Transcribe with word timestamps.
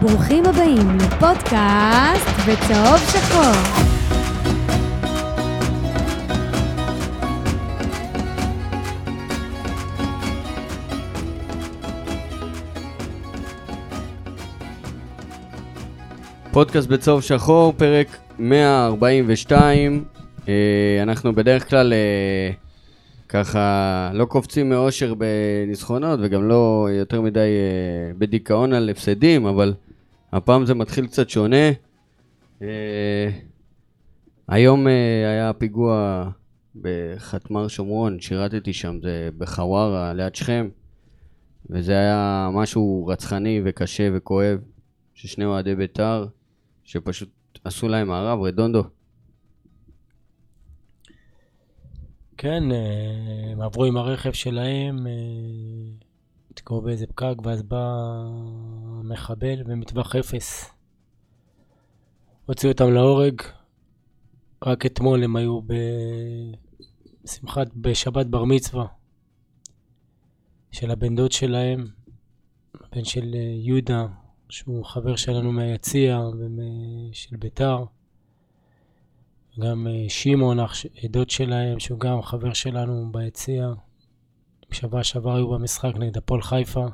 ברוכים 0.00 0.46
הבאים 0.46 0.96
לפודקאסט 0.96 2.28
בצהוב 2.48 2.98
שחור. 2.98 3.88
פודקאסט 16.52 16.88
בצהוב 16.88 17.22
שחור, 17.22 17.72
פרק 17.72 18.06
142. 18.38 20.04
אה, 20.48 20.54
אנחנו 21.02 21.34
בדרך 21.34 21.70
כלל 21.70 21.92
אה, 21.92 22.50
ככה 23.28 24.10
לא 24.14 24.24
קופצים 24.24 24.68
מאושר 24.68 25.14
בניצחונות 25.14 26.20
וגם 26.22 26.48
לא 26.48 26.88
יותר 26.90 27.20
מדי 27.20 27.40
אה, 27.40 28.12
בדיכאון 28.18 28.72
על 28.72 28.90
הפסדים, 28.90 29.46
אבל 29.46 29.74
הפעם 30.32 30.66
זה 30.66 30.74
מתחיל 30.74 31.06
קצת 31.06 31.28
שונה. 31.28 31.70
אה, 32.62 33.30
היום 34.48 34.88
אה, 34.88 35.30
היה 35.30 35.52
פיגוע 35.52 36.24
בחתמר 36.82 37.68
שומרון, 37.68 38.20
שירתתי 38.20 38.72
שם, 38.72 38.98
זה 39.02 39.28
בחווארה, 39.38 40.12
ליד 40.12 40.34
שכם, 40.34 40.68
וזה 41.70 41.92
היה 41.92 42.48
משהו 42.52 43.06
רצחני 43.06 43.60
וקשה 43.64 44.08
וכואב, 44.14 44.58
ששני 45.14 45.44
אוהדי 45.44 45.74
בית"ר, 45.74 46.26
שפשוט 46.84 47.28
עשו 47.64 47.88
להם 47.88 48.08
מערב, 48.08 48.42
רדונדו. 48.42 48.84
כן, 52.36 52.72
אה, 52.72 53.52
הם 53.52 53.60
עברו 53.60 53.84
עם 53.84 53.96
הרכב 53.96 54.32
שלהם, 54.32 55.06
נתקעו 56.68 56.82
באיזה 56.82 57.06
פקק, 57.06 57.34
ואז 57.44 57.62
בא 57.62 57.94
מחבל 59.04 59.62
במטווח 59.62 60.16
אפס. 60.16 60.70
הוציאו 62.46 62.72
אותם 62.72 62.92
להורג. 62.92 63.42
רק 64.66 64.86
אתמול 64.86 65.24
הם 65.24 65.36
היו 65.36 65.60
בשמחת, 67.24 67.66
בשבת 67.76 68.26
בר 68.26 68.44
מצווה 68.44 68.86
של 70.70 70.90
הבן 70.90 71.16
דוד 71.16 71.32
שלהם, 71.32 71.86
הבן 72.74 73.04
של 73.04 73.34
אה, 73.34 73.40
יהודה, 73.40 74.06
שהוא 74.48 74.84
חבר 74.84 75.16
שלנו 75.16 75.52
מהיציע 75.52 76.20
ושל 76.20 77.36
ביתר. 77.36 77.84
גם 79.60 79.86
אה, 79.86 80.04
שמעון, 80.08 80.58
דוד 81.04 81.30
שלהם, 81.30 81.80
שהוא 81.80 82.00
גם 82.00 82.22
חבר 82.22 82.52
שלנו 82.52 83.12
ביציע. 83.12 83.72
בשבוע 84.70 85.04
שעבר 85.04 85.36
היו 85.36 85.48
במשחק 85.48 85.92
נגד 85.96 86.16
הפועל 86.16 86.42
חיפה. 86.42 86.86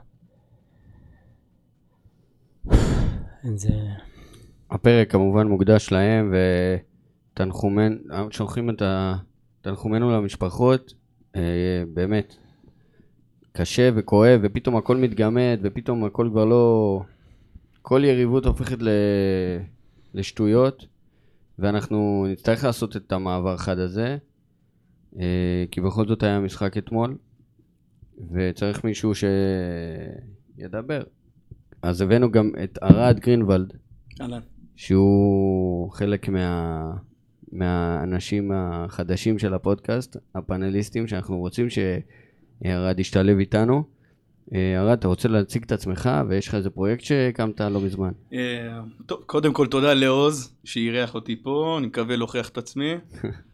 זה... 3.55 3.69
הפרק 4.70 5.11
כמובן 5.11 5.47
מוקדש 5.47 5.92
להם, 5.92 6.34
ותנחומן, 7.34 7.97
שולחים 8.31 8.70
את 8.70 8.83
ה- 8.83 9.14
תנחומינו 9.61 10.11
למשפחות, 10.11 10.94
אה, 11.36 11.83
באמת, 11.94 12.36
קשה 13.53 13.91
וכואב, 13.94 14.41
ופתאום 14.42 14.77
הכל 14.77 14.97
מתגמד, 14.97 15.61
ופתאום 15.62 16.05
הכל 16.05 16.28
כבר 16.31 16.44
לא... 16.44 17.03
כל 17.83 18.03
יריבות 18.05 18.47
הופכת 18.47 18.83
ל... 18.83 18.88
לשטויות, 20.14 20.86
ואנחנו 21.59 22.27
נצטרך 22.33 22.64
לעשות 22.64 22.97
את 22.97 23.12
המעבר 23.12 23.56
חד 23.56 23.78
הזה, 23.78 24.16
אה, 25.19 25.64
כי 25.70 25.81
בכל 25.81 26.09
זאת 26.09 26.22
היה 26.22 26.41
משחק 26.41 26.77
אתמול, 26.78 27.16
וצריך 28.30 28.84
מישהו 28.84 29.12
שידבר. 29.14 31.02
אז 31.82 32.00
הבאנו 32.00 32.30
גם 32.30 32.50
את 32.64 32.78
ארד 32.82 33.20
גרינוולד, 33.20 33.72
אהלן. 34.20 34.41
שהוא 34.76 35.92
חלק 35.92 36.28
מה... 36.28 36.91
מהאנשים 37.53 38.53
החדשים 38.54 39.38
של 39.38 39.54
הפודקאסט, 39.54 40.16
הפאנליסטים, 40.34 41.06
שאנחנו 41.06 41.38
רוצים 41.38 41.66
שארד 41.70 43.00
ישתלב 43.00 43.38
איתנו. 43.38 43.84
אה, 44.54 44.80
ארד, 44.80 44.98
אתה 44.98 45.08
רוצה 45.08 45.28
להציג 45.28 45.62
את 45.62 45.72
עצמך, 45.72 46.10
ויש 46.28 46.48
לך 46.48 46.54
איזה 46.54 46.70
פרויקט 46.70 47.04
שהקמת 47.04 47.60
לא 47.60 47.80
מזמן. 47.80 48.10
אה, 48.32 48.80
טוב, 49.06 49.22
קודם 49.26 49.53
כל 49.53 49.66
תודה 49.66 49.94
לעוז 49.94 50.56
שאירח 50.64 51.14
אותי 51.14 51.42
פה, 51.42 51.76
אני 51.78 51.86
מקווה 51.86 52.16
להוכיח 52.16 52.48
את 52.48 52.58
עצמי. 52.58 52.94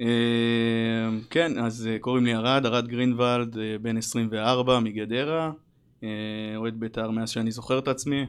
אה, 0.00 1.08
כן, 1.30 1.58
אז 1.58 1.88
אה, 1.90 1.98
קוראים 1.98 2.24
לי 2.24 2.34
ארד, 2.34 2.66
ארד 2.66 2.88
גרינוולד, 2.88 3.58
אה, 3.58 3.76
בן 3.82 3.96
24 3.96 4.80
מגדרה, 4.80 5.50
אה, 6.02 6.08
אוהד 6.56 6.80
בית"ר 6.80 7.10
מאז 7.10 7.30
שאני 7.30 7.50
זוכר 7.50 7.78
את 7.78 7.88
עצמי. 7.88 8.26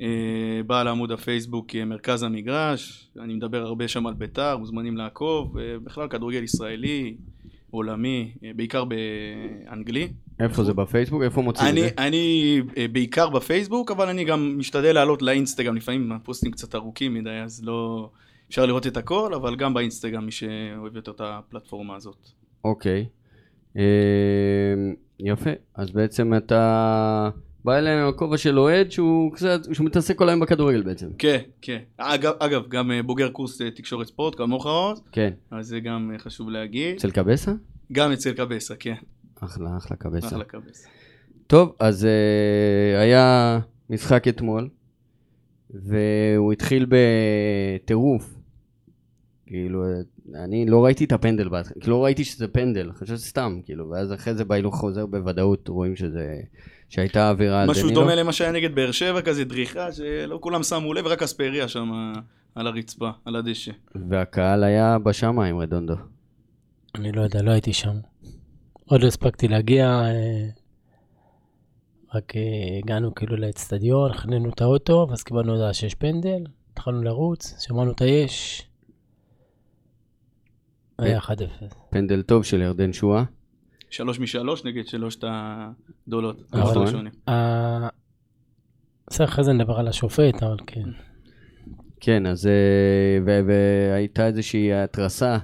אה, 0.00 0.60
בעל 0.66 0.88
עמוד 0.88 1.12
הפייסבוק 1.12 1.74
מרכז 1.86 2.22
המגרש, 2.22 3.10
אני 3.20 3.34
מדבר 3.34 3.62
הרבה 3.62 3.88
שם 3.88 4.06
על 4.06 4.14
בית"ר, 4.14 4.56
מוזמנים 4.56 4.96
לעקוב, 4.96 5.56
בכלל 5.84 6.08
כדורגל 6.08 6.42
ישראלי, 6.42 7.16
עולמי, 7.70 8.32
בעיקר 8.56 8.84
באנגלי. 8.84 10.08
איפה 10.40 10.64
זה 10.64 10.74
בפייסבוק? 10.74 11.22
איפה 11.22 11.42
מוצאים 11.42 11.68
את 11.68 11.74
זה? 11.74 11.88
אני 11.98 12.60
בעיקר 12.92 13.28
בפייסבוק, 13.28 13.90
אבל 13.90 14.08
אני 14.08 14.24
גם 14.24 14.58
משתדל 14.58 14.94
לעלות 14.94 15.22
לאינסטגרם, 15.22 15.76
לפעמים 15.76 16.12
הפוסטים 16.12 16.50
קצת 16.50 16.74
ארוכים 16.74 17.14
מדי, 17.14 17.30
אז 17.30 17.64
לא... 17.64 18.10
אפשר 18.48 18.66
לראות 18.66 18.86
את 18.86 18.96
הכל, 18.96 19.34
אבל 19.34 19.56
גם 19.56 19.74
באינסטגרם, 19.74 20.24
מי 20.24 20.32
שאוהב 20.32 20.96
יותר 20.96 21.10
את 21.10 21.20
הפלטפורמה 21.24 21.96
הזאת. 21.96 22.28
אוקיי. 22.64 23.06
אה, 23.76 23.82
יפה. 25.20 25.50
אז 25.74 25.90
בעצם 25.90 26.34
אתה 26.34 27.30
בא 27.64 27.78
אליהם 27.78 27.98
עם 27.98 28.08
הכובע 28.08 28.36
של 28.36 28.58
אוהד 28.58 28.90
שהוא 28.90 29.32
קצת, 29.32 29.60
שהוא 29.72 29.86
מתעסק 29.86 30.18
כל 30.18 30.28
היום 30.28 30.40
בכדורגל 30.40 30.82
בעצם. 30.82 31.08
כן, 31.18 31.38
כן. 31.62 31.78
אגב, 31.96 32.32
אגב 32.38 32.68
גם 32.68 32.90
אה, 32.90 33.02
בוגר 33.02 33.28
קורס 33.30 33.60
אה, 33.62 33.70
תקשורת 33.70 34.06
ספורט, 34.06 34.34
כמוך 34.34 34.66
עוז, 34.66 35.02
כן. 35.12 35.32
אז 35.50 35.66
זה 35.66 35.80
גם 35.80 36.10
אה, 36.12 36.18
חשוב 36.18 36.50
להגיד. 36.50 36.96
אצל 36.96 37.10
קבסה? 37.10 37.52
גם 37.92 38.12
אצל 38.12 38.32
קבסה, 38.32 38.76
כן. 38.76 38.94
אחלה, 39.40 39.76
אחלה 39.76 39.96
קבסה. 39.96 40.26
אחלה 40.26 40.44
קבסה. 40.44 40.88
טוב, 41.46 41.76
אז 41.78 42.04
uh, 42.04 42.98
היה 42.98 43.58
משחק 43.90 44.28
אתמול, 44.28 44.68
והוא 45.70 46.52
התחיל 46.52 46.86
בטירוף. 46.88 48.37
כאילו, 49.48 49.84
אה, 49.84 50.44
אני 50.44 50.66
לא 50.66 50.84
ראיתי 50.84 51.04
את 51.04 51.12
הפנדל 51.12 51.48
בהתחלה, 51.48 51.80
כאילו 51.80 51.96
לא 51.96 52.04
ראיתי 52.04 52.24
שזה 52.24 52.48
פנדל, 52.48 52.92
חשבתי 52.92 53.06
שזה 53.06 53.26
סתם, 53.26 53.60
כאילו, 53.64 53.90
ואז 53.90 54.12
אחרי 54.12 54.34
זה 54.34 54.44
בהילוך 54.44 54.76
חוזר 54.76 55.06
בוודאות, 55.06 55.68
רואים 55.68 55.96
שזה, 55.96 56.40
שהייתה 56.88 57.30
עבירה 57.30 57.62
על 57.62 57.70
משהו 57.70 57.82
דנילו. 57.82 58.00
דומה 58.00 58.14
למה 58.14 58.32
שהיה 58.32 58.52
נגד 58.52 58.74
באר 58.74 58.90
שבע, 58.90 59.22
כזה 59.22 59.44
דריכה, 59.44 59.92
שלא 59.92 60.38
כולם 60.40 60.62
שמו 60.62 60.94
לב, 60.94 61.06
רק 61.06 61.22
אספריה 61.22 61.68
שם 61.68 62.12
על 62.54 62.66
הרצפה, 62.66 63.10
על 63.24 63.36
הדשא. 63.36 63.72
והקהל 64.08 64.64
היה 64.64 64.98
בשמיים, 64.98 65.58
רדונדו. 65.58 65.94
אני 66.94 67.12
לא 67.12 67.22
יודע, 67.22 67.42
לא 67.42 67.50
הייתי 67.50 67.72
שם. 67.72 67.96
עוד 68.84 69.02
לא 69.02 69.06
הספקתי 69.06 69.48
להגיע, 69.48 69.86
אה, 69.86 70.48
רק 72.14 72.36
אה, 72.36 72.78
הגענו 72.78 73.14
כאילו 73.14 73.36
לאצטדיון, 73.36 74.12
חנינו 74.12 74.48
את 74.48 74.60
האוטו, 74.60 75.06
ואז 75.10 75.22
קיבלנו 75.22 75.52
הודעה 75.52 75.74
שיש 75.74 75.94
פנדל, 75.94 76.44
התחלנו 76.72 77.02
לרוץ, 77.02 77.54
שמענו 77.66 77.92
את 77.92 78.00
היש. 78.00 78.67
היה 80.98 81.18
1-0. 81.18 81.30
פנדל 81.90 82.22
טוב 82.22 82.44
של 82.44 82.60
ירדן 82.60 82.92
שואה. 82.92 83.24
שלוש 83.90 84.20
משלוש 84.20 84.64
נגד 84.64 84.86
שלושת 84.86 85.24
הדולות. 85.26 86.36
נכון. 86.52 87.06
אה, 87.28 87.88
בסדר, 89.06 89.26
אחרי 89.26 89.44
זה 89.44 89.52
נדבר 89.52 89.78
על 89.78 89.88
השופט, 89.88 90.42
אבל 90.42 90.56
כן. 90.66 90.88
כן, 92.00 92.26
אז 92.26 92.46
אה, 92.46 93.42
והייתה 93.46 94.26
איזושהי 94.26 94.72
התרסה. 94.72 95.38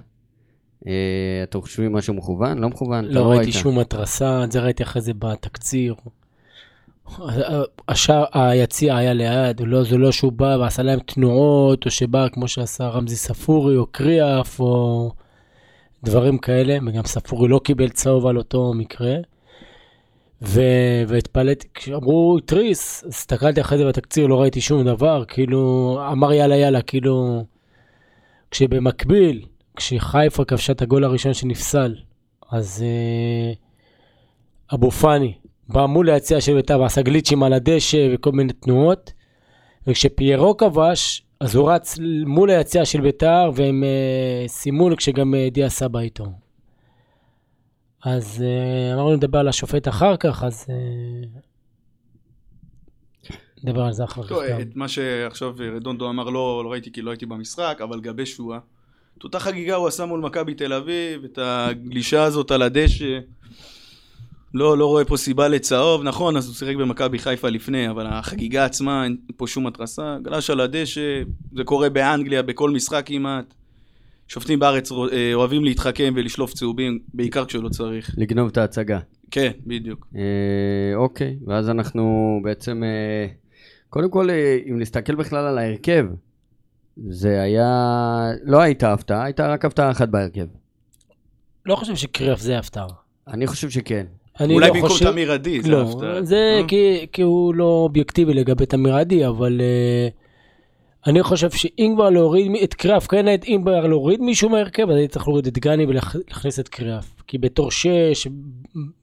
אה, 0.86 1.40
אתם 1.42 1.60
חושבים 1.60 1.92
משהו 1.92 2.14
מכוון? 2.14 2.58
לא 2.58 2.68
מכוון? 2.68 3.04
אתה 3.04 3.14
לא 3.14 3.30
ראיתי 3.30 3.44
ראית. 3.44 3.54
שום 3.54 3.78
התרסה, 3.78 4.44
את 4.44 4.52
זה 4.52 4.60
ראיתי 4.60 4.82
אחרי 4.82 5.02
זה 5.02 5.14
בתקציר. 5.14 5.94
השער, 7.88 8.24
היציע 8.32 8.96
היה 8.96 9.12
ליד, 9.12 9.60
לא, 9.60 9.84
זה 9.84 9.96
לא 9.96 10.12
שהוא 10.12 10.32
בא 10.32 10.56
ועשה 10.60 10.82
להם 10.82 11.00
תנועות, 11.00 11.86
או 11.86 11.90
שבא 11.90 12.28
כמו 12.28 12.48
שעשה 12.48 12.88
רמזי 12.88 13.16
ספורי, 13.16 13.76
או 13.76 13.86
קריאף, 13.86 14.60
או 14.60 15.12
דברים 16.04 16.38
כאלה, 16.38 16.78
וגם 16.86 17.04
ספורי 17.04 17.48
לא 17.48 17.60
קיבל 17.64 17.88
צהוב 17.88 18.26
על 18.26 18.38
אותו 18.38 18.72
מקרה. 18.74 19.14
ו- 20.42 21.02
והתפלאתי, 21.08 21.68
כשאמרו 21.74 22.40
תריס, 22.40 23.04
הסתכלתי 23.08 23.60
אחרי 23.60 23.78
זה 23.78 23.84
בתקציר, 23.84 24.26
לא 24.26 24.42
ראיתי 24.42 24.60
שום 24.60 24.84
דבר, 24.84 25.24
כאילו, 25.28 25.98
אמר 26.12 26.32
יאללה 26.32 26.56
יאללה, 26.56 26.82
כאילו, 26.82 27.44
כשבמקביל, 28.50 29.44
כשחיפה 29.76 30.44
כבשה 30.44 30.72
את 30.72 30.82
הגול 30.82 31.04
הראשון 31.04 31.34
שנפסל, 31.34 31.94
אז 32.50 32.84
אה, 32.86 33.52
אבו 34.74 34.90
פאני 34.90 35.34
בא 35.68 35.86
מול 35.86 36.10
היציע 36.10 36.40
של 36.40 36.54
בית"ר 36.54 36.80
ועשה 36.80 37.02
גליצ'ים 37.02 37.42
על 37.42 37.52
הדשא 37.52 38.08
וכל 38.14 38.32
מיני 38.32 38.52
תנועות, 38.52 39.12
וכשפיירו 39.86 40.56
כבש, 40.56 41.22
אז 41.40 41.54
הוא 41.54 41.70
רץ 41.70 41.98
מול 42.26 42.50
היציע 42.50 42.84
של 42.84 43.00
בית"ר 43.00 43.50
והם 43.54 43.84
אה, 43.84 44.48
סיימו 44.48 44.96
כשגם 44.96 45.34
אה, 45.34 45.48
דיה 45.50 45.70
סבא 45.70 45.98
איתו. 46.00 46.32
אז 48.04 48.44
אה, 48.46 48.94
אמרנו 48.94 49.14
לדבר 49.14 49.38
על 49.38 49.48
השופט 49.48 49.88
אחר 49.88 50.16
כך, 50.16 50.42
אז 50.42 50.66
נדבר 53.64 53.82
על 53.82 53.92
זה 53.92 54.04
אחר 54.04 54.22
כך. 54.22 54.36
את 54.62 54.76
מה 54.76 54.88
שעכשיו 54.88 55.54
רדונדו 55.76 56.10
אמר 56.10 56.24
לא, 56.24 56.62
לא 56.64 56.72
ראיתי 56.72 56.92
כי 56.92 57.02
לא 57.02 57.10
הייתי 57.10 57.26
במשחק, 57.26 57.78
אבל 57.82 57.96
לגבי 57.96 58.26
שואה, 58.26 58.58
את 59.18 59.24
אותה 59.24 59.40
חגיגה 59.40 59.74
הוא 59.74 59.88
עשה 59.88 60.06
מול 60.06 60.20
מכבי 60.20 60.54
תל 60.54 60.72
אביב, 60.72 61.24
את 61.24 61.38
הגלישה 61.42 62.22
הזאת 62.22 62.50
על 62.50 62.62
הדשא. 62.62 63.18
לא, 64.54 64.78
לא 64.78 64.86
רואה 64.86 65.04
פה 65.04 65.16
סיבה 65.16 65.48
לצהוב, 65.48 66.02
נכון, 66.02 66.36
אז 66.36 66.46
הוא 66.46 66.54
שיחק 66.54 66.76
במכבי 66.76 67.18
חיפה 67.18 67.48
לפני, 67.48 67.90
אבל 67.90 68.06
החגיגה 68.06 68.64
עצמה, 68.64 69.04
אין 69.04 69.16
פה 69.36 69.46
שום 69.46 69.66
התרסה. 69.66 70.16
גלש 70.22 70.50
על 70.50 70.60
הדשא, 70.60 71.22
זה 71.52 71.64
קורה 71.64 71.90
באנגליה, 71.90 72.42
בכל 72.42 72.70
משחק 72.70 73.02
כמעט. 73.06 73.54
שופטים 74.28 74.58
בארץ 74.58 74.92
אה, 74.92 75.34
אוהבים 75.34 75.64
להתחכם 75.64 76.12
ולשלוף 76.16 76.52
צהובים, 76.52 76.98
בעיקר 77.14 77.44
כשלא 77.44 77.68
צריך. 77.68 78.14
לגנוב 78.18 78.48
את 78.48 78.56
ההצגה. 78.56 78.98
כן, 79.30 79.50
בדיוק. 79.66 80.06
אה, 80.16 80.96
אוקיי, 80.96 81.36
ואז 81.46 81.70
אנחנו 81.70 82.40
בעצם, 82.44 82.82
אה, 82.84 83.26
קודם 83.90 84.10
כל, 84.10 84.30
אה, 84.30 84.58
אם 84.70 84.78
נסתכל 84.78 85.14
בכלל 85.14 85.46
על 85.46 85.58
ההרכב, 85.58 86.06
זה 87.08 87.42
היה, 87.42 87.68
לא 88.42 88.60
הייתה 88.60 88.92
הפתעה, 88.92 89.24
הייתה 89.24 89.48
רק 89.48 89.64
הפתעה 89.64 89.90
אחת 89.90 90.08
בהרכב. 90.08 90.46
לא 91.66 91.76
חושב 91.76 91.96
שקריאף 91.96 92.40
זה 92.40 92.58
הפתעה. 92.58 92.86
אני 93.28 93.46
חושב 93.46 93.70
שכן. 93.70 94.06
אני 94.40 94.54
אולי 94.54 94.68
לא 94.68 94.74
במקום 94.74 94.88
חושב- 94.88 95.10
תמיר 95.10 95.32
עדי, 95.32 95.62
זה 95.62 95.70
לא, 95.70 95.82
הפתעה. 95.82 96.22
זה 96.22 96.58
אה? 96.62 96.68
כי, 96.68 97.06
כי 97.12 97.22
הוא 97.22 97.54
לא 97.54 97.64
אובייקטיבי 97.64 98.34
לגבי 98.34 98.66
תמיר 98.66 98.94
עדי, 98.94 99.26
אבל 99.26 99.60
uh, 99.60 101.08
אני 101.10 101.22
חושב 101.22 101.50
שאם 101.50 101.92
כבר 101.94 102.10
להוריד 102.10 102.52
את 102.64 102.74
קריאף, 102.74 103.06
כן, 103.06 103.26
אם 103.28 103.60
כבר 103.62 103.86
להוריד 103.86 104.20
מישהו 104.20 104.48
מהרכב, 104.50 104.90
אז 104.90 104.96
הייתי 104.96 105.12
צריך 105.12 105.28
להוריד 105.28 105.46
את 105.46 105.58
גני 105.58 105.86
ולהכניס 105.86 106.60
את 106.60 106.68
קריאף. 106.68 107.14
כי 107.26 107.38
בתור 107.38 107.70
שש, 107.70 108.26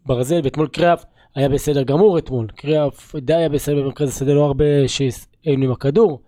ברזל, 0.06 0.40
ואתמול 0.44 0.68
קריאף 0.68 1.04
היה 1.36 1.50
בסדר 1.50 1.84
גמור 1.84 2.18
אתמול. 2.18 2.48
קריאף 2.56 3.16
די 3.16 3.34
היה 3.34 3.50
בסדר 3.50 3.76
במרכז 3.76 4.10
השדה, 4.10 4.34
לא 4.34 4.46
הרבה 4.46 4.66
שהיינו 4.88 5.66
עם 5.66 5.72
הכדור. 5.72 6.22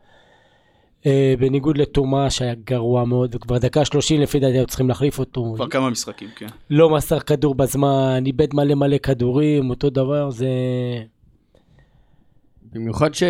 Uh, 1.03 1.05
בניגוד 1.39 1.77
לתומה 1.77 2.29
שהיה 2.29 2.55
גרוע 2.55 3.05
מאוד, 3.05 3.35
וכבר 3.35 3.57
דקה 3.57 3.85
30 3.85 4.21
לפי 4.21 4.39
דעתי 4.39 4.57
היו 4.57 4.67
צריכים 4.67 4.89
להחליף 4.89 5.19
אותו. 5.19 5.53
כבר 5.55 5.67
כמה 5.67 5.89
משחקים, 5.89 6.29
כן. 6.35 6.47
לא 6.69 6.89
מסר 6.89 7.19
כדור 7.19 7.55
בזמן, 7.55 8.23
איבד 8.25 8.53
מלא 8.53 8.75
מלא 8.75 8.97
כדורים, 8.97 9.69
אותו 9.69 9.89
דבר, 9.89 10.29
זה... 10.29 10.47
במיוחד 12.73 13.13
ש... 13.13 13.23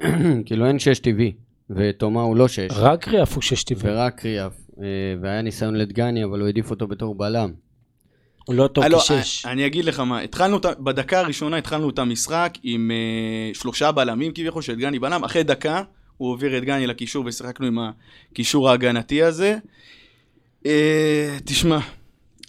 כאילו 0.46 0.66
אין 0.66 0.78
שש 0.78 0.98
טבעי, 0.98 1.32
ותומה 1.70 2.22
הוא 2.22 2.36
לא 2.36 2.48
שש, 2.48 2.68
רק 2.70 3.04
קריאף 3.04 3.34
הוא 3.34 3.42
שש 3.42 3.62
טבעי. 3.64 3.92
ורק 3.92 4.20
קריאף. 4.20 4.52
אה, 4.82 4.84
והיה 5.22 5.42
ניסיון 5.42 5.76
לדגני, 5.76 6.24
אבל 6.24 6.40
הוא 6.40 6.46
העדיף 6.46 6.70
אותו 6.70 6.86
בתור 6.86 7.14
בלם. 7.14 7.52
הוא 8.44 8.54
לא 8.54 8.66
טוב 8.66 8.84
אה, 8.84 8.88
לא, 8.88 8.98
כשש. 8.98 9.46
אני 9.46 9.66
אגיד 9.66 9.84
לך 9.84 10.00
מה, 10.00 10.20
התחלנו, 10.20 10.58
בדקה 10.60 11.20
הראשונה 11.20 11.56
התחלנו 11.56 11.90
את 11.90 11.98
המשחק 11.98 12.58
עם 12.62 12.90
אה, 12.90 13.54
שלושה 13.54 13.92
בלמים 13.92 14.32
כביכול, 14.32 14.62
שאת 14.62 14.78
גני 14.78 14.98
בלם, 14.98 15.24
אחרי 15.24 15.42
דקה 15.42 15.82
הוא 16.18 16.30
העביר 16.30 16.58
את 16.58 16.64
גני 16.64 16.86
לקישור 16.86 17.24
ושיחקנו 17.26 17.66
עם 17.66 17.78
הקישור 18.32 18.70
ההגנתי 18.70 19.22
הזה. 19.22 19.56
אה, 20.66 21.38
תשמע, 21.44 21.78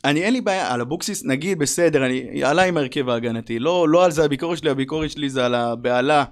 אני 0.05 0.23
אין 0.23 0.33
לי 0.33 0.41
בעיה, 0.41 0.73
על 0.73 0.81
אבוקסיס 0.81 1.25
נגיד 1.25 1.59
בסדר, 1.59 2.05
אני 2.05 2.43
עלה 2.43 2.63
עם 2.63 2.77
ההרכב 2.77 3.09
ההגנתי, 3.09 3.59
לא, 3.59 3.89
לא 3.89 4.05
על 4.05 4.11
זה 4.11 4.23
הביקורת 4.23 4.57
שלי, 4.57 4.69
הביקורת 4.69 5.11
שלי 5.11 5.29
זה 5.29 5.45
על 5.45 5.55
הבהלה 5.55 6.23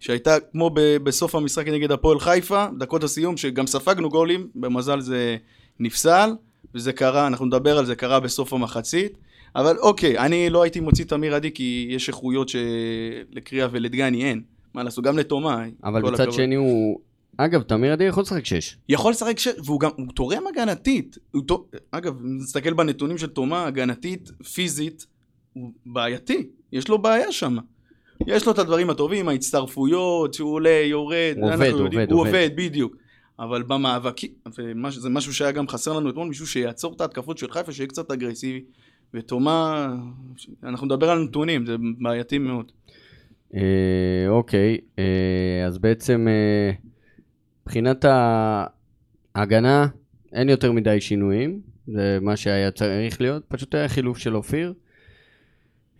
שהייתה 0.00 0.36
כמו 0.52 0.70
ב, 0.74 0.96
בסוף 0.96 1.34
המשחק 1.34 1.68
נגד 1.68 1.92
הפועל 1.92 2.20
חיפה, 2.20 2.66
דקות 2.78 3.04
הסיום, 3.04 3.36
שגם 3.36 3.66
ספגנו 3.66 4.08
גולים, 4.08 4.48
במזל 4.54 5.00
זה 5.00 5.36
נפסל, 5.80 6.30
וזה 6.74 6.92
קרה, 6.92 7.26
אנחנו 7.26 7.46
נדבר 7.46 7.78
על 7.78 7.86
זה, 7.86 7.94
קרה 7.94 8.20
בסוף 8.20 8.52
המחצית. 8.52 9.18
אבל 9.56 9.78
אוקיי, 9.78 10.18
אני 10.18 10.50
לא 10.50 10.62
הייתי 10.62 10.80
מוציא 10.80 11.04
את 11.04 11.12
אמיר 11.12 11.34
עדי 11.34 11.50
כי 11.50 11.86
יש 11.90 12.08
איכויות 12.08 12.48
שלקריאה 12.48 13.68
ולדגני 13.70 14.24
אין. 14.24 14.42
מה 14.74 14.82
לעשות, 14.82 15.04
גם 15.04 15.18
לתומה. 15.18 15.64
אבל 15.84 16.02
מצד. 16.02 16.32
שני 16.32 16.54
הוא... 16.54 17.00
אגב, 17.36 17.62
תמיר 17.62 17.92
עדי 17.92 18.04
יכול 18.04 18.22
לשחק 18.22 18.44
שש. 18.44 18.76
יכול 18.88 19.10
לשחק 19.10 19.38
ש... 19.38 19.48
והוא 19.64 19.80
גם, 19.80 19.90
הוא 19.96 20.06
תורם 20.14 20.42
הגנתית. 20.46 21.18
הוא 21.30 21.42
תור... 21.46 21.68
אגב, 21.90 22.14
נסתכל 22.22 22.72
בנתונים 22.72 23.18
של 23.18 23.26
תומה, 23.26 23.66
הגנתית, 23.66 24.30
פיזית, 24.52 25.06
הוא 25.52 25.72
בעייתי. 25.86 26.48
יש 26.72 26.88
לו 26.88 26.98
בעיה 26.98 27.32
שם. 27.32 27.56
יש 28.26 28.46
לו 28.46 28.52
את 28.52 28.58
הדברים 28.58 28.90
הטובים, 28.90 29.28
ההצטרפויות, 29.28 30.34
שהוא 30.34 30.52
עולה, 30.52 30.82
יורד. 30.84 31.34
הוא 31.36 31.46
זה 31.48 31.54
עובד, 31.54 31.70
הוא. 31.70 31.80
עובד, 31.80 32.12
הוא 32.12 32.20
עובד. 32.20 32.28
עובד, 32.28 32.50
בדיוק. 32.54 32.96
אבל 33.38 33.62
במאבקים, 33.62 34.30
וזה 34.88 35.08
משהו 35.08 35.34
שהיה 35.34 35.52
גם 35.52 35.68
חסר 35.68 35.92
לנו 35.92 36.10
אתמול, 36.10 36.28
מישהו 36.28 36.46
שיעצור 36.46 36.94
את 36.94 37.00
ההתקפות 37.00 37.38
של 37.38 37.50
חיפה, 37.50 37.72
שיהיה 37.72 37.86
קצת 37.86 38.10
אגרסיבי. 38.10 38.64
ותומה, 39.14 39.88
אנחנו 40.62 40.86
נדבר 40.86 41.10
על 41.10 41.18
נתונים, 41.18 41.66
זה 41.66 41.76
בעייתי 42.00 42.38
מאוד. 42.38 42.72
אה, 43.54 44.28
אוקיי, 44.28 44.78
אה, 44.98 45.66
אז 45.66 45.78
בעצם 45.78 46.26
אה, 46.28 46.72
מבחינת 47.66 48.04
ההגנה 49.34 49.86
אין 50.32 50.48
יותר 50.48 50.72
מדי 50.72 51.00
שינויים, 51.00 51.60
זה 51.86 52.18
מה 52.22 52.36
שהיה 52.36 52.70
צריך 52.70 53.20
להיות, 53.20 53.44
פשוט 53.48 53.74
היה 53.74 53.88
חילוף 53.88 54.18
של 54.18 54.36
אופיר. 54.36 54.74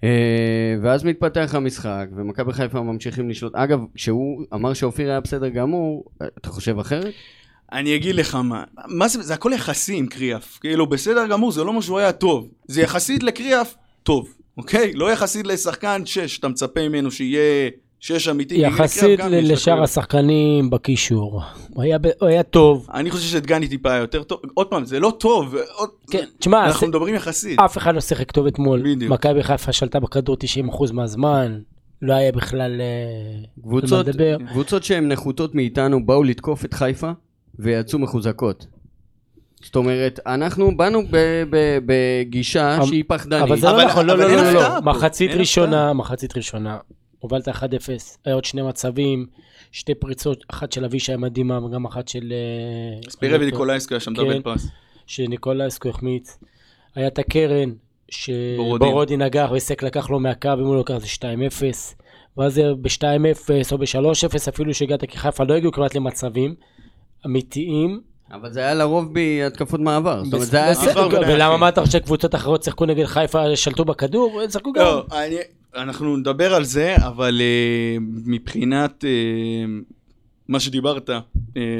אה, 0.05 0.77
ואז 0.83 1.05
מתפתח 1.05 1.55
המשחק, 1.55 2.07
ומכבי 2.17 2.53
חיפה 2.53 2.83
ממשיכים 2.83 3.31
לשלוט. 3.31 3.55
אגב, 3.55 3.81
כשהוא 3.95 4.45
אמר 4.55 4.75
שאופיר 4.75 5.11
היה 5.11 5.21
בסדר 5.21 5.49
גמור, 5.49 6.05
אתה 6.39 6.49
חושב 6.49 6.79
אחרת? 6.79 7.15
אני 7.73 7.97
אגיד 7.97 8.15
לך 8.15 8.35
מה, 8.35 8.65
מה 8.89 9.09
זה, 9.09 9.23
זה 9.23 9.35
הכל 9.35 9.53
יחסי 9.55 9.97
עם 9.97 10.07
קריאף. 10.07 10.59
כאילו, 10.59 10.87
בסדר 10.87 11.27
גמור, 11.27 11.53
זה 11.53 11.65
לא 11.65 11.73
מה 11.73 11.83
שהוא 11.83 11.99
היה 11.99 12.13
טוב. 12.13 12.51
זה 12.65 12.83
יחסית 12.83 13.23
לקריאף, 13.23 13.75
טוב, 14.03 14.35
אוקיי? 14.61 14.93
לא 14.95 15.13
יחסית 15.13 15.47
לשחקן 15.47 16.03
שש, 16.07 16.39
אתה 16.39 16.49
מצפה 16.49 16.89
ממנו 16.89 17.11
שיהיה 17.11 17.71
שש 18.01 18.29
אמיתי. 18.29 18.55
כי 18.55 18.61
לקריאף 18.61 18.81
יחסית 18.81 19.21
לשאר. 19.31 19.83
השחקנים 19.83 20.71
בקישור. 20.71 21.41
הוא 21.75 21.83
היה 21.83 21.99
ב- 21.99 22.07
הוא 22.21 22.29
היה 22.29 22.43
טוב. 22.43 22.87
אני 22.95 23.11
חושב 23.11 23.29
שדגני 23.29 23.69
טיפה 23.69 23.95
יותר 23.97 24.23
טוב. 24.23 24.41
עוד 24.55 24.67
פעם, 24.67 24.85
זה 24.85 25.01
לא 25.01 25.13
טוב. 25.19 25.55
עוד... 25.77 25.89
כן, 26.11 26.25
תשמע, 26.39 26.67
אנחנו 26.67 26.81
זה- 26.81 26.87
מדברים 26.87 27.15
יחסית. 27.15 27.59
אף 27.61 27.79
אחד 27.79 27.95
לא 27.95 28.01
שיחק 28.01 28.31
טוב 28.31 28.47
אתמול. 28.47 28.83
בדיוק. 28.95 29.13
מכבי 29.13 29.43
חיפה 29.43 29.73
שלטה 29.73 30.01
בכדור 30.01 30.37
90% 30.69 30.93
מהזמן. 30.93 31.59
לא 32.03 32.15
היה 32.15 32.33
בכלל... 32.33 32.81
אה, 32.81 33.63
קבוצות, 33.63 34.07
לדבר. 34.07 34.37
קבוצות 34.51 34.85
שהן 34.85 35.09
נחותות 35.13 35.55
מאיתנו 35.55 36.07
באו 36.07 36.23
לתקוף 36.25 36.65
את 36.65 36.75
חיפה 36.75 37.11
ויצאו 37.59 37.99
מחוזקות. 37.99 38.67
זאת 39.63 39.77
אומרת, 39.77 40.21
אנחנו 40.27 40.77
באנו 40.77 41.03
ב- 41.11 41.43
ב- 41.51 41.79
בגישה 41.87 42.79
שהיא 42.87 43.05
פחדנית. 43.09 43.43
אבל 43.43 43.57
זה 43.61 43.67
לא 43.67 43.73
אבל- 43.73 43.85
נכון, 43.87 44.07
לא, 44.07 44.19
לא, 44.19 44.29
לא, 44.29 44.43
לא, 44.43 44.53
לא. 44.53 44.81
מחצית 44.83 45.31
ראשונה, 45.31 45.93
מחצית 45.93 46.37
ראשונה. 46.37 46.79
הובלת 47.19 47.49
1-0, 47.49 47.53
היה 48.25 48.35
עוד 48.35 48.45
שני 48.45 48.63
מצבים, 48.63 49.27
שתי 49.73 49.95
פריצות, 49.95 50.45
אחת 50.49 50.73
של 50.73 50.85
אבישי 50.85 51.17
מדהימה 51.17 51.65
וגם 51.65 51.85
אחת 51.85 52.09
של... 52.09 52.33
אה, 52.33 53.11
ספירה 53.11 53.39
וניקולאיסקו 53.41 53.95
היה 53.95 54.01
שם 54.01 54.15
כן. 54.15 54.23
דאבל 54.23 54.43
פאס. 54.43 54.69
שניקולאסקו 55.07 55.89
החמיץ. 55.89 56.39
היה 56.95 57.07
את 57.07 57.19
הקרן. 57.19 57.71
שבורודי 58.11 59.17
נגח 59.17 59.51
וסק 59.57 59.83
לקח 59.83 60.11
לו 60.11 60.21
מהקו, 60.21 60.49
אם 60.55 60.65
הוא 60.65 60.75
לא 60.75 60.81
לקח 60.81 60.95
זה 60.99 61.07
2-0. 61.07 61.65
ואז 62.39 62.55
זה 62.55 62.63
ב-2-0 62.81 63.03
או 63.73 63.79
ב-3-0, 63.79 64.49
אפילו 64.49 64.75
שהגעת 64.75 65.05
כחיפה, 65.05 65.45
לא 65.45 65.55
הגיעו 65.55 65.73
כמעט 65.73 65.95
למצבים 65.95 66.55
אמיתיים. 67.27 68.01
אבל 68.33 68.53
זה 68.53 68.61
היה 68.61 68.75
לרוב 68.75 69.15
בהתקפות 69.15 69.81
מעבר. 69.81 70.25
זאת 70.25 70.33
אומרת, 70.35 70.49
זה 70.49 70.57
היה... 70.65 70.71
עבר 70.73 71.09
ולמה 71.09 71.19
ולהכין. 71.33 71.41
אמרת 71.41 71.79
שקבוצות 71.91 72.35
אחרות 72.35 72.63
שיחקו 72.63 72.87
נגד 72.87 73.05
חיפה, 73.05 73.57
שלטו 73.57 73.85
בכדור? 73.85 74.41
הם 74.45 74.51
שיחקו 74.51 74.73
גם. 74.73 74.85
לא, 74.85 75.05
אני, 75.13 75.37
אנחנו 75.77 76.17
נדבר 76.17 76.55
על 76.55 76.65
זה, 76.65 76.97
אבל 76.97 77.41
uh, 77.41 78.01
מבחינת 78.27 79.05
uh, 79.05 79.85
מה 80.49 80.61
שדיברת 80.61 81.11
uh, 81.11 81.13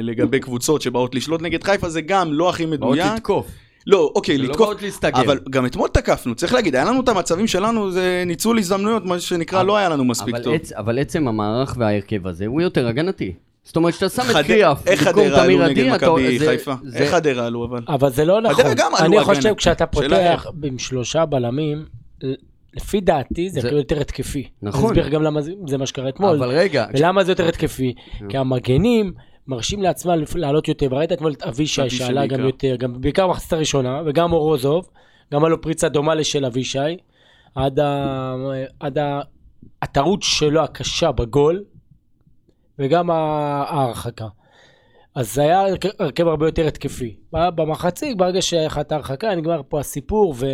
לגבי 0.01 0.39
קבוצות 0.39 0.81
שבאות 0.81 1.15
לשלוט 1.15 1.41
נגד 1.41 1.63
חיפה, 1.63 1.89
זה 1.89 2.01
גם 2.01 2.33
לא 2.33 2.49
הכי 2.49 2.65
באות 2.65 2.79
מדויק. 2.79 3.05
לתקוף. 3.13 3.47
לא, 3.87 4.11
אוקיי, 4.15 4.37
זה 4.37 4.43
לא 4.43 4.49
לתקוף. 4.49 4.67
באות 4.67 4.81
להסתגר. 4.81 5.21
אבל 5.21 5.39
גם 5.49 5.65
אתמול 5.65 5.89
תקפנו, 5.89 6.35
צריך 6.35 6.53
להגיד, 6.53 6.75
היה 6.75 6.85
לנו 6.85 7.01
את 7.01 7.09
המצבים 7.09 7.47
שלנו, 7.47 7.91
זה 7.91 8.23
ניצול 8.25 8.57
הזדמנויות, 8.57 9.05
מה 9.05 9.19
שנקרא, 9.19 9.59
אבל- 9.59 9.67
לא 9.67 9.77
היה 9.77 9.89
לנו 9.89 10.05
מספיק 10.05 10.35
אבל 10.35 10.43
טוב. 10.43 10.53
עצ- 10.55 10.73
אבל 10.77 10.99
עצם 10.99 11.27
המערך 11.27 11.75
וההרכב 11.79 12.27
הזה 12.27 12.45
הוא 12.45 12.61
יותר 12.61 12.87
הגנתי. 12.87 13.33
זאת 13.63 13.75
אומרת, 13.75 13.93
שאתה 13.93 14.09
שם 14.09 14.21
את 14.39 14.45
קריאף 14.45 14.87
איך 14.87 15.07
במקום 15.07 15.29
תמיר 15.29 15.67
נגד 15.67 15.71
עדי, 15.71 15.95
אתה... 15.95 16.75
איך 16.95 17.11
חדרה 17.11 17.45
עלו 17.45 17.65
אבל? 17.65 17.81
אבל 17.87 18.09
זה 18.09 18.25
לא 18.25 18.41
נכון. 18.41 18.65
אני. 18.99 19.23
חושב 19.23 19.53
כשאתה 19.53 19.85
פותח. 19.85 20.45
עם 20.63 20.79
שלושה 20.79 21.25
בלמים, 21.25 21.85
לפי 22.73 23.01
דעתי 23.01 23.49
זה 23.49 23.61
כאילו 23.61 23.77
יותר 23.77 24.01
התקפי. 24.01 24.47
נכון. 24.61 24.79
אני 24.81 24.89
אסביר 24.89 25.07
גם 25.07 25.23
למה 25.23 25.41
זה- 25.41 25.77
מה 25.77 25.85
שקרה 25.85 26.09
אתמול. 26.09 26.29
אבל 26.43 26.49
רגע, 26.49 26.85
ולמה 26.93 27.23
זה 27.23 27.31
יותר 27.31 27.47
התקפי? 27.47 27.93
כי 28.29 28.37
המגנים 28.37 29.13
מרשים 29.47 29.81
לעצמם 29.83 30.13
לעלות 30.35 30.67
יותר, 30.67 30.87
וראית 30.91 31.11
אתמול 31.11 31.31
את 31.31 31.43
אבישי 31.43 31.89
שעלה 31.89 32.25
גם. 32.25 32.39
יותר, 32.39 32.75
גם 32.75 33.01
בעיקר 33.01 33.27
במחצית 33.27 33.53
הראשונה, 33.53 34.01
וגם 34.05 34.33
אורוזוב, 34.33 34.87
גם 35.33 35.43
היה 35.43 35.49
לו 35.49 35.61
פריצה 35.61 35.89
דומה 35.89 36.15
לשל 36.15 36.45
אבישי, 36.45 36.79
עד, 37.55 37.79
ה... 37.79 38.35
עד 38.79 38.97
ה... 38.97 39.19
הטעות 39.81 40.23
שלו 40.23 40.63
הקשה 40.63 41.11
בגול, 41.11 41.63
וגם 42.79 43.11
ההרחקה. 43.11 44.27
אז 45.15 45.33
זה 45.33 45.41
היה 45.41 45.61
הרכב- 45.99 46.27
הרבה 46.27 46.47
יותר 46.47 46.67
התקפי. 46.67 47.15
במחצית, 47.33 48.17
ברגע 48.17 48.41
שהיה 48.41 48.65
לך 48.65 48.79
את 48.79 48.91
ההרחקה, 48.91 49.35
נגמר 49.35 49.61
פה 49.69 49.79
הסיפור, 49.79 50.35
ו... 50.37 50.45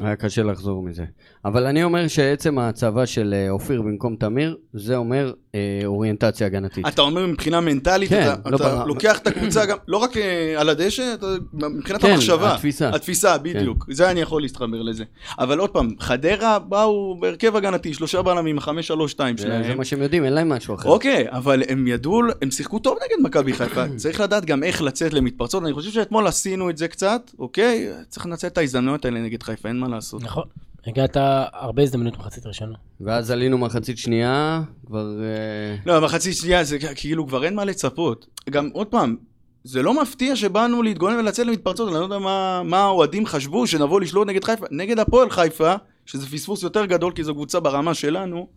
היה 0.00 0.16
קשה 0.16 0.42
לחזור 0.42 0.82
מזה. 0.82 1.04
אבל 1.44 1.66
אני 1.66 1.84
אומר 1.84 2.08
שעצם 2.08 2.58
ההצבה 2.58 3.06
של 3.06 3.34
אה, 3.36 3.50
אופיר 3.50 3.82
במקום 3.82 4.16
תמיר, 4.16 4.56
זה 4.74 4.96
אומר 4.96 5.32
אה, 5.54 5.60
אוריינטציה 5.84 6.46
הגנתית. 6.46 6.86
אתה 6.88 7.02
אומר 7.02 7.26
מבחינה 7.26 7.60
מנטלית, 7.60 8.08
כן, 8.08 8.22
אתה, 8.22 8.50
לא 8.50 8.56
אתה 8.56 8.64
ברמה- 8.64 8.84
לוקח 8.86 9.18
את 9.18 9.26
הקבוצה 9.26 9.66
גם, 9.66 9.76
לא 9.88 9.96
רק 9.96 10.16
אה, 10.16 10.54
על 10.60 10.68
הדשא, 10.68 11.14
אתה, 11.14 11.26
מבחינת 11.52 12.02
כן, 12.02 12.10
המחשבה. 12.12 12.54
התפיסה. 12.54 12.88
התפיסה, 12.88 13.38
בדיוק. 13.38 13.86
זה 13.90 14.10
אני 14.10 14.20
יכול 14.20 14.42
להתחבר 14.42 14.82
לזה. 14.82 15.04
אבל 15.38 15.58
עוד 15.58 15.70
פעם, 15.70 15.90
חדרה 16.00 16.58
באו 16.58 17.16
בהרכב 17.20 17.56
הגנתי, 17.56 17.94
שלושה 17.94 18.22
בלמים, 18.22 18.60
חמש, 18.60 18.86
שלוש, 18.86 19.10
שתיים 19.10 19.36
זה, 19.36 19.42
שלהם. 19.42 19.64
זה 19.64 19.74
מה 19.74 19.84
שהם 19.84 20.02
יודעים, 20.02 20.24
אין 20.24 20.32
להם 20.32 20.48
משהו 20.48 20.74
אחר. 20.74 20.88
אוקיי, 20.88 21.26
אבל 21.30 21.62
הם 21.68 21.86
ידעו, 21.86 22.20
הם 22.42 22.50
שיחקו 22.50 22.78
טוב 22.78 22.96
נגד 23.04 23.26
מכבי 23.26 23.52
חיפה, 23.52 23.84
צריך 23.96 24.20
לדעת 24.20 24.44
גם 24.44 24.62
איך 24.62 24.82
לצאת 24.82 25.12
למתפרצות, 25.12 25.62
אני 25.62 25.72
חושב 25.72 25.90
שאתמול 25.90 26.26
עשינו 26.26 26.70
את 26.70 26.78
זה 26.78 26.88
קצת, 26.88 27.30
אוקיי? 27.38 27.88
צריך 28.08 28.26
לנצל 28.26 28.46
את 28.46 28.58
ההזדמנויות 28.58 29.04
האלה 29.04 29.20
נגד 29.20 29.42
חיפה, 29.42 29.68
אין 29.68 29.78
מה 29.78 29.88
לעשות. 29.88 30.22
נכון. 30.22 30.44
הגעת 30.86 31.16
הרבה 31.52 31.82
הזדמנות 31.82 32.16
במחצית 32.16 32.46
ראשונה. 32.46 32.74
ואז 33.00 33.30
עלינו 33.30 33.58
מחצית 33.58 33.98
שנייה, 33.98 34.62
כבר... 34.86 35.22
אה, 35.22 35.76
לא, 35.86 36.00
מחצית 36.00 36.36
שנייה 36.36 36.64
זה 36.64 36.78
כאילו 36.94 37.26
כבר 37.28 37.44
אין 37.44 37.54
מה 37.54 37.64
לצפות. 37.64 38.26
גם 38.50 38.70
עוד 38.72 38.86
פעם, 38.86 39.16
זה 39.64 39.82
לא 39.82 40.02
מפתיע 40.02 40.36
שבאנו 40.36 40.82
להתגונן 40.82 41.16
ולצאת 41.18 41.46
למתפרצות, 41.46 41.88
אני 41.88 41.94
לא 41.98 42.04
יודע 42.04 42.18
מה 42.18 42.62
מה 42.64 42.78
האוהדים 42.78 43.26
חשבו 43.26 43.66
שנבוא 43.66 44.00
לשלוט 44.00 44.28
נגד 44.28 44.44
חיפה. 44.44 44.66
נגד 44.70 44.98
הפועל 44.98 45.30
חיפה, 45.30 45.74
שזה 46.06 46.26
פספוס 46.26 46.62
יותר 46.62 46.84
גדול 46.84 47.12
כי 47.12 47.24
זו 47.24 47.34
קבוצה 47.34 47.60
ברמה 47.60 47.94
שלנו, 47.94 48.48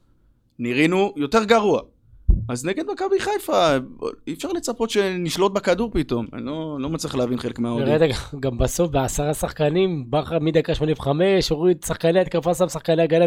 נראינו 0.59 1.13
יותר 1.17 1.43
גרוע. 1.43 1.81
אז 2.49 2.65
נגד 2.65 2.83
מכבי 2.93 3.19
חיפה, 3.19 3.71
אי 4.27 4.33
אפשר 4.33 4.51
לצפות 4.51 4.89
שנשלוט 4.89 5.51
בכדור 5.51 5.89
פתאום. 5.93 6.25
אני 6.33 6.45
לא, 6.45 6.77
לא 6.79 6.89
מצליח 6.89 7.15
להבין 7.15 7.37
חלק 7.37 7.59
מהאוהדים. 7.59 7.95
וראית 7.95 8.11
גם- 8.39 8.57
בסוף 8.57 8.89
בעשרה 8.91 9.33
שחקנים, 9.33 10.05
בכר 10.09 10.39
מדקה 10.39 10.75
85, 10.75 11.49
הוריד 11.49 11.77
שחקני 11.85 12.19
התקפה, 12.19 12.53
שם 12.53 12.69
שחקני 12.69 13.01
הגנה 13.03 13.25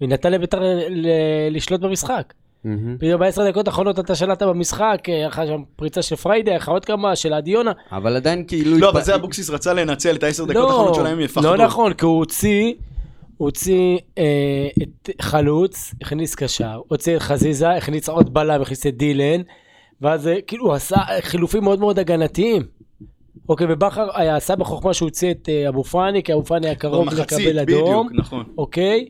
ונתן 0.00 0.32
לביתר 0.32 0.60
לשלוט 1.50 1.80
במשחק. 1.80 2.32
פתאום 2.98 3.20
בעשר 3.20 3.50
דקות 3.50 3.66
האחרונות 3.68 3.98
אתה 3.98 4.14
שלטת 4.14 4.42
במשחק, 4.42 4.98
אה, 5.08 5.28
אחר 5.28 5.46
שם 5.46 5.62
פריצה 5.76 6.02
של 6.02 6.16
פריידי, 6.16 6.56
אחר 6.56 6.72
עוד 6.72 6.84
כמה, 6.84 7.16
של 7.16 7.32
עדי 7.32 7.50
יונה. 7.50 7.72
אבל 7.92 8.16
עדיין 8.16 8.44
כאילו... 8.48 8.78
לא, 8.78 8.90
אבל 8.90 9.02
זה 9.02 9.14
אבוקסיס 9.14 9.50
רצה 9.50 9.72
לנצל 9.74 10.14
את 10.16 10.22
העשר 10.22 10.44
דקות 10.44 10.56
האחרונות 10.70 10.94
שלהם, 10.94 11.12
הם 11.12 11.20
יפחדו. 11.20 11.56
לא 11.56 11.64
נכון, 11.64 11.92
כי 11.94 12.04
הוא 12.04 12.18
הוציא, 12.18 12.72
הוציא 13.38 13.98
אה, 14.18 14.68
את 14.82 15.10
חלוץ, 15.22 15.94
הכניס 16.00 16.34
קשר, 16.34 16.80
הוציא 16.88 17.16
את 17.16 17.22
חזיזה, 17.22 17.70
הכניס 17.70 18.08
עוד 18.08 18.34
בלם, 18.34 18.62
הכניס 18.62 18.86
את 18.86 18.96
דילן, 18.96 19.42
ואז 20.00 20.28
אה, 20.28 20.40
כאילו 20.46 20.66
הוא 20.66 20.74
עשה 20.74 20.96
חילופים 21.20 21.64
מאוד 21.64 21.80
מאוד 21.80 21.98
הגנתיים. 21.98 22.62
אוקיי, 23.48 23.66
ובכר 23.70 24.08
היה 24.14 24.36
עשה 24.36 24.56
בחוכמה 24.56 24.94
שהוא 24.94 25.06
הוציא 25.06 25.30
את 25.30 25.48
אה, 25.48 25.68
אבו 25.68 25.84
פאני, 25.84 26.22
כי 26.22 26.32
אבו 26.32 26.44
פאני 26.44 26.66
היה 26.66 26.74
קרוב 26.74 27.08
לקבל 27.14 27.58
אדום, 27.58 28.06
בדיוק, 28.06 28.26
נכון. 28.26 28.44
אוקיי, 28.58 29.08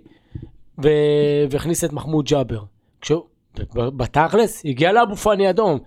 ו... 0.84 0.88
והכניס 1.50 1.84
את 1.84 1.92
מחמוד 1.92 2.24
ג'אבר. 2.24 2.60
כשהוא, 3.00 3.22
בתכלס, 3.74 4.62
הגיע 4.64 4.92
לאבו 4.92 5.16
פאני 5.16 5.50
אדום. 5.50 5.78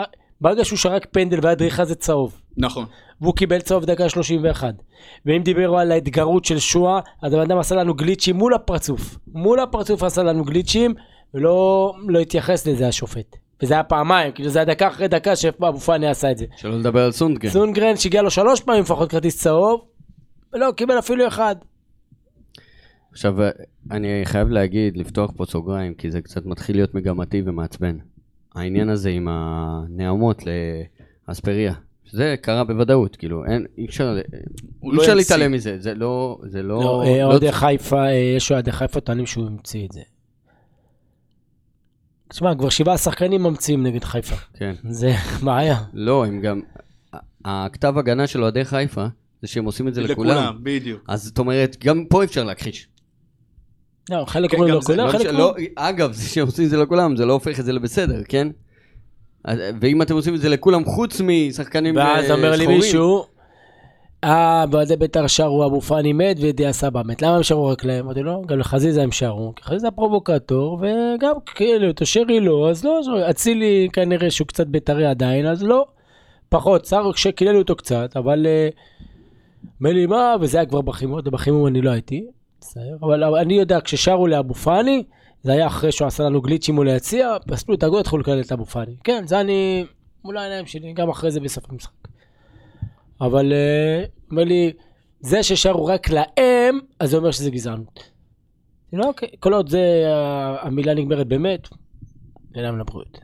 אה, 0.00 0.04
ברגע 0.40 0.64
שהוא 0.64 0.78
שרק 0.78 1.06
פנדל 1.10 1.38
והיה 1.42 1.54
דריכה 1.54 1.84
זה 1.84 1.94
צהוב. 1.94 2.40
נכון. 2.56 2.84
והוא 3.20 3.34
קיבל 3.34 3.60
צהוב 3.60 3.84
דקה 3.84 4.08
31. 4.08 4.74
ואם 5.26 5.42
דיברו 5.42 5.78
על 5.78 5.92
ההתגרות 5.92 6.44
של 6.44 6.58
שואה, 6.58 7.00
אז 7.22 7.32
הבן 7.32 7.42
אדם 7.42 7.58
עשה 7.58 7.74
לנו 7.74 7.94
גליצ'ים 7.94 8.36
מול 8.36 8.54
הפרצוף. 8.54 9.18
מול 9.32 9.60
הפרצוף 9.60 10.02
עשה 10.02 10.22
לנו 10.22 10.44
גליצ'ים, 10.44 10.94
ולא 11.34 11.92
לא 12.08 12.18
התייחס 12.18 12.66
לזה 12.66 12.88
השופט. 12.88 13.36
וזה 13.62 13.74
היה 13.74 13.82
פעמיים, 13.82 14.32
כאילו 14.32 14.48
זה 14.48 14.58
היה 14.58 14.64
דקה 14.64 14.88
אחרי 14.88 15.08
דקה 15.08 15.36
שאבו 15.36 15.78
פאני 15.78 16.06
עשה 16.06 16.30
את 16.30 16.38
זה. 16.38 16.46
שלא 16.56 16.78
לדבר 16.78 17.04
על 17.04 17.12
סונדגרן. 17.12 17.52
סונגרן 17.52 17.96
שהגיע 17.96 18.22
לו 18.22 18.30
שלוש 18.30 18.60
פעמים 18.60 18.82
לפחות 18.82 19.10
כרטיס 19.10 19.42
צהוב, 19.42 19.80
ולא 20.52 20.72
קיבל 20.76 20.98
אפילו 20.98 21.28
אחד. 21.28 21.56
עכשיו, 23.12 23.34
אני 23.90 24.20
חייב 24.24 24.48
להגיד, 24.48 24.96
לפתוח 24.96 25.32
פה 25.36 25.44
סוגריים, 25.44 25.94
כי 25.94 26.10
זה 26.10 26.20
קצת 26.20 26.46
מתחיל 26.46 26.76
להיות 26.76 26.94
מגמתי 26.94 27.42
ומעצבן. 27.44 27.96
העניין 28.54 28.88
הזה 28.88 29.10
עם 29.10 29.28
הנעמות 29.30 30.42
לאספריה. 31.28 31.74
זה 32.12 32.34
קרה 32.40 32.64
בוודאות, 32.64 33.16
כאילו, 33.16 33.44
אין, 33.44 33.66
אי 33.78 33.86
אפשר, 33.86 34.16
אי 34.84 34.90
לא 34.92 35.02
אפשר. 35.02 35.14
להתעלם 35.14 35.52
מזה, 35.52 35.76
זה 35.78 35.94
לא, 35.94 36.38
זה 36.42 36.62
לא, 36.62 36.80
לא, 36.80 37.02
אה, 37.06 37.18
לא 37.18 37.24
אוהדי 37.24 37.52
חיפה, 37.52 38.04
אה, 38.06 38.12
יש 38.12 38.52
אוהדי 38.52 38.72
חיפה 38.72 39.00
טוענים 39.00 39.26
שהוא 39.26 39.46
המציא 39.46 39.86
את 39.86 39.92
זה. 39.92 40.00
תשמע, 42.28 42.54
כבר 42.54 42.68
שבעה 42.68 42.98
שחקנים 42.98 43.42
ממציאים 43.42 43.86
נגד 43.86 44.04
חיפה. 44.04 44.36
כן. 44.54 44.74
זה 44.88 45.12
בעיה. 45.44 45.78
לא, 45.92 46.26
הם 46.26 46.40
גם, 46.40 46.60
הכתב 47.44 47.98
הגנה 47.98 48.26
של 48.26 48.42
אוהדי 48.42 48.64
חיפה, 48.64 49.06
זה 49.42 49.48
שהם 49.48 49.64
עושים 49.64 49.88
את 49.88 49.94
זה 49.94 50.00
לכולם. 50.00 50.30
לכולם, 50.30 50.58
בדיוק. 50.62 51.04
אז 51.08 51.24
זאת 51.24 51.38
אומרת, 51.38 51.76
גם 51.84 52.04
פה 52.04 52.24
אפשר 52.24 52.44
להכחיש. 52.44 52.88
לא, 54.10 54.24
חלק 54.26 54.50
כן, 54.50 54.56
אומרים 54.56 54.70
גם 54.70 54.74
לא 54.74 54.80
זה 54.80 54.86
כולם, 54.86 55.06
לא 55.06 55.12
חלק 55.12 55.26
אומרים... 55.26 55.38
לא, 55.38 55.54
אגב, 55.76 56.12
זה 56.12 56.28
שהם 56.28 56.46
עושים 56.46 56.64
את 56.64 56.70
זה 56.70 56.76
לכולם, 56.76 57.16
זה 57.16 57.26
לא 57.26 57.32
הופך 57.32 57.60
את 57.60 57.64
זה 57.64 57.72
לבסדר, 57.72 58.22
כן? 58.28 58.48
ואם 59.80 60.02
אתם 60.02 60.14
עושים 60.14 60.34
את 60.34 60.40
זה 60.40 60.48
לכולם 60.48 60.84
חוץ 60.84 61.20
משחקנים 61.24 61.98
אה, 61.98 62.04
ואז 62.04 62.30
אומר 62.30 62.50
לי 62.50 62.56
שחורים, 62.56 62.80
מישהו, 62.80 63.24
אה, 64.24 64.66
באוהדי 64.66 64.96
בית"ר 64.96 65.26
שרו 65.26 65.66
אבו 65.66 65.80
פאני 65.80 66.12
מת 66.12 66.36
ודיה 66.40 66.72
סבא 66.72 67.02
מת. 67.04 67.22
למה 67.22 67.36
הם 67.36 67.42
שרו 67.42 67.66
רק 67.66 67.84
להם? 67.84 68.04
אמרתי 68.04 68.20
לו, 68.20 68.42
גם 68.46 68.58
לחזיזה 68.58 69.02
הם 69.02 69.12
שרו, 69.12 69.52
כי 69.56 69.64
חזיזה 69.64 69.90
פרובוקטור, 69.90 70.78
וגם 70.80 71.34
כאילו, 71.46 71.90
את 71.90 72.00
שרי 72.04 72.40
לא, 72.40 72.70
אז 72.70 72.84
לא. 72.84 73.00
אצילי 73.30 73.88
כנראה 73.92 74.30
שהוא 74.30 74.46
קצת 74.46 74.66
בית"רי 74.66 75.06
עדיין, 75.06 75.46
אז 75.46 75.62
לא. 75.62 75.86
פחות, 76.48 76.84
שר 76.84 77.12
שקיללו 77.12 77.58
אותו 77.58 77.76
קצת, 77.76 78.16
אבל... 78.16 78.46
אה, 78.46 78.68
אומר 79.80 79.92
לי, 79.92 80.06
מה, 80.06 80.34
וזה 80.40 80.58
היה 80.58 80.66
כבר 80.66 80.80
בחימום, 80.80 81.20
בחימום 81.24 81.66
אני 81.66 81.82
לא 81.82 81.90
הייתי, 81.90 82.24
בסדר, 82.60 82.96
אבל 83.02 83.24
אני 83.24 83.54
יודע, 83.54 83.80
כששרו 83.80 84.26
לאבו 84.26 84.54
פאני, 84.54 85.02
זה 85.42 85.52
היה 85.52 85.66
אחרי 85.66 85.92
שהוא 85.92 86.08
עשה 86.08 86.22
לנו 86.22 86.42
גליצ'ים 86.42 86.74
מול 86.74 86.88
היציע, 86.88 87.36
פסלו 87.46 87.74
את 87.74 87.82
הגול, 87.82 88.00
התחילו 88.00 88.20
לקלל 88.20 88.40
את 88.40 88.52
אבו 88.52 88.64
פאני. 88.64 88.96
כן, 89.04 89.26
זה 89.26 89.40
אני, 89.40 89.84
מול 90.24 90.36
העיניים 90.36 90.66
שלי, 90.66 90.92
גם 90.92 91.10
אחרי 91.10 91.30
זה 91.30 91.40
בסוף 91.40 91.64
המשחק. 91.70 92.08
אבל 93.20 93.52
אה, 93.52 94.04
אומר 94.30 94.44
לי, 94.44 94.72
זה 95.20 95.42
ששרו 95.42 95.86
רק 95.86 96.10
להם, 96.10 96.78
אז 97.00 97.10
זה 97.10 97.16
אומר 97.16 97.30
שזה 97.30 97.50
גזענות. 97.50 98.10
לא, 98.92 99.04
אוקיי, 99.04 99.28
כל 99.40 99.52
עוד 99.52 99.68
זה, 99.68 100.04
המילה 100.60 100.94
נגמרת 100.94 101.26
באמת, 101.26 101.68
אינם 102.54 102.78
לבריאות. 102.78 103.18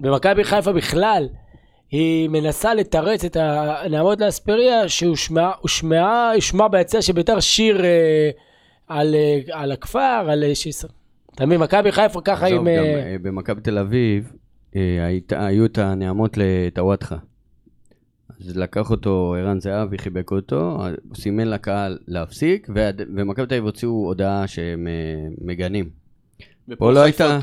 במכבי 0.00 0.44
חיפה 0.44 0.72
בכלל, 0.72 1.28
היא 1.90 2.28
מנסה 2.28 2.74
לתרץ 2.74 3.24
את 3.24 3.36
הנעמות 3.40 4.20
לאספריה, 4.20 4.88
שהושמעה, 4.88 5.52
הושמעה, 5.60 6.34
הושמע 6.34 6.68
ביציע 6.68 7.02
של 7.02 7.12
בית"ר 7.12 7.40
שיר 7.40 7.84
אה, 7.84 8.30
על, 8.86 9.14
אה, 9.14 9.40
על 9.52 9.72
הכפר, 9.72 10.26
על 10.30 10.44
אה, 10.44 10.54
שיס... 10.54 10.84
אתה 11.38 11.46
מבין, 11.46 11.60
מכבי 11.60 11.92
חיפה 11.92 12.20
ככה 12.24 12.46
עזוב, 12.46 12.58
עם... 12.58 12.64
גם 12.76 12.84
אה, 12.84 13.10
אה, 13.12 13.16
במכבי 13.22 13.60
תל 13.60 13.78
אביב, 13.78 14.32
אה, 14.76 15.06
היו 15.30 15.64
את 15.64 15.78
הנעמות 15.78 16.36
לטוואטחה. 16.36 17.16
אז 18.40 18.56
לקח 18.56 18.90
אותו 18.90 19.34
ערן 19.38 19.60
זהבי, 19.60 19.98
חיבק 19.98 20.30
אותו, 20.30 20.78
סימן 21.14 21.48
לקהל 21.48 21.98
להפסיק, 22.08 22.68
ומכבי 23.16 23.46
תל 23.46 23.54
אביב 23.54 23.64
הוציאו 23.64 23.90
הודעה 23.90 24.46
שהם 24.46 24.86
מגנים. 25.40 25.88
פה 26.78 26.92
לא 26.92 27.00
הייתה- 27.00 27.38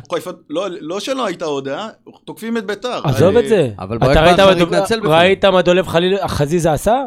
לא, 0.49 0.67
לא 0.81 0.99
שלא 0.99 1.25
הייתה 1.25 1.45
הודעה, 1.45 1.89
תוקפים 2.25 2.57
את 2.57 2.65
ביתר. 2.65 3.01
עזוב 3.03 3.37
את 3.37 3.47
זה. 3.47 3.69
אבל 3.79 3.97
אתה 3.97 4.05
ברק 4.05 4.17
ראית 4.17 4.33
בכר 4.39 4.63
התנצל 4.63 4.99
בפניו. 4.99 5.11
ראית 5.11 5.45
מה 5.45 5.61
דולב 5.61 5.87
חליל 5.87 6.27
חזיזה 6.27 6.73
עשה? 6.73 7.03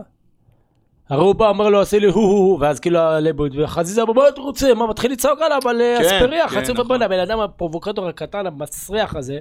הרי 1.09 1.23
הוא 1.23 1.35
בא, 1.35 1.49
אומר 1.49 1.69
לו, 1.69 1.81
עשה 1.81 1.99
לי 1.99 2.07
הו 2.07 2.13
הו 2.13 2.31
הו, 2.31 2.61
ואז 2.61 2.81
כאילו 2.81 2.99
הלבוד, 2.99 3.57
וחזיזה 3.59 4.03
אמר, 4.03 4.13
מה 4.13 4.29
אתה 4.29 4.41
רוצה? 4.41 4.75
מה, 4.75 4.87
מתחיל 4.87 5.13
לצעוק 5.13 5.41
עליו 5.41 5.61
על 5.69 5.83
אספריה, 6.01 6.49
כן, 6.49 6.61
חצוף 6.61 6.79
נכון. 6.79 7.03
הבן 7.03 7.19
אדם 7.19 7.41
הפרובוקטור 7.41 8.09
הקטן, 8.09 8.47
המסריח 8.47 9.17
הזה, 9.17 9.39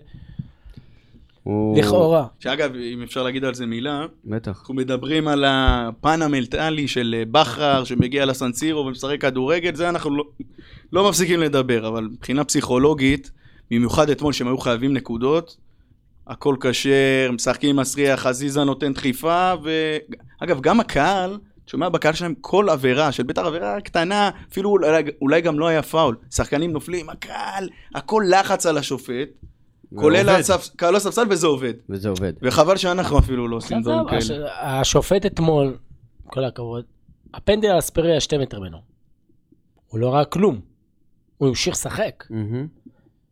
לכאורה. 1.76 2.26
שאגב, 2.40 2.76
אם 2.76 3.04
אפשר 3.04 3.24
להגיד 3.24 3.46
על 3.46 3.54
זה 3.54 3.66
מילה, 3.66 4.06
בטח. 4.26 4.60
אנחנו 4.60 4.74
מדברים 4.74 5.28
על 5.28 5.46
הפן 5.48 6.22
המנטלי 6.22 6.88
של 6.88 7.16
אה, 7.18 7.24
בכר 7.32 7.84
שמגיע 7.84 8.26
לסנסירו 8.26 8.86
ומשחק 8.86 9.22
כדורגל, 9.22 9.76
זה 9.76 9.90
אנחנו 9.90 10.18
לא, 10.18 10.24
לא 10.94 11.10
מפסיקים 11.10 11.40
לדבר, 11.40 11.88
אבל 11.88 12.04
מבחינה 12.04 12.44
פסיכולוגית, 12.44 13.32
במיוחד 13.72 14.10
אתמול 14.10 14.34
שהם 14.34 14.48
היו 14.48 14.58
חייבים 14.58 14.94
נקודות, 14.94 15.58
הכל 16.28 16.56
כשר, 16.62 17.32
משחקים 17.32 17.70
עם 17.70 17.76
מסריח, 17.76 18.20
חזיזה 18.20 18.64
נותן 18.64 18.94
דחיפה, 18.94 19.54
ואגב, 19.64 20.62
גם 20.62 20.80
הקהל, 20.80 21.38
שומע 21.68 21.90
בקהל 21.90 22.14
שלהם 22.14 22.34
כל 22.42 22.70
עבירה, 22.70 23.12
של 23.12 23.24
בית"ר 23.24 23.46
עבירה 23.48 23.82
קטנה, 23.82 24.30
אפילו 24.52 24.70
אולי, 24.70 25.04
אולי 25.22 25.42
גם 25.42 25.60
לא 25.60 25.68
היה 25.68 25.84
פאול, 25.84 26.16
שחקנים 26.32 26.72
נופלים, 26.72 27.10
הקהל, 27.10 27.70
הכל 27.96 28.24
לחץ 28.30 28.66
על 28.66 28.78
השופט, 28.78 29.30
כולל 29.96 30.42
קהל 30.76 30.96
הספסל 30.96 31.24
וזה 31.30 31.48
עובד. 31.48 31.74
וזה 31.90 32.10
עובד. 32.10 32.34
וחבל 32.42 32.78
שאנחנו 32.78 33.20
אפילו 33.20 33.48
לא 33.48 33.56
עושים 33.56 33.82
דברים 33.82 34.00
עזוב, 34.00 34.14
הש- 34.14 34.28
כאלה. 34.28 34.80
השופט 34.80 35.26
אתמול, 35.26 35.78
כל 36.28 36.44
הכבוד, 36.44 36.86
הפנדל 37.34 37.68
על 37.68 37.80
אספריה 37.80 38.20
שתי 38.20 38.38
מטר 38.38 38.60
ממנו. 38.60 38.78
הוא 39.88 40.00
לא 40.00 40.14
ראה 40.14 40.26
כלום. 40.26 40.60
הוא 41.38 41.48
המשיך 41.50 41.74
לשחק. 41.74 42.24
מהמם. 42.30 42.68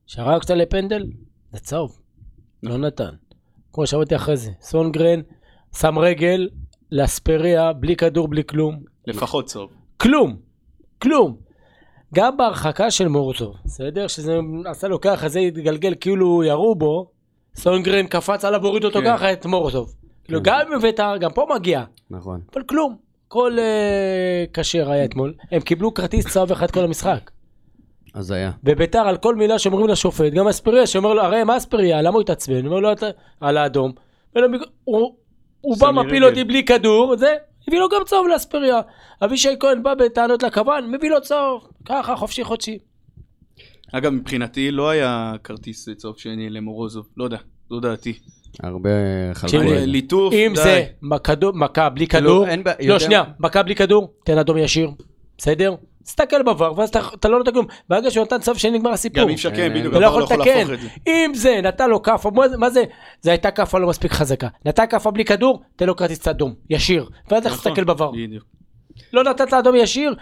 שרק 0.07 0.41
קצת 0.41 0.53
לפנדל, 0.53 1.03
זה 1.51 1.59
צהוב. 1.59 1.99
לא 2.63 2.77
נתן. 2.77 3.09
כמו 3.73 3.87
שאמרתי 3.87 4.15
אחרי 4.15 4.37
זה, 4.37 4.51
סונגרן 4.61 5.19
שם 5.77 5.99
רגל 5.99 6.49
לאספריה, 6.91 7.73
בלי 7.73 7.95
כדור, 7.95 8.27
בלי 8.27 8.43
כלום. 8.43 8.79
לפחות 9.07 9.45
צהוב. 9.45 9.69
כלום. 9.97 10.35
כלום. 11.01 11.35
גם 12.15 12.37
בהרחקה 12.37 12.91
של 12.91 13.07
מורוזוב, 13.07 13.55
בסדר? 13.65 14.07
שזה 14.07 14.37
עשה 14.65 14.87
לו 14.87 15.01
ככה, 15.01 15.29
זה 15.29 15.39
התגלגל 15.39 15.93
כאילו 15.99 16.43
ירו 16.43 16.75
בו, 16.75 17.09
סונגרן 17.55 18.07
קפץ 18.07 18.45
עליו 18.45 18.61
והוריד 18.63 18.83
אותו 18.83 18.99
כן. 18.99 19.05
ככה 19.05 19.33
את 19.33 19.45
מורוזוב. 19.45 19.95
כאילו 20.23 20.39
גם 20.43 20.59
עם 20.73 20.79
בית"ר, 20.79 21.17
גם 21.17 21.31
פה 21.31 21.47
מגיע, 21.55 21.83
נכון. 22.09 22.41
אבל 22.53 22.63
כלום. 22.63 22.97
אה, 23.59 24.43
כשר 24.53 24.91
היה 24.91 25.05
אתמול. 25.05 25.33
הם 25.51 25.61
קיבלו 25.61 25.93
כרטיס 25.93 26.27
צהוב 26.27 26.51
אחד 26.51 26.71
כל 26.71 26.79
המשחק. 26.83 27.31
אז 28.13 28.31
היה. 28.31 28.51
בביתר 28.63 28.99
על 28.99 29.17
כל 29.17 29.35
מילה 29.35 29.59
שאומרים 29.59 29.87
לשופט, 29.87 30.33
גם 30.33 30.47
אספריה 30.47 30.87
שאומר 30.87 31.13
לו, 31.13 31.21
הרי 31.21 31.43
מה 31.43 31.57
אספריה, 31.57 32.01
למה 32.01 32.13
הוא 32.13 32.21
התעצבן? 32.21 32.65
אומר 32.65 32.79
לו, 32.79 32.91
"אתה- 32.91 33.05
על 33.41 33.57
האדום. 33.57 33.91
הוא, 34.83 35.15
הוא 35.65 35.77
בא 35.77 35.91
מפיל. 35.91 36.25
אותי 36.25 36.43
בלי 36.43 36.63
כדור, 36.65 37.17
זה, 37.17 37.35
הביא 37.67 37.79
לו 37.79 37.89
גם 37.89 38.01
צהוב 38.05 38.27
לאספריה. 38.27 38.81
אבישי 39.23 39.49
כהן 39.59 39.83
בא 39.83 39.93
בטענות 39.93 40.43
לקב"ן, 40.43 40.85
מביא 40.91 41.09
לו 41.09 41.21
צהוב. 41.21 41.67
ככה, 41.85 42.15
חופשי 42.15 42.43
חודשי. 42.43 42.77
אגב, 43.91 44.11
מבחינתי 44.11 44.71
לא 44.71 44.89
היה 44.89 45.33
כרטיס 45.43 45.89
צהוב 45.97 46.17
שני 46.17 46.49
למורוזוב, 46.49 47.05
לא 47.17 47.23
יודע, 47.23 47.37
זו 47.69 47.79
דעתי. 47.79 48.13
הרבה 48.63 48.89
חלקו 49.33 49.57
זה. 49.69 49.85
ליטוף, 49.85 50.33
אם 50.33 50.51
די. 50.55 50.61
זה 50.61 50.83
מכדור- 51.01 51.51
מכה 51.55 51.89
בלי 51.89 52.07
כאילו, 52.07 52.45
כדור, 52.45 52.45
לא 52.87 52.99
שנייה, 52.99 53.23
מכה 53.39 53.63
בלי 53.63 53.75
כדור, 53.75 54.13
תן 54.25 54.37
אדום 54.37 54.57
ישיר, 54.57 54.89
בסדר? 55.37 55.75
תסתכל 56.05 56.43
בעבר, 56.43 56.73
ואז 56.77 56.89
אתה- 56.89 56.99
אתה 57.13 57.29
לא 57.29 57.37
נותן 57.37 57.51
כלום. 57.51 57.65
ברגע 57.89 58.11
שהוא 58.11 58.23
נתן 58.25 58.39
צהוב 58.39 58.57
שני 58.57 58.71
נגמר 58.71 58.89
הסיפור. 58.91 59.23
גם 59.23 59.29
אי 59.29 59.33
אפשר, 59.33 59.55
כן, 59.55 59.73
בדיוק, 59.75 59.93
אתה 59.93 59.99
לא 59.99 60.05
יכול 60.05 60.19
לא 60.19 60.25
יכול 60.25 60.37
לתקן. 60.39 60.57
להפוך 60.57 60.73
את 60.73 60.79
זה. 60.81 60.87
אם 61.07 61.31
זה 61.35 61.59
נתן 61.63 61.89
לו 61.89 62.01
כאפה, 62.01 62.31
מה 62.57 62.69
זה- 62.69 62.83
זה? 63.21 63.31
הייתה 63.31 63.51
כאפה 63.51 63.79
לא 63.79 63.87
מספיק 63.87 64.11
חזקה. 64.11 64.47
נתן 64.65 64.83
כאפה 64.89 65.11
בלי 65.11 65.25
כדור, 65.25 65.61
תן 65.75 65.85
לו 65.87 65.95
כרטיס 65.95 66.27
אדום, 66.27 66.53
ישיר. 66.69 67.09
ואז 67.31 67.45
לך 67.45 67.53
נכון, 67.53 67.71
תסתכל 67.71 67.83
בעבר. 67.83 68.11
בדיוק. 68.11 68.43
לא 69.13 69.23
נתת 69.23 69.53
אדום 69.53 69.75
ישיר, 69.75 70.15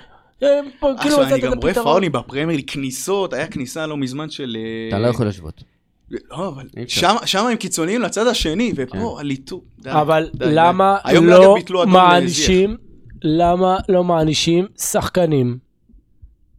אה, 0.43 0.47
פה, 0.79 0.89
כאילו 1.01 1.15
עכשיו, 1.21 1.33
אני 1.35 1.41
גם 1.41 1.53
רואה. 1.61 1.73
פאולים 1.73 2.11
בפרמייר, 2.11 2.59
כניסות, 2.67 3.33
היה 3.33 3.47
כניסה 3.47 3.87
לא 3.87 3.97
מזמן 3.97 4.29
של... 4.29 4.57
אה, 4.59 4.89
אתה 4.89 4.99
לא 4.99 5.07
יכול 5.07 5.25
להשוות. 5.25 5.63
לא, 6.11 6.47
אבל. 6.47 6.67
שם- 6.87 7.15
שם 7.25 7.45
הם 7.47 7.55
קיצוניים 7.55 8.01
לצד 8.01 8.27
השני, 8.27 8.73
כן. 8.75 8.83
ופה 8.97 9.17
הליטוף. 9.19 9.61
די, 9.79 9.91
אבל. 9.91 10.29
למה 10.39 10.97
לא 11.13 11.55
מענישים, 11.87 12.77
למה 13.23 13.77
לא 13.89 14.03
מענישים 14.03 14.67
שחקנים 14.79 15.57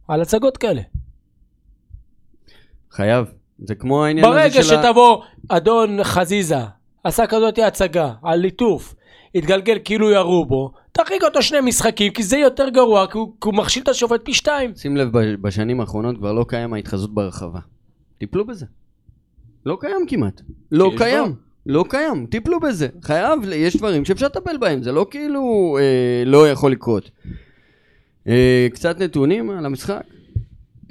על 0.07 0.21
הצגות 0.21 0.57
כאלה? 0.57 0.81
חייב. 2.91 3.25
זה 3.59 3.75
כמו 3.75 4.05
העניין 4.05 4.25
הזה 4.25 4.35
ברגע 4.35 4.63
של 4.63 4.75
ה... 4.75 4.83
שתבוא 4.83 5.23
אדון 5.49 6.03
חזיזה, 6.03 6.57
עשה 7.03 7.27
כזאת 7.27 7.59
הצגה 7.59 8.13
על 8.23 8.39
ליטוף, 8.39 8.95
התגלגל 9.35 9.77
כאילו 9.83 10.11
ירו 10.11 10.45
בו, 10.45 10.71
תרחיק 10.91 11.23
אותו 11.23 11.41
שני 11.41 11.61
משחקים, 11.61 12.13
כי 12.13 12.23
זה 12.23 12.37
יותר 12.37 12.69
גרוע, 12.69 13.07
כי 13.07 13.17
הוא, 13.17 13.33
כי 13.41 13.47
הוא 13.47 13.53
מכשיל 13.53 13.83
את 13.83 13.87
השופט 13.87 14.21
פי 14.23 14.33
שתיים. 14.33 14.75
שים 14.75 14.97
לב, 14.97 15.17
בשנים 15.41 15.79
האחרונות 15.79 16.17
כבר 16.17 16.33
לא 16.33 16.45
קיים 16.47 16.73
ההתחזות 16.73 17.13
ברחבה. 17.13 17.59
טיפלו 18.17 18.45
בזה. 18.45 18.65
לא 19.65 19.77
קיים 19.79 20.05
כמעט. 20.07 20.41
לא 20.71 20.91
קיים. 20.97 21.25
כבר? 21.25 21.33
לא 21.65 21.85
קיים, 21.89 22.25
טיפלו 22.25 22.59
בזה. 22.59 22.87
חייב, 23.01 23.39
יש 23.55 23.77
דברים 23.77 24.05
שאפשר 24.05 24.25
לטפל 24.25 24.57
בהם, 24.57 24.83
זה 24.83 24.91
לא 24.91 25.05
כאילו 25.11 25.77
אה, 25.79 26.23
לא 26.25 26.49
יכול 26.49 26.71
לקרות. 26.71 27.11
אה, 28.27 28.67
קצת 28.73 28.99
נתונים 28.99 29.49
על 29.49 29.65
המשחק. 29.65 30.03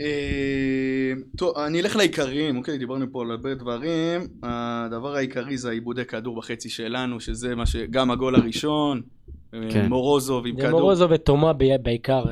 אה, 0.00 1.12
טוב, 1.36 1.58
אני 1.58 1.80
אלך 1.80 1.96
לעיקריים, 1.96 2.56
אוקיי, 2.56 2.78
דיברנו 2.78 3.06
פה 3.12 3.22
על 3.22 3.30
הרבה 3.30 3.54
דברים. 3.54 4.20
הדבר 4.42 5.16
העיקרי 5.16 5.56
זה 5.56 5.68
העיבודי 5.68 6.04
כדור 6.04 6.36
בחצי 6.36 6.68
שלנו, 6.68 7.20
שזה 7.20 7.54
מה 7.54 7.66
ש... 7.66 7.76
גם 7.76 8.10
הגול 8.10 8.34
הראשון, 8.34 9.02
אה, 9.54 9.58
כן. 9.72 9.88
מורוזוב 9.88 10.46
עם 10.46 10.56
זה 10.56 10.62
כדור. 10.62 10.80
מורוזוב 10.80 11.10
ותומה 11.10 11.52
בעיקר, 11.82 12.24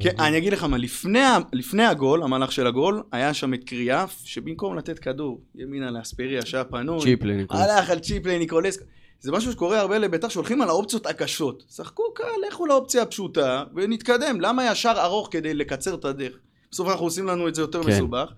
כן, 0.00 0.10
אני 0.18 0.38
אגיד 0.38 0.52
לך 0.52 0.64
מה, 0.64 0.76
לפני, 0.78 1.18
לפני 1.52 1.84
הגול, 1.84 2.22
המהלך 2.22 2.52
של 2.52 2.66
הגול, 2.66 3.02
היה 3.12 3.34
שם 3.34 3.54
את 3.54 3.64
קריאף, 3.64 4.22
שבמקום 4.24 4.76
לתת 4.76 4.98
כדור 4.98 5.40
ימינה 5.54 5.90
לאספריה 5.90 6.46
שהיה 6.46 6.64
פנוי, 6.64 7.00
צ'יפלי. 7.00 7.44
הלך 7.50 7.90
על 7.90 7.98
צ'יפלי 7.98 8.38
ניקולסקו. 8.38 8.84
זה 9.24 9.32
משהו 9.32 9.52
שקורה 9.52 9.80
הרבה 9.80 9.98
לבית"ר, 9.98 10.28
שהולכים 10.28 10.62
על 10.62 10.68
האופציות 10.68 11.06
הקשות. 11.06 11.64
שחקו 11.76 12.02
קל, 12.14 12.24
לכו 12.48 12.66
לאופציה 12.66 13.02
הפשוטה, 13.02 13.64
ונתקדם. 13.74 14.40
למה 14.40 14.66
ישר 14.66 14.92
ארוך 14.96 15.28
כדי 15.30 15.54
לקצר 15.54 15.94
את 15.94 16.04
הדרך? 16.04 16.32
בסוף 16.70 16.88
אנחנו 16.88 17.04
עושים 17.04 17.26
לנו 17.26 17.48
את 17.48 17.54
זה 17.54 17.62
יותר 17.62 17.82
כן. 17.82 17.88
מסובך. 17.90 18.32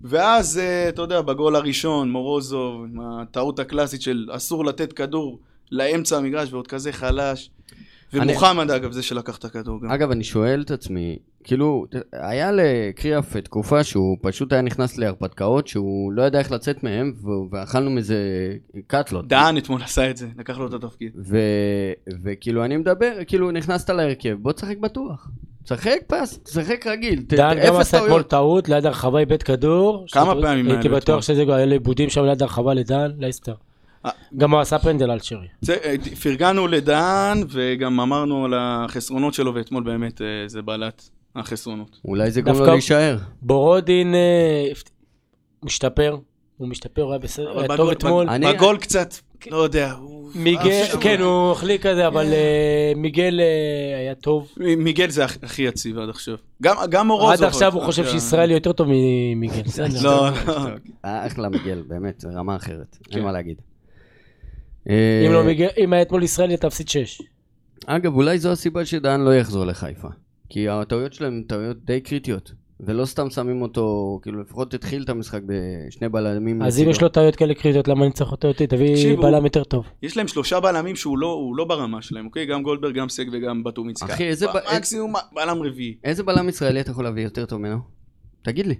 ואז, 0.00 0.58
אה, 0.58 0.88
אתה 0.88 1.02
יודע, 1.02 1.20
בגול 1.20 1.56
הראשון, 1.56 2.10
מורוזוב, 2.10 2.84
עם 2.84 3.00
הטעות 3.00 3.58
הקלאסית 3.58 4.02
של 4.02 4.28
אסור 4.32 4.64
לתת 4.64 4.92
כדור 4.92 5.38
לאמצע 5.72 6.16
המגרש 6.16 6.52
ועוד 6.52 6.66
כזה 6.66 6.92
חלש. 6.92 7.50
אני- 8.14 8.32
ומוחמד, 8.32 8.70
אגב, 8.70 8.92
זה 8.92 9.02
שלקח 9.02 9.36
את 9.36 9.44
הכדור 9.44 9.80
גם. 9.82 9.90
אגב, 9.90 10.10
אני 10.10 10.24
שואל 10.24 10.62
את 10.66 10.70
עצמי, 10.70 11.18
כאילו, 11.44 11.86
היה 12.12 12.50
לקריאף 12.52 13.36
תקופה 13.36 13.84
שהוא 13.84 14.16
פשוט 14.22 14.52
היה 14.52 14.62
נכנס 14.62 14.98
להרפתקאות 14.98 15.68
שהוא 15.68 16.12
לא 16.12 16.22
ידע 16.22 16.38
איך 16.38 16.52
לצאת 16.52 16.82
מהם, 16.82 17.12
ואכלנו 17.50 17.90
מזה 17.90 18.16
קאטלות. 18.86 19.28
דהן 19.28 19.58
אתמול 19.58 19.82
עשה 19.82 20.10
את 20.10 20.16
זה, 20.16 20.28
לקח 20.38 20.58
לו 20.58 20.66
את 20.66 20.74
התפקיד. 20.74 21.12
וכאילו, 22.22 22.64
אני 22.64 22.76
מדבר, 22.76 23.12
כאילו, 23.26 23.50
נכנסת 23.50 23.90
להרכב, 23.90 24.36
בוא 24.40 24.52
תשחק 24.52 24.78
בטוח. 24.78 25.30
תשחק 25.64 25.98
פס, 26.06 26.38
תשחק 26.38 26.86
רגיל. 26.86 27.22
דן 27.28 27.56
גם 27.66 27.76
עשה 27.76 28.04
אתמול. 28.04 28.22
טעות, 28.22 28.68
ליד 28.68 28.86
הרחבה 28.86 29.18
איבד 29.18 29.42
כדור. 29.42 30.06
כמה 30.12 30.34
פעמים 30.42 30.70
הייתי 30.70 30.88
בטוח? 30.88 31.22
שזה 31.22 31.44
היה 31.48 31.66
לעיבודים 31.66 32.10
שם 32.10 32.24
ליד 32.24 32.42
הרחבה 32.42 32.74
לדן, 32.74 33.10
לייסטר. 33.18 33.54
אה. 34.06 34.10
גם 34.36 34.52
הוא 34.52 34.60
עשה 34.60 34.78
פנדל 34.78 35.10
על 35.10 35.20
שרי. 35.20 35.46
אה, 35.70 35.94
פרגנו 36.22 36.66
לדן, 36.66 37.40
וגם 37.50 38.00
אמרנו 38.00 38.44
על 38.44 38.54
החסרונות 38.56 39.34
שלו, 39.34 39.54
ואתמול 39.54 39.82
באמת 39.82 40.22
אה, 40.22 40.26
זה 40.46 40.62
בלט, 40.62 41.10
החסרונות. 41.36 42.00
אולי 42.04 42.30
זה 42.30 42.42
דווקא- 42.42 42.62
לו 42.62 42.72
להישאר. 42.72 43.18
בורודין 43.42 44.14
אה, 44.14 44.68
משתפר, 45.62 46.16
הוא 46.56 46.68
משתפר, 46.68 47.02
הוא 47.02 47.10
היה 47.10 47.18
בסדר, 47.18 47.58
היה 47.58 47.76
טוב 47.76 47.90
אתמול. 47.90 48.28
אני- 48.28 48.46
בגול 48.52 48.78
קצת, 48.78 49.14
לא 49.50 49.56
יודע, 49.56 49.94
שם. 50.92 51.00
כן, 51.00 51.20
הוא 51.20 51.52
החליק 51.52 51.82
כזה, 51.86 52.06
אבל 52.06 52.32
אה, 52.32 52.92
מיגל 52.96 53.40
אה, 53.40 53.98
היה 53.98 54.14
טוב. 54.14 54.48
מיגל 54.78 55.10
זה 55.10 55.24
הכ- 55.24 55.38
הכי 55.42 55.62
יציב 55.62 55.98
עד 55.98 56.08
עכשיו. 56.08 56.36
גם, 56.62 56.76
גם 56.90 57.06
מורוזוב. 57.06 57.32
עד 57.32 57.42
עכשיו 57.42 57.74
הוא 57.74 57.82
חושב 57.82 58.04
שישראל 58.06 58.50
יותר 58.50 58.72
טוב 58.72 58.86
ממיגל. 58.90 59.62
לא, 60.02 60.28
לא. 60.46 60.66
אה, 61.04 61.26
אחלה 61.26 61.48
מיגל, 61.48 61.82
באמת, 61.88 62.24
רמה 62.34 62.56
אחרת. 62.56 62.96
אין 63.10 63.18
כן. 63.18 63.24
מה 63.24 63.32
להגיד. 63.32 63.56
אם 64.86 64.92
אה, 64.92 65.28
לא 65.32 65.42
אם 65.84 65.92
היה 65.92 66.02
אתמול 66.02 66.22
ישראל, 66.22 66.50
היא 66.50 66.58
תפסיד 66.58 66.88
6. 66.88 67.22
אגב, 67.86 68.14
אולי 68.14 68.38
זו 68.38 68.52
הסיבה 68.52 68.84
שדהן 68.84 69.20
לא 69.20 69.34
יחזור 69.34 69.64
לחיפה. 69.64 70.08
כי 70.54 70.68
הטעויות 70.68 71.12
שלהם 71.12 71.32
הן 71.32 71.42
טעויות 71.42 71.76
די 71.84 72.00
קריטיות. 72.00 72.52
ולא 72.80 73.04
סתם 73.04 73.30
שמים 73.30 73.62
אותו, 73.62 74.18
כאילו 74.22 74.40
לפחות 74.40 74.74
התחיל 74.74 75.02
את 75.02 75.08
המשחק 75.08 75.40
בשני 75.46 76.08
בלמים. 76.08 76.62
אז 76.62 76.80
אם. 76.80 76.90
יש 76.90 77.02
לו 77.02 77.08
טעויות 77.08 77.36
כאלה 77.36 77.54
קריטיות, 77.54 77.88
למה 77.88 78.04
אני 78.04 78.12
צריך 78.12 78.32
אותו? 78.32 78.52
תביא 78.52 78.94
תקשיבו. 78.94 79.22
בלם 79.22 79.44
יותר 79.44 79.64
טוב. 79.64 79.86
יש 80.02 80.16
להם 80.16 80.28
שלושה 80.28 80.60
בלמים 80.60 80.96
שהוא 80.96 81.18
לא, 81.18 81.52
לא 81.56 81.64
ברמה 81.64 82.02
שלהם, 82.02 82.26
אוקיי? 82.26 82.46
גם 82.46 82.62
גולדברג, 82.62 82.94
גם 82.94 83.08
סק 83.08 83.26
וגם 83.32 83.64
בטומיצקה. 83.64 84.14
אחי, 84.14 84.24
איזה 84.24 84.46
ב- 84.46 84.76
מקסימום 84.76 85.14
בלם 85.32 85.62
רביעי. 85.62 85.96
איזה 86.04 86.22
בלם 86.22 86.48
ישראלי 86.48 86.80
אתה 86.80 86.90
יכול 86.90 87.04
להביא 87.04 87.22
יותר 87.22 87.46
טוב 87.46 87.58
ממנו? 87.58 87.78
תגיד 88.42 88.66
לי. 88.66 88.74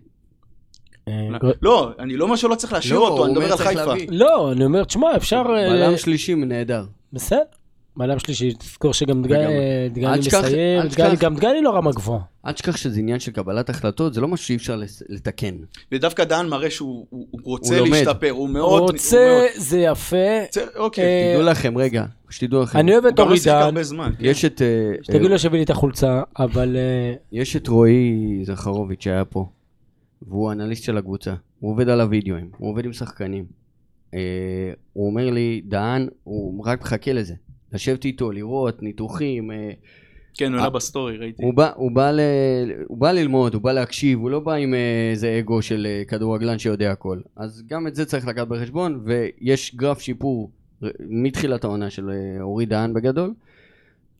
אה, 1.09 1.29
לא, 1.31 1.39
לא, 1.63 1.91
אני 1.99 2.17
לא 2.17 2.25
אומר 2.25 2.37
שלא 2.37 2.55
צריך 2.55 2.73
להשאיר 2.73 2.99
לא, 2.99 3.09
אותו, 3.09 3.25
אני 3.25 3.33
מדבר 3.33 3.45
על 3.45 3.57
צריך 3.57 3.69
חיפה. 3.69 3.95
לא, 4.09 4.53
אני 4.53 4.65
אומר, 4.65 4.85
תשמע, 4.85 5.17
אפשר... 5.17 5.43
אה, 5.57 5.71
בלם 5.71 5.97
שלישי 5.97 6.35
נהדר. 6.35 6.85
בסדר. 7.13 7.64
בלם 7.97 8.19
שלישי, 8.19 8.53
תזכור 8.55 8.95
שגם 8.95 9.23
דגני 9.93 10.19
תשכח- 10.21 10.45
מסיים, 10.45 10.83
גם 11.21 11.35
דגני 11.35 11.63
לא 11.63 11.71
רמה 11.71 11.91
גבוהה. 11.93 12.21
אל 12.47 12.53
תשכח 12.53 12.77
שזה 12.77 13.01
עניין 13.01 13.21
של 13.21 13.33
קבלת 13.33 13.71
החלטות, 13.71 14.15
זה 14.15 14.21
לא 14.21 14.29
משהו 14.29 14.47
שאי 14.47 14.57
אפשר 14.57 14.81
לתקן. 15.09 15.55
ודווקא 15.93 16.25
דן 16.25 16.47
מראה 16.49 16.71
שהוא 16.71 17.07
הוא- 17.11 17.27
הוא 17.31 17.41
רוצה. 17.45 17.81
להשתפר, 17.81 18.31
הוא 18.31 18.49
מאוד... 18.49 18.83
רוצה, 18.83 19.47
זה 19.57 19.79
יפה. 19.79 20.17
אוקיי. 20.77 21.05
אה, 21.05 21.33
תדעו 21.35 21.47
לכם, 21.51 21.79
רגע, 21.79 22.05
שתדעו 22.31 22.63
לכם. 22.63 22.79
אני 22.79 22.93
אוהב 22.93 23.07
את 23.07 23.19
הרבה 23.19 23.83
זמן. 23.83 24.11
כן. 24.19 24.25
יש 24.25 24.45
את... 24.45 24.63
אה, 24.63 24.93
שתגיד 25.03 25.23
אה, 25.23 25.29
לו 25.29 25.39
שיביא 25.39 25.59
לי 25.59 25.65
את 25.65 25.71
החולצה, 25.71 26.23
אבל 26.39 26.77
אה, 26.77 27.15
יש 27.33 27.57
את 27.57 27.69
רועי 27.69 28.13
זכרוביץ' 28.43 29.05
שהיה 29.05 29.25
פה, 29.25 29.47
והוא 30.23 30.53
אנליסט 30.53 30.85
של 30.85 30.99
הקבוצה, 30.99 31.35
הוא 31.61 31.71
עובד 31.73 31.89
על 31.89 32.01
הוידאוים, 32.01 32.51
הוא 32.59 32.71
עובד 32.71 32.85
עם 32.85 32.93
שחקנים. 32.93 33.45
אה, 34.15 34.21
הוא 34.93 35.07
אומר 35.11 35.31
לי, 35.31 35.63
דהן, 35.65 36.09
הוא 36.25 36.65
רק 36.67 36.81
מחכה 36.81 37.13
לזה. 37.13 37.35
לשבת 37.75 38.05
איתו, 38.05 38.33
לראות, 38.33 38.83
ניתוחים, 38.83 39.51
אה, 39.51 39.71
כן, 40.37 40.53
הוא 40.53 40.59
אה, 40.59 40.63
עלה 40.63 40.71
בסטורי, 40.71 41.17
ראיתי. 41.17 41.43
הוא 41.43 41.55
בא, 41.55 41.71
הוא, 41.77 41.93
בא 41.93 42.11
ל... 42.11 42.21
הוא 42.87 42.99
בא 42.99 43.13
ללמוד, 43.13 43.55
הוא 43.55 43.63
בא 43.63 43.73
להקשיב, 43.73 44.19
הוא 44.19 44.31
לא 44.31 44.41
בא 44.41 44.53
עם 44.53 44.75
אה, 44.75 45.11
איזה 45.11 45.39
אגו 45.39 45.63
של 45.63 45.87
אה, 45.91 46.03
כדורגלן 46.09 46.59
שיודע 46.59 46.91
הכל. 46.91 47.21
אז 47.37 47.63
גם 47.67 47.87
את 47.87 47.95
זה 47.95 48.05
צריך 48.05 48.27
לקחת 48.27 48.49
בחשבון, 48.49 49.01
ויש 49.05 49.75
גרף 49.75 50.01
שיפור 50.01 50.51
מתחילת 51.01 51.65
העונה 51.65 51.91
של 51.91 52.11
אה, 52.11 52.43
אורי 52.43 52.67
דהן 52.67 52.95
בגדול. 52.95 53.35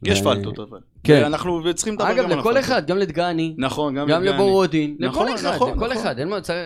יש 0.03 0.21
ו- 0.21 0.25
פלטות 0.25 0.59
אבל. 0.59 0.79
כן. 1.05 1.25
אנחנו 1.25 1.75
צריכים 1.75 1.95
לדבר 1.95 2.11
אגב, 2.11 2.25
גם 2.25 2.33
על 2.33 2.39
לכל 2.39 2.51
הפלטות. 2.51 2.65
אחד, 2.65 2.87
גם 2.87 2.99
לדגני, 2.99 3.55
נכון, 3.59 3.95
גם 3.95 4.09
גם 4.09 4.23
לדגני. 4.23 4.35
לבורודין, 4.35 4.97
נכון, 4.99 5.27
לכל 5.27 5.35
אחד, 5.35 5.55
נכון, 5.55 5.71
לכל 5.71 5.87
נכון. 5.87 5.97
אחד, 5.97 6.19
אין 6.19 6.29
מה, 6.29 6.41
צריך... 6.41 6.59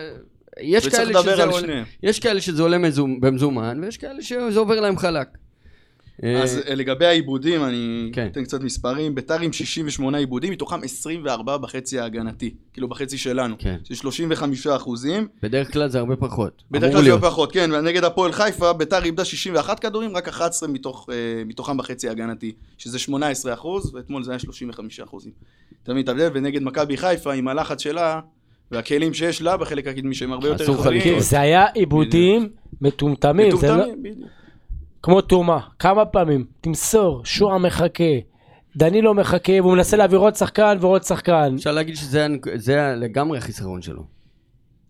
יש 0.61 0.87
כאלה, 0.87 1.21
שזה 1.21 1.43
עולה, 1.43 1.59
שניהם. 1.59 1.83
יש 2.03 2.19
כאלה 2.19 2.41
שזה 2.41 2.63
עולה 2.63 2.77
מזומ, 2.77 3.19
במזומן, 3.19 3.79
ויש 3.83 3.97
כאלה 3.97 4.21
שזה 4.21 4.59
עובר 4.59 4.79
להם 4.79 4.97
חלק. 4.97 5.27
אה, 6.23 6.43
אז 6.43 6.61
אה, 6.67 6.75
לגבי 6.75 7.05
העיבודים, 7.05 7.63
אני 7.63 8.09
כן. 8.13 8.27
אתן 8.31 8.43
קצת 8.43 8.61
מספרים. 8.61 9.15
ביתר 9.15 9.39
עם 9.39 9.53
68 9.53 10.17
עיבודים, 10.17 10.51
מתוכם 10.51 10.83
24 10.83 11.57
בחצי 11.57 11.99
ההגנתי. 11.99 12.53
כאילו 12.73 12.87
בחצי 12.87 13.17
שלנו. 13.17 13.55
כן. 13.59 13.77
זה 13.89 13.95
35 13.95 14.67
אחוזים. 14.67 15.27
בדרך 15.43 15.73
כלל 15.73 15.89
זה 15.89 15.99
הרבה 15.99 16.15
פחות. 16.15 16.63
בדרך 16.71 16.93
כלל 16.93 17.03
זה. 17.03 17.11
הרבה 17.11 17.29
פחות, 17.29 17.51
כן. 17.51 17.69
ונגד 17.73 18.03
הפועל 18.03 18.31
חיפה, 18.31 18.73
ביתר 18.73 19.03
איבדה 19.03 19.25
61 19.25 19.79
כדורים, 19.79 20.17
רק 20.17 20.27
11 20.27 20.69
מתוך, 20.69 21.09
אה, 21.11 21.43
מתוכם 21.45 21.77
בחצי 21.77 22.07
ההגנתי. 22.07 22.51
שזה 22.77 22.99
18 22.99 23.53
אחוז, 23.53 23.95
ואתמול 23.95 24.23
זה 24.23 24.31
היה 24.31 24.39
35 24.39 24.99
אחוזים. 24.99 25.31
אתה 25.83 25.91
מבין 25.91 26.03
את 26.03 26.09
ההבדל? 26.09 26.29
ונגד 26.33 26.63
מכבי 26.63 26.97
חיפה, 26.97 27.33
עם 27.33 27.47
הלחץ 27.47 27.81
שלה, 27.81 28.19
והכלים 28.71 29.13
שיש 29.13 29.41
לה 29.41 29.57
בחלק 29.57 29.87
הקדמי 29.87 30.15
שהם 30.15 30.31
הרבה 30.31 30.47
יותר 30.47 30.71
יכולים. 30.71 31.19
זה 31.19 31.39
היה 31.39 31.65
עיבודים 31.65 32.49
מטומטמים, 32.81 33.51
לא... 33.51 33.57
מטומטמים, 33.57 34.03
בדיוק. 34.03 34.29
כמו 35.03 35.21
תומה, 35.21 35.59
כמה 35.79 36.05
פעמים, 36.05 36.45
תמסור, 36.61 37.21
שועה 37.25 37.57
מחכה, 37.57 38.03
דנילו 38.75 39.13
מחכה, 39.13 39.53
והוא 39.61 39.73
מנסה 39.73 39.97
להעביר 39.97 40.19
עוד 40.19 40.35
שחקן 40.35 40.77
ועוד 40.81 41.03
שחקן. 41.03 41.55
אפשר 41.55 41.71
להגיד 41.71 41.95
שזה 41.95 42.27
לגמרי 42.97 43.37
החיסרון 43.37 43.81
שלו. 43.81 44.03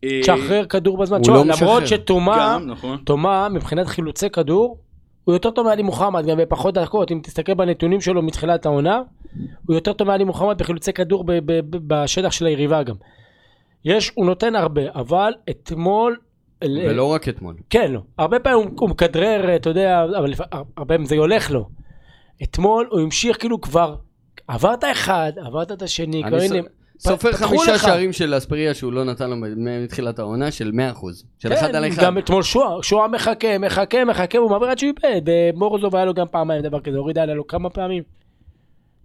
אה, 0.04 0.20
תשחרר 0.22 0.66
כדור 0.66 0.98
בזמן. 0.98 1.22
תשמע, 1.22 1.34
לא 1.36 1.46
למרות. 1.46 1.88
שתומה, 1.88 2.58
נכון. 2.66 2.98
תומה, 3.06 3.50
מבחינת 3.50 3.88
חילוצי 3.88 4.30
כדור, 4.30 4.78
הוא 5.24 5.34
יותר 5.34 5.52
טוב 5.52 5.66
מעלי 5.68 5.84
מוחמד, 5.84 6.26
גם 6.26 6.38
בפחות 6.38 6.74
דקות, 6.74 7.12
אם 7.12 7.20
תסתכל 7.24 7.54
בנתונים 7.54 8.02
שלו 8.02 8.22
מתחילת 8.22 8.66
העונה, 8.66 9.02
הוא 9.68 9.76
יותר 9.76 9.94
טוב 9.94 10.08
מעלי 10.08 10.24
מוחמד 10.24 10.58
בחילוצי 10.58 10.94
כדור 10.94 11.24
ב- 11.24 11.32
ב- 11.32 11.60
ב- 11.76 11.94
בשטח 11.94 12.32
של 12.32 12.46
היריבה 12.46 12.84
גם. 12.84 12.96
יש, 13.86 14.12
הוא 14.16 14.26
נותן 14.26 14.56
הרבה, 14.56 14.82
אבל 14.96 15.34
אתמול... 15.50 16.18
ולא 16.64 17.04
רק 17.04 17.30
אתמול. 17.30 17.56
כן, 17.70 17.92
לא. 17.92 18.02
הרבה 18.18 18.40
פעמים 18.40 18.68
הוא, 18.68 18.76
הוא 18.80 18.90
מכדרר, 18.90 19.56
אתה 19.56 19.70
יודע, 19.70 20.04
אבל 20.04 20.34
הרבה 20.52 20.86
פעמים 20.86 21.06
זה 21.06 21.16
הולך 21.16 21.52
לו. 21.52 21.70
אתמול 22.44 22.88
הוא 22.92 23.00
המשיך 23.00 23.40
כאילו 23.40 23.62
כבר, 23.62 23.96
עברת 24.48 24.84
אחד, 24.92 25.32
עברת 25.38 25.72
את 25.72 25.82
השני, 25.82 26.24
כבר 26.28 26.42
הנה, 26.42 26.60
סופר 27.00 27.32
חמישה 27.34 27.74
לך. 27.74 27.82
שערים 27.82 28.14
של 28.14 28.38
אספריה 28.38 28.74
שהוא 28.74 28.94
לא 28.94 29.04
נתן 29.04 29.30
לו 29.30 29.36
מתחילת 29.84 30.20
העונה 30.20 30.52
של 30.52 30.72
100%. 30.96 31.06
של 31.40 31.54
אחד 31.54 31.76
על 31.76 31.88
אחד. 31.88 31.96
כן, 31.96 32.06
גם 32.06 32.18
אתמול 32.18 32.44
שועה, 32.44 32.84
שועה 32.84 33.08
מחכה, 33.08 33.58
מחכה, 33.58 34.06
מחכה, 34.06 34.38
הוא 34.38 34.50
מעביר 34.50 34.70
עד 34.70 34.80
שהוא 34.80 34.94
איבד, 35.04 35.22
ומורוזוב 35.26 35.96
היה 35.96 36.06
לו 36.06 36.14
גם 36.14 36.28
פעמיים 36.32 36.62
דבר 36.62 36.80
כזה, 36.80 36.98
הוריד 36.98 37.18
עליה 37.18 37.36
לו 37.36 37.48
כמה 37.48 37.70
פעמים. 37.70 38.04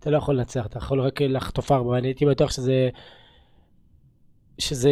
אתה 0.01 0.11
לא 0.11 0.17
יכול 0.17 0.35
לנצח, 0.37 0.67
אתה 0.67 0.79
יכול 0.79 1.01
רק 1.01 1.21
לחטוף 1.23 1.73
ארבע, 1.73 1.99
אני 1.99 2.09
הייתי 2.09 2.27
בטוח 2.27 2.51
שזה... 2.51 2.89
שזה 4.59 4.91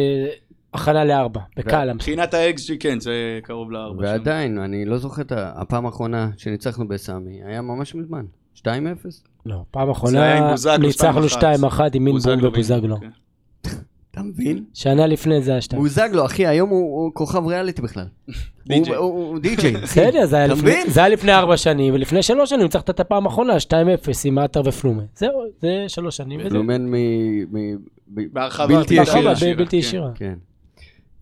הכנה 0.73 1.05
לארבע, 1.05 1.39
בקל. 1.57 1.93
מבחינת 1.93 2.33
ה-XG, 2.33 2.73
כן, 2.79 2.99
זה 2.99 3.13
קרוב 3.43 3.71
לארבע. 3.71 3.95
שם. 4.05 4.11
ועדיין, 4.11 4.57
אני 4.57 4.85
לא 4.85 4.97
זוכר 4.97 5.21
את 5.21 5.31
הפעם 5.35 5.85
האחרונה 5.85 6.29
שניצחנו 6.37 6.87
בסמי, 6.87 7.39
היה 7.45 7.61
ממש 7.61 7.95
מזמן. 7.95 8.25
2-0? 8.57 8.65
לא, 9.45 9.55
פעם 9.71 9.89
אחרונה 9.89 10.55
ניצחנו 10.79 11.27
2-1. 11.27 11.31
2-1 11.31 11.39
עם 11.93 12.03
מינבום 12.03 12.11
בוזגלו 12.11 12.47
ובוזגלו. 12.47 12.97
כן. 12.99 13.09
אתה 14.11 14.21
מבין? 14.21 14.63
שנה 14.73 15.07
לפני 15.07 15.41
זה 15.41 15.51
היה 15.51 15.61
2. 15.61 15.81
בוזגלו, 15.81 16.25
אחי, 16.25 16.47
היום 16.47 16.69
הוא 16.69 17.11
כוכב 17.13 17.47
ריאליטי 17.47 17.81
בכלל. 17.81 18.05
די.ג'יי. 18.67 18.95
הוא- 19.03 19.39
די.ג'יי. 19.39 19.71
בסדר, 19.83 20.25
זה 20.25 20.35
היה 20.35 20.47
לפני- 20.47 20.61
מבין? 20.61 20.89
זה 20.89 20.99
היה 20.99 21.09
לפני 21.09 21.33
ארבע 21.33 21.57
שנים, 21.57 21.93
ולפני 21.93 22.23
שלוש 22.23 22.49
שנים 22.49 22.61
ניצחת 22.61 22.89
את 22.89 22.99
הפעם 22.99 23.25
האחרונה, 23.25 23.53
2-0 23.59 23.71
עם 24.25 24.37
עטר 24.37 24.61
ופלומה. 24.65 25.03
זהו, 25.17 25.31
זה 25.61 25.85
שלוש 25.87 26.17
שנים. 26.17 26.39
וזה- 26.45 26.49
לומן 26.57 26.85
מ... 26.85 26.93
ישירה. 28.91 29.33
בלתי 29.55 29.65
כן. 29.71 29.77
ישירה. 29.77 30.11
כן. 30.15 30.33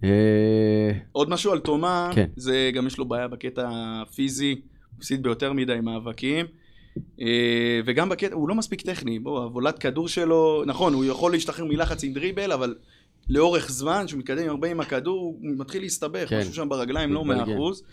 אה, 0.04 0.92
עוד 1.12 1.30
משהו 1.30 1.52
על 1.52 1.60
תומה, 1.60 2.12
כן. 2.16 2.30
זה 2.36 2.72
גם 2.74 2.88
יש 2.88 2.98
לו 2.98 3.06
בעיה 3.06 3.28
בקטע 3.28 3.70
הפיזי, 3.72 4.52
הוא 4.52 4.98
הפסיד 4.98 5.24
ביותר 5.24 5.54
מדי 5.54 5.78
מאבקים. 5.84 6.46
אה, 7.22 7.80
וגם 7.86 8.10
בקטע, 8.10 8.36
הוא 8.36 8.50
לא 8.50 8.56
מספיק 8.56 8.82
טכני, 8.82 9.20
בוא, 9.20 9.46
הבולת 9.46 9.80
כדור 9.80 10.08
שלו, 10.08 10.64
נכון, 10.66 10.94
הוא 10.94 11.06
יכול 11.06 11.32
להשתחרר 11.32 11.66
מלחץ 11.66 12.04
עם 12.04 12.14
דריבל, 12.14 12.52
אבל 12.52 12.76
לאורך 13.30 13.72
זמן, 13.72 14.08
שהוא 14.08 14.20
מתקדם 14.20 14.50
הרבה 14.50 14.72
עם 14.72 14.80
הכדור, 14.80 15.38
הוא 15.42 15.52
מתחיל 15.58 15.82
להסתבך, 15.82 16.30
כן. 16.30 16.40
משהו 16.40 16.54
שם 16.54 16.70
ברגליים 16.70 17.14
לא. 17.14 17.26
מאה 17.26 17.44
אחוז. 17.44 17.84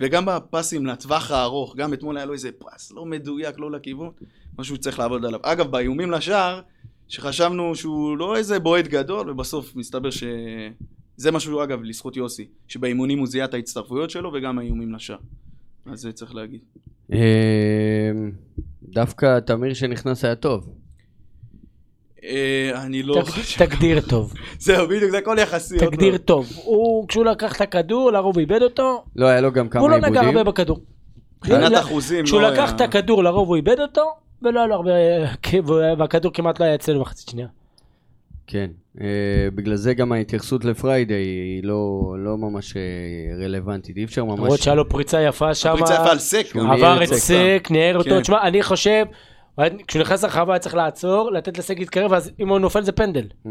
וגם 0.00 0.24
בפסים 0.26 0.86
לטווח 0.86 1.30
הארוך, 1.30 1.76
גם 1.76 1.92
אתמול 1.92 2.16
היה 2.16 2.26
לו 2.26 2.32
איזה 2.32 2.50
פס 2.58 2.92
לא 2.92 3.04
מדויק, 3.04 3.58
לא 3.58 3.70
לכיוון, 3.70 4.10
משהו 4.58 4.76
שצריך 4.76 4.98
לעבוד 4.98 5.24
עליו. 5.24 5.40
אגב, 5.42 5.70
באיומים 5.70 6.10
לשער, 6.10 6.60
שחשבנו 7.08 7.74
שהוא 7.74 8.18
לא 8.18 8.36
איזה 8.36 8.58
בועט 8.58 8.86
גדול, 8.86 9.30
ובסוף 9.30 9.76
מסתבר 9.76 10.10
ש... 10.10 10.24
זה 11.16 11.32
משהו, 11.32 11.62
אגב, 11.62 11.82
לזכות 11.82 12.16
יוסי, 12.16 12.46
שבאימונים 12.68 13.18
הוא 13.18 13.26
זיהה 13.26 13.44
את 13.44 13.54
ההצטרפויות 13.54 14.10
שלו 14.10 14.32
וגם 14.32 14.58
האיומים 14.58 14.94
לשער. 14.94 15.16
אז 15.86 16.00
זה 16.00 16.12
צריך 16.12 16.34
להגיד. 16.34 16.60
אה, 17.12 17.18
דווקא 18.82 19.40
תמיר 19.40 19.74
שנכנס 19.74 20.24
היה 20.24 20.34
טוב. 20.34 20.68
אה, 22.24 22.82
אני 22.84 23.02
לא 23.02 23.22
חושב... 23.26 23.66
תגדיר 23.66 24.00
טוב, 24.00 24.34
זהו, 24.58 24.88
בדיוק, 24.88 25.10
זה 25.10 25.18
הכל 25.18 25.36
יחסי. 25.40 25.78
תגדיר 25.78 26.12
לא. 26.12 26.18
טוב. 26.18 26.46
הוא, 26.64 27.08
כשהוא 27.08 27.24
לקח 27.24 27.56
את 27.56 27.60
הכדור, 27.60 28.12
לרוב 28.12 28.38
איבד 28.38 28.62
אותו, 28.62 29.04
לא, 29.16 29.26
היה 29.26 29.40
לו 29.40 29.52
גם 29.52 29.68
כמה 29.68 29.82
הוא 29.82 29.90
לא 29.90 29.94
עיבודים. 29.94 30.14
נגע 30.14 30.26
הרבה 30.26 30.44
בכדור. 30.44 30.80
מבחינת 31.38 31.72
אחוזים, 31.78 32.24
כשהוא 32.24 32.40
לא 32.40 32.50
לקח 32.50 32.72
את 32.72 32.80
הכדור, 32.80 33.24
לרוב 33.24 33.48
הוא 33.48 33.56
איבד 33.56 33.80
אותו, 33.80 34.02
ולא 34.42 34.60
היה 34.60 34.68
לו 34.68 34.74
הרבה... 34.74 34.90
והכדור 35.98 36.32
כמעט 36.32 36.60
לא 36.60 36.64
היה 36.64 36.74
אצלנו 36.74 37.00
מחצית 37.00 37.28
שנייה. 37.28 37.48
כן. 38.46 38.70
אה, 39.00 39.06
בגלל 39.54 39.76
זה 39.76 39.94
גם 39.94 40.12
ההתייחסות 40.12 40.64
לפריידי 40.64 41.14
היא 41.14 41.64
לא 41.64 42.14
לא 42.18 42.38
ממש 42.38 42.76
אה, 42.76 43.44
רלוונטית. 43.44 43.96
אי 43.96 44.04
אפשר 44.04 44.24
ממש... 44.24 44.38
למרות 44.38 44.60
שהיה 44.60 44.74
לו 44.74 44.88
פריצה 44.88 45.22
יפה 45.22 45.54
שם, 45.54 45.72
הפריצה 45.72 45.94
יפה 45.94 46.10
על 46.10 46.18
סק. 46.18 46.56
עבר 46.56 47.04
את. 47.04 47.14
סק, 47.14 47.68
ניער 47.70 47.98
אותו. 47.98 48.10
כן. 48.10 48.20
תשמע, 48.20 48.42
אני 48.42 48.62
חושב, 48.62 49.04
כשהוא 49.86 50.02
נכנס 50.02 50.24
לרחבה 50.24 50.52
היה 50.52 50.58
צריך 50.58 50.74
לעצור, 50.74 51.32
לתת 51.32 51.58
לסק 51.58 51.78
להתקרב, 51.78 52.12
ואז 52.12 52.32
אם 52.40 52.48
הוא 52.48 52.58
נופל 52.58 52.82
זה 52.82 52.92
פנדל. 52.92 53.24
Mm. 53.46 53.50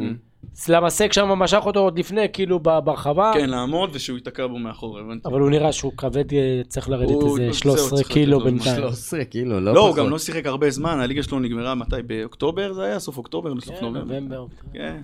אז 0.58 0.70
למה 0.70 0.90
סק 0.90 1.14
שם 1.14 1.28
משך 1.28 1.62
אותו 1.66 1.80
עוד 1.80 2.00
לפני, 2.00 2.26
כאילו 2.34 2.60
ברחבה, 2.60 3.32
כן, 3.34 3.50
לעמוד 3.50 3.90
ושהוא 3.94 4.18
ייתקע 4.18 4.48
בו 4.48 4.58
מאחור, 4.58 5.00
הבנתי. 5.00 5.28
אבל 5.28 5.40
הוא 5.40 5.50
נראה 5.50 5.72
שהוא 5.72 5.92
כבד, 5.98 6.34
אה, 6.34 6.62
צריך 6.68 6.90
לרדת 6.90 7.10
איזה 7.12 7.36
זהו, 7.36 7.54
13 7.54 7.98
צריך 7.98 8.08
קילו 8.12 8.40
בינתיים. 8.40 8.76
13 8.76 9.26
כאילו, 9.26 9.60
לא 9.60 9.74
לא, 9.74 9.82
הוא 9.82 9.92
פחות. 9.92 10.06
גם 10.06 10.10
לא 10.10 10.20
שיחק 10.20 10.46
הרבה 10.46 10.70
זמן, 10.70 11.00
הליגה 11.00 11.24
שלו 11.24 11.40
נגמרה 11.40 11.76
מתי? 11.76 11.96
באוקטובר 12.08 12.74
זה 12.74 12.84
היה? 12.84 13.00
סוף 13.00 13.18
אוקטובר? 13.18 13.54
בסוף 13.54 13.76
כן, 13.76 13.86
נובמבר? 13.86 14.20
נובמבר. 14.20 14.46
כן. 14.74 15.02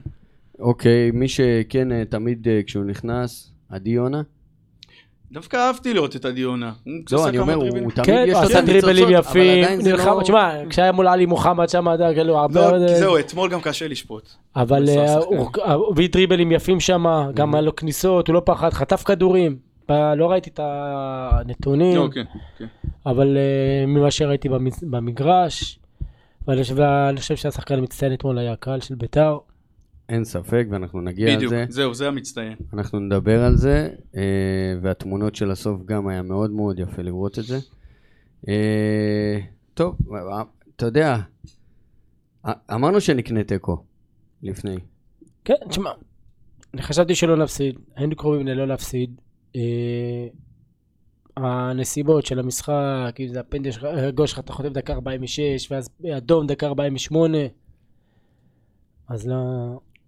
אוקיי, 0.59 1.11
מי 1.11 1.27
שכן 1.27 1.91
אה, 1.91 2.03
תמיד 2.09 2.47
אה, 2.47 2.61
כשהוא 2.65 2.85
נכנס, 2.85 3.51
עדי 3.69 3.89
יונה. 3.89 4.21
דווקא 5.31 5.57
אהבתי 5.57 5.93
לראות 5.93 6.15
את 6.15 6.25
הדיונה. 6.25 6.71
לא, 7.11 7.27
אני 7.27 7.37
אומר, 7.37 7.53
הוא 7.53 7.69
תמיד 7.69 8.05
כן, 8.05 8.23
יש 8.27 8.33
לו 8.33 8.39
את 8.39 8.45
עשה 8.45 8.61
דריבלים 8.61 9.07
הניצוצות, 9.07 9.25
אבל 9.27 9.41
יפים, 9.41 9.63
עדיין 9.63 9.81
זה 9.81 9.91
נלחם, 9.91 10.17
לא... 10.17 10.21
תשמע, 10.23 10.51
כשהיה 10.69 10.91
מול 10.91 11.07
עלי 11.07 11.25
מוחמד 11.25 11.69
שם, 11.69 11.87
אתה 11.87 12.03
יודע, 12.03 12.13
כאילו, 12.13 12.37
הרבה... 12.39 12.71
לא, 12.71 12.87
זהו, 12.99 13.19
אתמול 13.19 13.49
גם 13.49 13.61
קשה 13.61 13.87
לשפוט. 13.87 14.29
אבל 14.55 14.89
הוא 14.89 14.97
אה, 14.97 15.03
עשה 15.03 15.17
הוא 15.73 15.91
הביא 15.91 16.09
דריבלים 16.09 16.51
יפים 16.51 16.79
שם, 16.79 17.05
גם 17.33 17.55
היה 17.55 17.61
לו 17.61 17.75
כניסות, 17.75 18.27
הוא 18.27 18.33
לא 18.33 18.41
פחד, 18.45 18.69
חטף 18.73 19.03
כדורים. 19.03 19.71
לא 19.89 20.31
ראיתי 20.31 20.49
את 20.49 20.59
הנתונים, 20.63 21.95
לא, 21.95 22.07
כן, 22.13 22.23
כן. 22.57 22.65
אבל 23.05 23.37
אה, 23.37 23.85
ממה 23.87 24.11
שראיתי 24.11 24.49
במ- 24.49 24.69
במגרש, 24.91 25.79
ואני 26.47 27.19
חושב 27.19 27.35
שהשחקן 27.35 27.77
המצטיין 27.77 28.13
אתמול 28.13 28.37
היה 28.39 28.51
הקהל 28.51 28.79
של 28.79 28.95
ביתר. 28.95 29.37
אין 30.11 30.23
ספק, 30.23 30.65
ואנחנו 30.69 31.01
נגיע 31.01 31.29
על 31.29 31.35
בדיוק, 31.35 31.49
זה. 31.49 31.65
זהו, 31.69 31.93
זה 31.93 32.07
המצטיין. 32.07 32.55
אנחנו 32.73 32.99
נדבר 32.99 33.43
על 33.43 33.57
זה, 33.57 33.89
אה, 34.15 34.21
והתמונות 34.81 35.35
של 35.35 35.51
הסוף 35.51 35.81
גם 35.85 36.07
היה 36.07 36.21
מאוד 36.21 36.51
מאוד 36.51 36.79
יפה 36.79 37.01
לראות 37.01 37.39
את 37.39 37.43
זה. 37.43 37.57
אה, 38.47 39.39
טוב, 39.73 39.97
אה, 40.13 40.43
אתה 40.75 40.85
יודע, 40.85 41.17
אה, 42.45 42.53
אמרנו 42.73 43.01
שנקנה 43.01 43.43
תיקו 43.43 43.83
לפני. 44.43 44.75
כן, 45.45 45.53
תשמע, 45.69 45.91
אני 46.73 46.81
חשבתי 46.81 47.15
שלא 47.15 47.37
נפסיד, 47.37 47.79
היינו 47.95 48.15
קרובים 48.15 48.47
ללא 48.47 48.67
להפסיד. 48.67 49.21
אה, 49.55 50.27
הנסיבות 51.37 52.25
של 52.25 52.39
המשחק, 52.39 53.15
אם 53.19 53.27
זה 53.27 53.39
הפנדל 53.39 53.71
שלך, 53.71 53.83
הגול 53.83 54.27
שלך, 54.27 54.39
אתה 54.39 54.53
חוטף 54.53 54.69
דקה 54.69 54.93
46, 54.93 55.71
ואז 55.71 55.89
אדום 56.17 56.47
דקה 56.47 56.67
48, 56.67 57.37
אז 59.07 59.27
לא... 59.27 59.35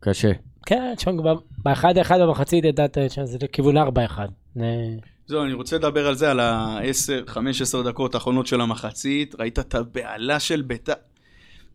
קשה. 0.03 0.31
כן, 0.65 0.93
תשמע, 0.97 1.11
כבר 1.17 1.35
באחד 1.63 1.97
אחד 1.97 2.19
במחצית 2.21 2.65
ידעת 2.65 2.97
שזה 3.09 3.37
לכיוון 3.43 3.77
4-1. 3.77 3.81
אה, 4.61 4.63
זהו, 5.27 5.43
אני 5.43 5.53
רוצה 5.53 5.75
לדבר 5.75 6.07
על 6.07 6.15
זה, 6.15 6.31
על 6.31 6.39
ה-10-15 6.39 7.37
דקות 7.85 8.15
האחרונות 8.15 8.47
של 8.47 8.61
המחצית. 8.61 9.35
ראית 9.39 9.59
את 9.59 9.75
הבהלה 9.75 10.39
של 10.39 10.61
ביתר. 10.61 10.93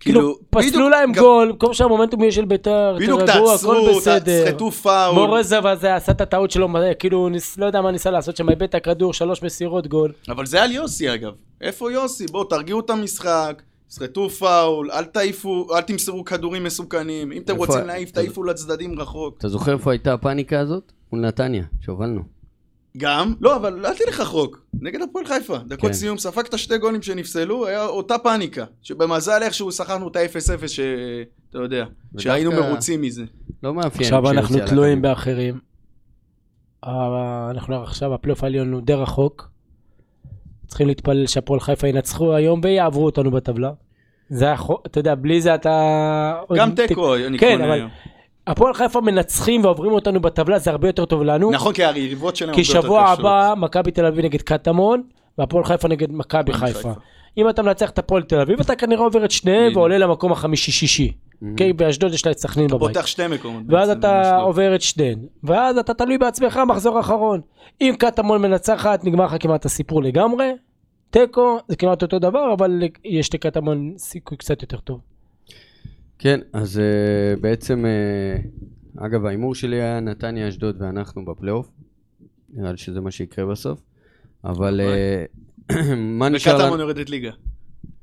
כאילו, 0.00 0.34
פסלו 0.50 0.70
בדיוק, 0.70 0.90
להם 0.90 1.12
גול, 1.12 1.48
במקום 1.52 1.74
שהמומנטום 1.74 2.20
יהיה 2.22 2.32
של 2.32 2.44
ביתר, 2.44 2.94
בדיוק, 2.96 3.20
תרגעו, 3.20 3.54
הכל 3.54 3.74
תעצרו, 3.76 3.96
בסדר. 3.96 4.44
תסחטו 4.44 4.70
פאול. 4.70 5.14
מורזב 5.14 5.66
הזה 5.66 5.94
עשה 5.94 6.12
את 6.12 6.20
הטעות 6.20 6.50
שלו, 6.50 6.68
כאילו, 6.98 7.28
ניס- 7.28 7.58
לא 7.58 7.66
יודע 7.66 7.80
מה 7.80 7.90
ניסה 7.90 8.10
לעשות 8.10 8.36
שם, 8.36 8.50
איבד 8.50 8.62
את 8.62 8.74
הכדור, 8.74 9.12
שלוש 9.12 9.42
מסירות 9.42 9.86
גול. 9.86 10.12
אבל 10.28 10.46
זה 10.46 10.62
על 10.62 10.72
יוסי 10.72 11.14
אגב. 11.14 11.32
איפה 11.60 11.92
יוסי? 11.92 12.26
בואו, 12.26 12.44
תרגיעו 12.44 12.80
את 12.80 12.90
המשחק, 12.90 13.62
תסחטו 13.88 14.30
פאול, 14.30 14.90
אל 14.90 15.04
תעיפו, 15.04 15.66
אל 15.76 15.80
תמסרו 15.80 16.24
כדורים 16.24 16.64
מסוכנים. 16.64 17.32
אם 17.32 17.42
אתם 17.42 17.52
איפה- 17.52 17.64
רוצים 17.66 17.86
להעיף, 17.86 18.10
תעיפו 18.10 18.44
לצדדים 18.44 19.00
רחוק. 19.00 19.38
אתה 19.38 19.48
זוכר 19.48 19.72
איפה 19.72 19.90
הייתה 19.90 20.12
הפאניקה 20.14 20.60
הזאת? 20.60 20.92
מול 21.12 21.20
נתניה, 21.20 21.64
שהובלנו. 21.80 22.22
גם, 22.96 23.34
לא, 23.40 23.56
אבל 23.56 23.86
אל 23.86 23.94
תלך 23.94 24.20
רחוק. 24.20 24.62
נגד 24.80 25.00
הפועל 25.02 25.26
חיפה. 25.26 25.58
דקות 25.58 25.86
כן. 25.86 25.92
סיום, 25.92 26.18
ספגת 26.18 26.58
שתי 26.58 26.78
גולים 26.78 27.02
שנפסלו, 27.02 27.66
היה 27.66 27.86
אותה 27.86 28.18
פאניקה. 28.18 28.64
שבמזל 28.82 29.42
איכשהו 29.42 29.72
שכחנו 29.72 30.08
את 30.08 30.16
ה-0-0, 30.16 30.68
שאתה 30.68 30.88
יודע, 31.58 31.84
שהיינו 32.18 32.50
מרוצים 32.52 33.02
מזה. 33.02 33.24
לא 33.62 33.74
מאפיין. 33.74 34.04
עכשיו 34.14 34.30
אנחנו 34.30 34.58
תלויים. 34.66 35.02
באחרים. 35.02 35.58
אנחנו 37.50 37.82
עכשיו, 37.82 38.14
הפלייאוף 38.14 38.44
העליון 38.44 38.72
הוא 38.72 38.80
די 38.82 38.92
רחוק. 38.94 39.48
צריכים 40.68 40.86
להתפלל 40.86 41.26
שהפועל 41.26 41.60
חיפה 41.60 41.88
ינצחו 41.88 42.34
היום 42.34 42.60
ויעברו 42.64 43.04
אותנו 43.04 43.30
בטבלה. 43.30 43.70
זה 44.28 44.52
החוק, 44.52 44.82
אתה 44.86 45.00
יודע, 45.00 45.14
בלי 45.14 45.40
זה 45.40 45.54
אתה... 45.54 46.34
גם 46.56 46.70
תיקו, 46.70 47.16
אני 47.16 47.38
כן, 47.38 47.60
אבל-. 47.60 47.86
הפועל 48.46 48.74
חיפה 48.74 49.00
מנצחים 49.00 49.64
ועוברים 49.64 49.92
אותנו 49.92 50.20
בטבלה, 50.20 50.58
זה 50.58 50.70
הרבה 50.70 50.88
יותר 50.88 51.04
טוב 51.04 51.22
לנו. 51.22 51.50
נכון, 51.50 51.72
כי 51.72 51.84
היריבות 51.84 52.36
שלהם 52.36 52.54
כי 52.54 52.60
הרבה 52.60 52.76
יותר 52.76 52.86
שבוע. 52.86 53.04
הבא 53.08 53.54
מכבי 53.56 53.90
תל 53.90 54.06
אביב 54.06 54.24
נגד 54.24 54.42
קטמון, 54.42 55.02
והפועל 55.38 55.64
חיפה 55.64 55.88
נגד 55.88 56.12
מכבי 56.12 56.52
חיפה. 56.52 56.92
אם 57.38 57.48
אתה 57.48 57.62
מנצח 57.62 57.90
את 57.90 57.98
הפועל 57.98 58.22
תל 58.22 58.40
אביב, 58.40 58.60
אתה 58.60 58.76
כנראה 58.76 59.04
עובר 59.04 59.24
את 59.24 59.30
שניהם. 59.30 59.76
ועולה 59.76 59.98
למקום 59.98 60.32
החמישי-שישי. 60.32 61.12
אוקיי, 61.42 61.72
באשדוד 61.72 62.14
יש 62.14 62.26
לה 62.26 62.32
את 62.32 62.38
סכנין 62.38 62.66
אתה 62.66 62.74
בבית. 62.74 62.88
פותח 62.96 63.06
שתי 63.06 63.26
מקומות. 63.26 63.62
ואז 63.68 63.90
אתה. 63.90 64.36
עובר 64.36 64.74
את 64.74 64.82
שניהם. 64.82 65.18
ואז 65.44 65.78
אתה 65.78 65.94
תלוי 65.94 66.18
בעצמך 66.18 66.60
מחזור 66.68 67.00
אחרון. 67.00 67.40
אם 67.80 67.94
קטמון 67.98 68.42
מנצחת, 68.42 69.04
נגמר 69.04 69.24
לך 69.24 69.34
כמעט 69.40 69.64
הסיפור 69.64 70.02
לגמרי. 70.02 70.52
תיקו 71.10 71.58
זה 71.68 71.76
כמעט 71.76 72.02
אותו 72.02 72.18
דבר, 72.18 72.54
אבל 72.58 72.82
יש 73.04 73.34
לקטמון 73.34 73.94
סיכוי 73.98 74.38
קצת 74.38 74.62
יותר 74.62 74.78
טוב. 74.78 75.00
כן, 76.18 76.40
אז 76.52 76.80
uh, 76.80 77.40
בעצם, 77.40 77.84
uh, 77.84 79.04
אגב, 79.06 79.26
ההימור 79.26 79.54
שלי 79.54 79.76
היה 79.76 80.00
נתניה, 80.00 80.48
אשדוד 80.48 80.82
ואנחנו 80.82 81.24
בפלייאוף. 81.24 81.68
נראה 82.52 82.70
לי 82.70 82.78
שזה 82.78 83.00
מה 83.00 83.10
שיקרה 83.10 83.46
בסוף. 83.46 83.80
אבל 84.44 84.80
uh, 85.70 85.74
מה 85.96 86.28
נשאר 86.28 86.56
וקטמון? 86.56 86.80
יורדת 86.80 87.10
ליגה. 87.10 87.30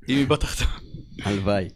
אם 0.10 0.15
היא 0.15 0.28
בתחתון. 0.28 0.94
הלוואי. 1.23 1.67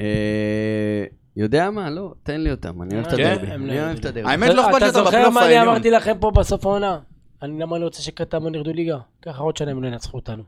אה, 0.00 1.04
יודע 1.36 1.70
מה? 1.70 1.90
לא, 1.90 2.12
תן 2.22 2.40
לי 2.40 2.50
אותם, 2.50 2.82
אני 2.82 2.94
אוהב 2.94 3.06
את 3.06 3.14
כן? 3.14 3.32
הדרבי. 3.32 3.46
לא 3.46 3.54
אני 3.54 3.80
אוהב 3.80 3.98
את. 3.98 4.04
הדרבי. 4.04 4.30
האמת 4.30 4.54
לא 4.54 4.70
אכפת 4.70 4.82
לי 4.82 4.88
אתה 4.88 4.98
אותה 4.98 4.98
זוכר 4.98 5.08
בפלייאוף 5.08 5.34
מה 5.34 5.46
אני 5.46 5.54
העליון. 5.54 5.74
אמרתי 5.74 5.90
לכם 5.90 6.16
פה 6.20 6.30
בסוף 6.30 6.66
העונה? 6.66 6.98
אני 7.42 7.60
למה 7.60 7.76
אני 7.76 7.84
רוצה 7.84 8.02
שקטמון 8.02 8.54
ירדו 8.54 8.72
ליגה? 8.72 8.98
ככה 9.22 9.42
עוד 9.42 9.56
שנה 9.56 9.70
הם 9.70 9.82
לא 9.82 9.88
ינצחו 9.88 10.16
אותנו. 10.16 10.42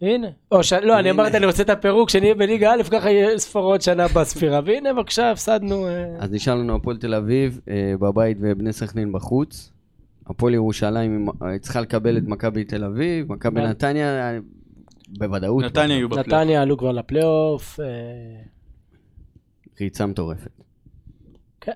הנה. 0.00 0.28
או 0.52 0.62
ש... 0.64 0.72
לא, 0.72 0.98
אני. 0.98 1.10
אמרתי, 1.10 1.36
אני 1.36 1.46
רוצה 1.46 1.62
את 1.62 1.70
הפירוק, 1.70 2.08
כשנהיה 2.08 2.34
בליגה 2.34 2.72
א', 2.72 2.82
ככה 2.90 3.10
יהיה 3.10 3.38
ספרות 3.38 3.82
שנה 3.82 4.08
בספירה. 4.08 4.60
והנה, 4.64 4.92
בבקשה, 4.92 5.30
הפסדנו. 5.30 5.86
אה, 5.86 6.16
אז 6.18 6.32
נשאר 6.32 6.54
לנו 6.54 6.74
הפועל 6.74 6.96
תל 6.96 7.14
אביב 7.14 7.60
אה, 7.68 7.94
בבית 8.00 8.36
ובני 8.40 8.72
סכנין 8.72 9.12
בחוץ. 9.12 9.72
הפועל 10.26 10.54
ירושלים 10.54 11.28
צריכה 11.60 11.80
לקבל 11.80 12.18
את 12.18 12.22
מכבי 12.26 12.64
תל 12.64 12.84
אביב, 12.84 13.32
מכבי. 13.32 13.60
נתניה, 13.60 14.38
בוודאות. 15.08 15.64
נתניה 15.64 15.96
יהיו 15.96 16.08
בפלייאוף. 16.08 16.28
נתניה 16.28 16.62
עלו 16.62 16.76
כבר 16.78 16.92
לפלייאוף. 16.92 17.80
אה, 17.80 17.86
ריצה 19.80 20.06
מטורפת. 20.06 20.50
כן. 21.60 21.72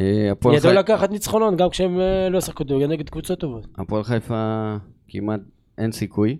אה, 0.00 0.30
ידעו 0.56 0.72
לקחת 0.72 1.10
ניצחונות 1.10 1.56
גם 1.56 1.68
כשהם 1.70 2.00
אה, 2.00 2.28
לא 2.28 2.40
שיחקו 2.40 2.64
דורגל 2.64 2.86
נגד 2.86 3.10
קבוצות 3.10 3.40
טובות. 3.40 3.66
הפועל 3.78 4.04
חיפה 4.04 4.76
כמעט 5.08 5.40
אין 5.78 5.92
סיכוי. 5.92 6.38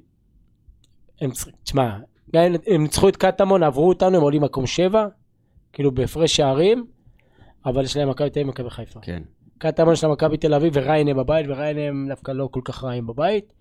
הם 1.20 1.30
צריכים, 1.30 1.54
תשמע, 1.62 1.98
הם 2.34 2.82
ניצחו 2.82 3.08
את 3.08 3.16
קטמון, 3.16 3.62
עברו 3.62 3.88
אותנו, 3.88 4.16
הם 4.16 4.22
עולים 4.22 4.42
מקום 4.42 4.66
שבע, 4.66 5.06
כאילו 5.72 5.92
בהפרש 5.92 6.36
שערים, 6.36 6.86
אבל 7.66 7.84
יש 7.84 7.96
להם 7.96 8.10
מכבי 8.10 8.30
תל 8.30 8.40
אביב 8.40 8.48
ומכבי 8.48 8.70
חיפה. 8.70 9.00
כן. 9.00 9.22
קטמון 9.58 9.92
יש 9.92 10.04
להם 10.04 10.12
מכבי 10.12 10.36
תל 10.36 10.54
אביב 10.54 10.72
וריינה 10.76 11.14
בבית, 11.14 11.46
וריינה 11.48 11.80
הם 11.80 12.06
דווקא 12.08 12.32
לא 12.32 12.48
כל 12.52 12.60
כך 12.64 12.84
רעים 12.84 13.06
בבית. 13.06 13.52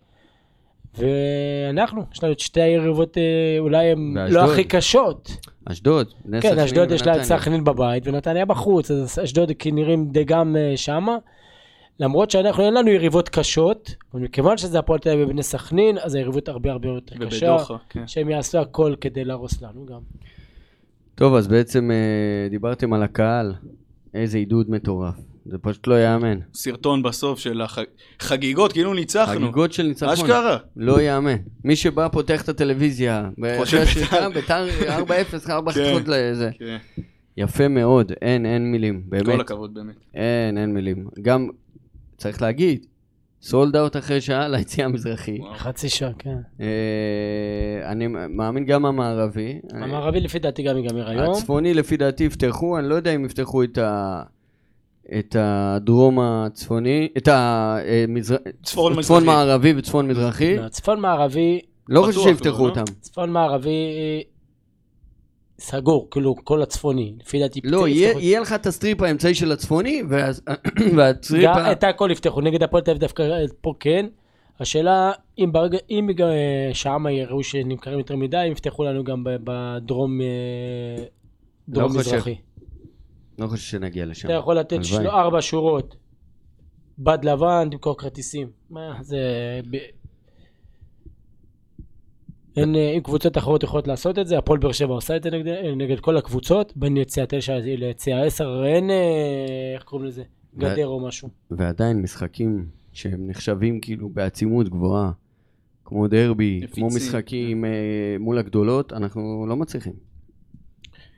ואנחנו, 0.96 2.04
יש 2.14 2.24
לנו 2.24 2.34
את 2.34 2.40
שתי 2.40 2.62
היריבות, 2.62 3.18
אה, 3.18 3.24
אולי 3.60 3.92
הן. 3.92 4.18
לא 4.30 4.52
הכי 4.52 4.64
קשות. 4.64 5.32
אשדוד, 5.66 6.14
כן, 6.42 6.60
אשדוד 6.60 6.92
יש 6.92 7.06
לה 7.06 7.16
את. 7.16 7.24
סכנין 7.24 7.64
בבית, 7.64 8.08
ונתניה 8.08 8.46
בחוץ, 8.46 8.92
אז 8.92 9.20
אשדוד 9.24 9.52
כי 9.60 9.72
נראים 9.72 10.08
די 10.08 10.24
גם 10.24 10.56
אה, 10.56 10.78
שמה. 10.78 11.18
למרות 12.00 12.32
שאנחנו, 12.32 12.66
אין 12.66 12.74
לנו 12.74 12.90
יריבות 12.90 13.30
קשות, 13.30 13.96
אבל 14.14 14.22
מכיוון 14.22 14.58
שזה 14.58 14.80
הפועל 14.80 15.00
תל 15.00 15.10
אביב 15.10 15.28
ובני 15.28 15.44
סכנין, 15.44 15.98
אז 15.98 16.16
היריבות 16.16 16.50
הרבה 16.50 16.72
הרבה 16.72 16.88
יותר 16.88 17.16
קשה. 17.26 17.52
ובדוחה, 17.52 17.76
כן. 17.90 18.08
שהם 18.08 18.30
יעשו 18.30 18.58
הכל 18.58 18.96
כדי 19.02 19.26
להרוס 19.26 19.62
לנו 19.62 19.86
גם. 19.86 20.00
טוב, 21.16 21.36
אז 21.36 21.48
בעצם 21.48 21.92
אה, 21.92 22.50
דיברתם 22.50 22.94
על 22.94 23.04
הקהל. 23.04 23.54
איזה 24.14 24.38
עידוד 24.38 24.70
מטורף. 24.70 25.16
זה 25.50 25.58
פשוט 25.58 25.88
לא 25.88 25.94
ייאמן. 25.94 26.40
סרטון 26.54 27.04
בסוף 27.04 27.40
של 27.40 27.62
החגיגות, 28.20 28.74
כאילו 28.74 28.94
ניצחנו. 28.94 29.36
חגיגות 29.36 29.74
של 29.74 29.84
ניצחון. 29.84 30.14
אשכרה. 30.14 30.58
לא 30.76 31.02
ייאמן. 31.02 31.36
מי 31.64 31.76
שבא 31.76 32.08
פותח 32.08 32.42
את 32.42 32.50
הטלוויזיה, 32.50 33.30
חושב 33.58 33.84
בית"ר. 33.86 34.30
בית"ר 34.30 34.68
4-0, 35.48 35.50
4 35.50 35.72
כן. 35.72 35.80
חתיכות 35.84 36.08
לזה. 36.08 36.50
כן, 36.60 36.78
יפה 37.38 37.68
מאוד, 37.68 38.12
אין, 38.22 38.46
אין 38.46 38.72
מילים, 38.72 39.02
כל 39.02 39.10
באמת. 39.10 39.40
הכבוד 39.40 39.74
באמת. 39.74 39.96
אין, 40.14 40.58
אין 40.58 40.74
מילים. 40.74 41.08
גם, 41.22 41.48
צריך 42.18 42.42
להגיד, 42.42 42.86
סולד 43.42 43.76
אאוט 43.76 43.98
אחרי 43.98 44.22
שעה 44.22 44.48
ליציאה 44.48 44.86
המזרחי. 44.86 45.38
וואו. 45.40 45.54
חצי 45.56 45.90
שעה, 45.90 46.12
כן. 46.20 46.38
אה, 46.62 47.92
אני 47.92 48.08
מאמין 48.30 48.66
גם 48.66 48.86
המערבי. 48.86 49.60
המערבי 49.74 50.20
לפי 50.20 50.40
דעתי 50.40 50.64
גם 50.64 50.78
ייגמר 50.78 51.10
היום. 51.10 51.32
הצפוני 51.32 51.74
לפי 51.74 51.98
דעתי 51.98 52.24
יפתחו, 52.24 52.80
אני 52.80 52.90
לא 52.90 52.96
יודע 52.96 53.16
אם 53.16 53.26
יפתחו 53.26 53.64
את 53.64 53.78
ה... 53.78 54.24
את 55.20 55.36
הדרום 55.40 56.20
הצפוני, 56.20 57.08
את 57.18 57.28
המזרח... 57.28 58.40
צפון 58.64 58.92
מזרחי. 58.92 59.04
צפון 59.04 59.26
מערבי 59.26 59.74
וצפון 59.78 60.08
מזרחי. 60.08 60.58
לא, 60.58 60.70
צפון 60.70 61.00
מערבי, 61.00 61.60
לא 61.90 62.02
חושב 62.02 62.20
שיפתחו 62.22 62.64
לא? 62.64 62.70
אותם. 62.70 62.84
צפון 63.02 63.30
מערבי 63.32 63.94
סגור, 65.60 66.08
כאילו 66.12 66.36
כל 66.44 66.62
הצפוני. 66.62 67.14
לפי 67.22 67.40
דעתי 67.40 67.62
לא, 67.64 67.88
יהיה 67.88 68.14
יהיה 68.20 68.40
לך 68.40 68.54
את 68.54 68.66
ה 68.66 68.72
strip 68.72 69.02
האמצעי 69.02 69.36
של 69.36 69.52
הצפוני, 69.52 70.04
וה 70.96 71.07
strip... 71.07 71.50
את 71.72 71.84
הכל 71.84 72.10
יפתחו, 72.12 72.42
נגד 72.42 72.64
הפועל 72.64 72.84
תל 72.84 72.92
אביב 72.92 73.02
דווקא 73.02 73.24
פה 73.62 73.74
כן. 73.80 74.06
השאלה, 74.60 75.12
אם 75.40 75.50
ברגע, 75.52 75.78
אם 75.90 76.10
אה, 76.22 76.70
שם 76.74 77.06
יראו 77.12 77.44
שנמכרים 77.44 77.98
יותר 78.00 78.16
מדי, 78.16 78.38
הם 78.38 78.52
יפתחו 78.52 78.84
לנו 78.84 79.04
גם 79.04 79.24
ב- 79.24 79.38
בדרום 79.44 80.22
אה, 80.22 81.04
דרום 81.70 81.98
לא 81.98 82.04
חושב. 82.04 82.22
לא 83.40 83.48
חושב 83.48 83.64
שנגיע 83.64 84.06
לשם. 84.06 84.28
אתה 84.28 84.38
יכול 84.38 84.56
לתת 84.56 84.72
הלוואי. 84.72 84.86
של... 84.86 85.08
ארבע 85.08 85.38
שורות, 85.42 85.96
בד 87.00 87.26
לבן, 87.26 87.68
תמכור 87.72 87.98
כרטיסים. 87.98 88.48
מה, 88.70 88.98
זה... 89.02 89.18
ב... 89.72 89.78
אין, 92.58 92.76
אה, 92.76 92.92
אם 92.92 93.02
קבוצות 93.02 93.38
אחרות 93.38 93.64
יכולות 93.64 93.88
לעשות 93.88 94.20
את 94.20 94.28
זה, 94.28 94.38
הפועל 94.38 94.60
באר 94.60 94.72
שבע 94.72 94.94
עושה 94.94 95.16
את 95.16 95.24
זה 95.24 95.30
נגד, 95.32 95.48
אה, 95.48 95.76
נגד 95.76 96.00
כל 96.00 96.18
הקבוצות, 96.18 96.74
בין 96.76 96.98
יציאה 96.98 97.26
9 97.26 97.58
ליציאה 97.58 98.26
10, 98.26 98.66
אין, 98.66 98.90
אה, 98.90 99.74
איך 99.76 99.84
קוראים 99.84 100.08
לזה? 100.08 100.24
גדר 100.58 100.88
או 100.88 101.00
משהו. 101.00 101.30
ועדיין 101.52 102.02
משחקים 102.02 102.66
שהם 102.94 103.28
נחשבים 103.28 103.80
כאילו 103.82 104.10
בעצימות 104.10 104.70
גבוהה, 104.70 105.12
כמו 105.86 106.08
דרבי, 106.08 106.60
נפיצים. 106.64 106.88
כמו 106.88 106.96
משחקים 106.96 107.66
אה, 107.66 107.70
מול 108.20 108.38
הגדולות, 108.38 108.94
אנחנו 108.94 109.46
לא 109.50 109.56
מצליחים. 109.56 109.94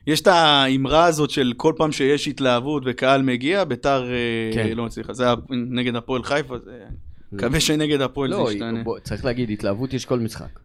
יש 0.07 0.21
את 0.21 0.27
האמרה 0.27 1.05
הזאת 1.05 1.29
של 1.29 1.53
כל 1.57 1.73
פעם 1.77 1.91
שיש 1.91 2.27
התלהבות 2.27 2.83
וקהל 2.85 3.21
מגיע, 3.21 3.63
ביתר 3.63 4.11
אה, 4.11 4.51
כן. 4.53 4.77
לא 4.77 4.85
מצליחה. 4.85 5.13
זה 5.13 5.23
היה 5.23 5.35
נגד 5.49 5.95
הפועל 5.95 6.23
חיפה, 6.23 6.59
זה... 6.59 6.83
מקווה 7.31 7.59
שנגד 7.59 8.01
הפועל 8.01 8.29
זה 8.33 8.37
לא, 8.37 8.51
ישתנה. 8.51 8.83
בוא, 8.83 8.99
צריך 8.99 9.25
להגיד, 9.25 9.49
התלהבות 9.49 9.93
יש 9.93 10.05
כל 10.05 10.19
משחק. 10.19 10.59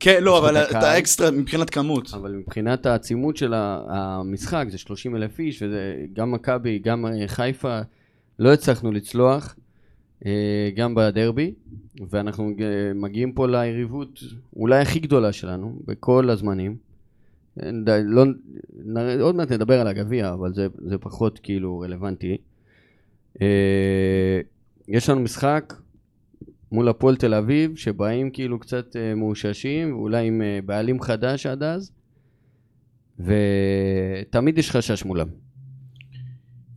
כן, 0.00 0.24
לא, 0.24 0.38
אבל 0.38 0.56
את. 0.56 0.74
האקסטרה 0.74 1.30
מבחינת 1.30 1.70
כמות. 1.70 2.10
אבל 2.14 2.32
מבחינת 2.32 2.86
העצימות 2.86 3.36
של 3.36 3.54
המשחק, 3.56 4.66
זה 4.68 4.78
30 4.78 5.16
אלף 5.16 5.38
איש, 5.40 5.62
וזה 5.62 5.96
גם 6.12 6.32
מכבי, 6.32 6.78
גם 6.78 7.06
אה, 7.06 7.28
חיפה, 7.28 7.80
לא 8.38 8.52
הצלחנו 8.52 8.92
לצלוח, 8.92 9.56
אה, 10.26 10.70
גם 10.76 10.94
בדרבי, 10.94 11.54
ואנחנו 12.10 12.52
מגיעים 12.94 13.32
פה 13.32 13.46
ליריבות 13.46 14.20
אולי 14.56 14.80
הכי 14.80 14.98
גדולה 14.98 15.32
שלנו, 15.32 15.78
בכל 15.84 16.30
הזמנים. 16.30 16.87
לא, 18.04 18.24
נראה- 18.84 19.20
עוד 19.20 19.34
מעט 19.34 19.52
נדבר 19.52 19.80
על 19.80 19.86
הגביע, 19.86 20.32
אבל 20.32 20.54
זה, 20.54 20.66
זה 20.84 20.98
פחות 20.98 21.38
כאילו 21.42 21.78
רלוונטי. 21.78 22.36
אה, 23.42 24.40
יש 24.88 25.08
לנו 25.10 25.20
משחק 25.20 25.74
מול 26.72 26.88
הפועל 26.88 27.16
תל 27.16 27.34
אביב, 27.34 27.76
שבאים 27.76 28.30
כאילו 28.30 28.58
קצת 28.58 28.96
אה, 28.96 29.14
מאוששים, 29.14 29.92
ואולי 29.96 30.26
עם 30.26 30.42
אה, 30.42 30.58
בעלים 30.64 31.00
חדש 31.00 31.46
עד 31.46 31.62
אז, 31.62 31.92
ותמיד 33.20 34.58
יש 34.58 34.70
חשש 34.70 35.04
מולם. 35.04 35.28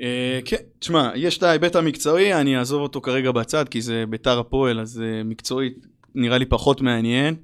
אה, 0.02 0.40
כן, 0.46 0.58
תשמע, 0.80 1.12
יש 1.16 1.38
את 1.38 1.44
ההיבט 1.44 1.76
המקצועי, 1.76 2.34
אני 2.34 2.58
אעזוב 2.58 2.82
אותו 2.82 3.02
כרגע 3.02 3.32
בצד, 3.32 3.70
כי 3.70 3.82
זה 3.82 4.04
ביתר 4.10 4.40
הפועל, 4.40 4.80
אז 4.80 5.02
אה, 5.02 5.24
מקצועית 5.24 5.86
נראה 6.16 6.38
לי 6.38 6.46
פחות 6.46 6.82
מעניין. 6.82 7.36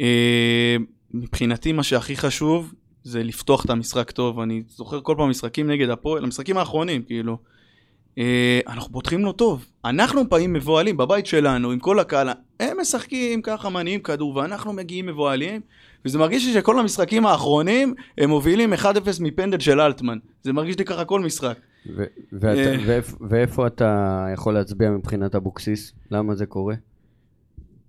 אה, 0.00 0.76
מבחינתי 1.14 1.72
מה 1.72 1.82
שהכי 1.82 2.16
חשוב 2.16 2.72
זה 3.04 3.22
לפתוח 3.22 3.64
את 3.64 3.70
המשחק 3.70 4.10
טוב. 4.10 4.40
אני 4.40 4.62
זוכר 4.68 5.00
כל 5.00 5.14
פעם 5.18 5.30
משחקים 5.30 5.70
נגד 5.70 5.88
הפועל, 5.90 6.24
המשחקים 6.24 6.56
האחרונים, 6.56 7.02
כאילו. 7.02 7.38
אה, 8.18 8.60
אנחנו 8.68 8.92
פותחים 8.92 9.20
לו 9.20 9.32
טוב. 9.32 9.66
אנחנו 9.84 10.28
באים 10.28 10.52
מבוהלים 10.52 10.96
בבית 10.96 11.26
שלנו, 11.26 11.70
עם 11.70 11.78
כל 11.78 11.98
הקהל, 11.98 12.28
הם 12.60 12.76
משחקים 12.80 13.42
ככה, 13.42 13.68
מניעים 13.68 14.00
כדור, 14.00 14.36
ואנחנו 14.36 14.72
מגיעים 14.72 15.06
מבוהלים, 15.06 15.60
וזה 16.04 16.18
מרגיש 16.18 16.46
לי 16.46 16.52
שכל 16.52 16.78
המשחקים 16.78 17.26
האחרונים, 17.26 17.94
הם 18.18 18.30
מובילים 18.30 18.72
1-0 18.72 18.86
מפנדל 19.20 19.58
של 19.60 19.80
אלטמן. 19.80 20.18
זה 20.42 20.52
מרגיש 20.52 20.78
לי 20.78 20.84
ככה 20.84 21.04
כל 21.04 21.20
משחק. 21.20 21.56
ו- 21.96 22.04
ואתה- 22.32 22.58
אה. 22.58 22.76
ואיפ- 22.86 23.16
ואיפה 23.30 23.66
אתה 23.66 24.26
יכול 24.34 24.54
להצביע 24.54 24.90
מבחינת 24.90 25.34
אבוקסיס? 25.34 25.92
למה 26.10 26.34
זה 26.34 26.46
קורה? 26.46 26.74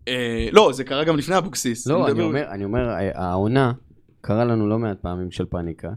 אה, 0.07 0.47
לא, 0.51 0.71
זה 0.73 0.83
קרה 0.83 1.03
גם 1.03 1.17
לפני 1.17 1.37
אבוקסיס. 1.37 1.87
לא, 1.87 2.05
אני 2.05 2.13
מדבר- 2.13 2.23
אומר, 2.25 2.45
אני 2.51 2.65
אומר, 2.65 2.89
ה- 2.89 2.99
העונה, 3.29 3.71
קרה 4.21 4.45
לנו 4.45 4.67
לא 4.69 4.79
מעט 4.79 4.99
פעמים 5.01 5.31
של 5.31 5.45
פאניקה. 5.45 5.89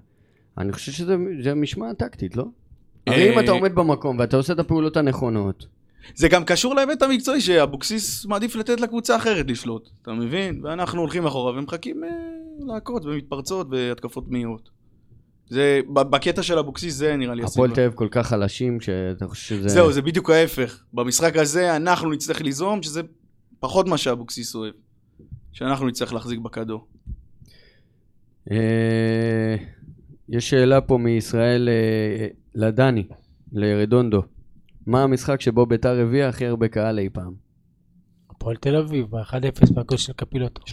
אני 0.58 0.72
חושב 0.72 0.92
שזה 0.92 1.16
זה 1.42 1.54
משמעת 1.54 1.98
טקטית, 1.98 2.36
לא? 2.36 2.44
הרי 3.06 3.32
אם 3.32 3.38
אה, 3.38 3.44
אתה 3.44 3.50
עומד 3.50 3.74
במקום 3.74 4.18
ואתה 4.18 4.36
עושה 4.36 4.52
את 4.52 4.58
הפעולות 4.58 4.96
הנכונות, 4.96 5.66
זה 6.14 6.28
גם 6.28 6.44
קשור 6.44 6.74
להיבט 6.74 7.02
המקצועי 7.02 7.40
שאבוקסיס 7.40 8.26
מעדיף 8.26 8.56
לתת 8.56 8.80
לקבוצה 8.80 9.16
אחרת 9.16 9.50
לשלוט, 9.50 9.88
אתה 10.02 10.12
מבין? 10.12 10.60
ואנחנו 10.64 11.00
הולכים 11.00 11.26
אחורה 11.26 11.52
ומחכים 11.58 12.04
אה, 12.04 12.08
להכות 12.66 13.04
ומתפרצות 13.04 13.66
והתקפות 13.70 14.24
מהירות. 14.28 14.68
זה, 15.48 15.80
בקטע 15.92 16.42
של 16.42 16.58
אבוקסיס 16.58 16.94
זה 16.94 17.16
נראה 17.16 17.34
לי 17.34 17.42
הפועל 17.42 17.70
הסיבה. 17.70 17.74
תל 17.74 17.86
אביב 17.86 17.94
כל 17.94 18.08
כך 18.10 18.26
חלשים, 18.26 18.80
שאתה 18.80 19.26
חושב 19.28 19.56
שזה... 19.56 19.68
זהו, 19.68 19.92
זה 19.92 20.02
בדיוק 20.02 20.30
ההפך. 20.30 20.82
במשחק 20.92 21.36
הזה 21.36 21.76
אנחנו 21.76 22.10
נצטרך 22.10 22.40
ליזום, 22.40 22.82
שזה 22.82 23.00
פחות 23.60 23.88
מה 23.88 23.98
שאבוקסיס 23.98 24.54
אוהב. 24.54 24.74
שאנחנו 25.56 25.86
נצטרך 25.86 26.12
להחזיק 26.12 26.38
בכדור. 26.38 26.86
אה, 28.50 29.56
יש 30.28 30.50
שאלה 30.50 30.80
פה 30.80 30.98
מישראל 30.98 31.68
אה, 31.68 32.26
לדני, 32.54 33.06
לרדונדו. 33.52 34.22
מה 34.86 35.02
המשחק 35.02 35.40
שבו 35.40 35.66
ביתר 35.66 36.00
הביאה 36.00 36.28
הכי 36.28 36.46
הרבה 36.46 36.68
קהל 36.68 36.98
אי 36.98 37.08
פעם? 37.12 37.34
הפועל 38.30 38.56
תל 38.56 38.76
אביב, 38.76 39.06
ב-1-0 39.10 39.72
בגול 39.74 39.98
של 39.98 40.12
קפילוטו. 40.12 40.62
13-14. 40.62 40.72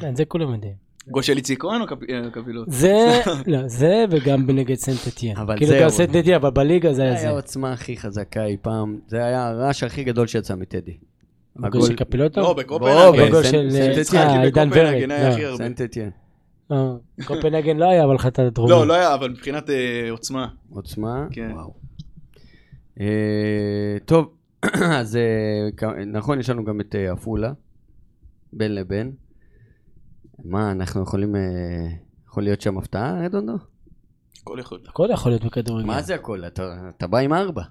כן, 0.00 0.14
זה 0.14 0.24
כולם 0.24 0.54
יודעים. 0.54 0.87
גול 1.10 1.22
של 1.22 1.36
איציק 1.36 1.60
כהן 1.60 1.80
או 1.80 1.86
אה, 2.10 2.30
קבילות? 2.30 2.66
זה, 2.70 3.20
לא, 3.46 3.68
זה 3.68 4.04
וגם 4.10 4.46
בנגד 4.46 4.74
סנט 4.74 5.14
אתיין. 5.14 5.36
אבל 5.36 5.56
כאילו 5.56 5.70
זהו. 5.70 5.82
גם 5.82 5.88
סנט 5.88 6.16
אתיין, 6.16 6.34
אבל 6.34 6.50
בליגה 6.50 6.88
זה 6.88 6.94
זה 6.94 7.02
היה 7.02 7.12
היה 7.12 7.20
זה. 7.20 7.28
העוצמה 7.28 7.72
הכי 7.72 7.96
חזקה 7.96 8.44
אי 8.44 8.56
פעם. 8.62 8.98
זה 9.08 9.24
היה 9.24 9.48
הרעש 9.48 9.82
הכי 9.82 10.04
גדול 10.04 10.26
שיצא 10.26 10.54
מטדי. 10.54 10.96
בגול 11.56 11.82
של 11.82 11.96
קפילוטו? 11.96 12.40
לא, 12.40 12.52
בקופנהגן. 12.52 13.26
בגול 13.28 13.44
של 13.44 13.68
אה, 13.74 14.20
אה, 14.20 14.42
עידן 14.42 14.68
ורד. 14.72 14.78
היה 14.78 15.06
לא, 15.06 15.14
הרבה. 15.14 15.56
סנט 15.56 15.80
אתיין. 15.80 16.10
לא, 16.70 16.94
קופנהגן 17.24 17.76
לא 17.76 17.90
היה, 17.90 18.04
אבל 18.04 18.18
חטא 18.18 18.42
הדרומי. 18.42 18.70
לא, 18.70 18.86
לא 18.86 18.94
היה, 18.94 19.14
אבל 19.14 19.30
מבחינת 19.30 19.70
אה, 19.70 20.10
עוצמה. 20.10 20.48
עוצמה? 20.70 21.26
כן. 21.30 21.50
אה, 23.00 23.96
טוב, 24.04 24.34
אז 24.98 25.16
אה, 25.16 26.04
נכון, 26.06 26.40
יש 26.40 26.50
לנו 26.50 26.64
גם 26.64 26.80
את 26.80 26.94
אה, 26.94 27.12
עפולה, 27.12 27.52
בין 28.52 28.74
לבין. 28.74 29.12
מה, 30.44 30.70
אנחנו 30.70 31.02
יכולים... 31.02 31.36
אה, 31.36 31.40
יכול 32.28 32.42
להיות 32.42 32.60
שם 32.60 32.78
הפתעה, 32.78 33.24
רדונדו? 33.24 33.52
הכל 34.42 34.58
יכול. 34.60 34.78
הכל 34.88 35.08
יכול 35.12 35.32
להיות 35.32 35.44
בכדורגל. 35.44 35.86
מה 35.86 36.02
זה 36.02 36.14
הכל? 36.14 36.44
אתה 36.46 36.88
אתה 36.96 37.06
בא 37.06 37.18
עם 37.18 37.32
ארבע. 37.32 37.62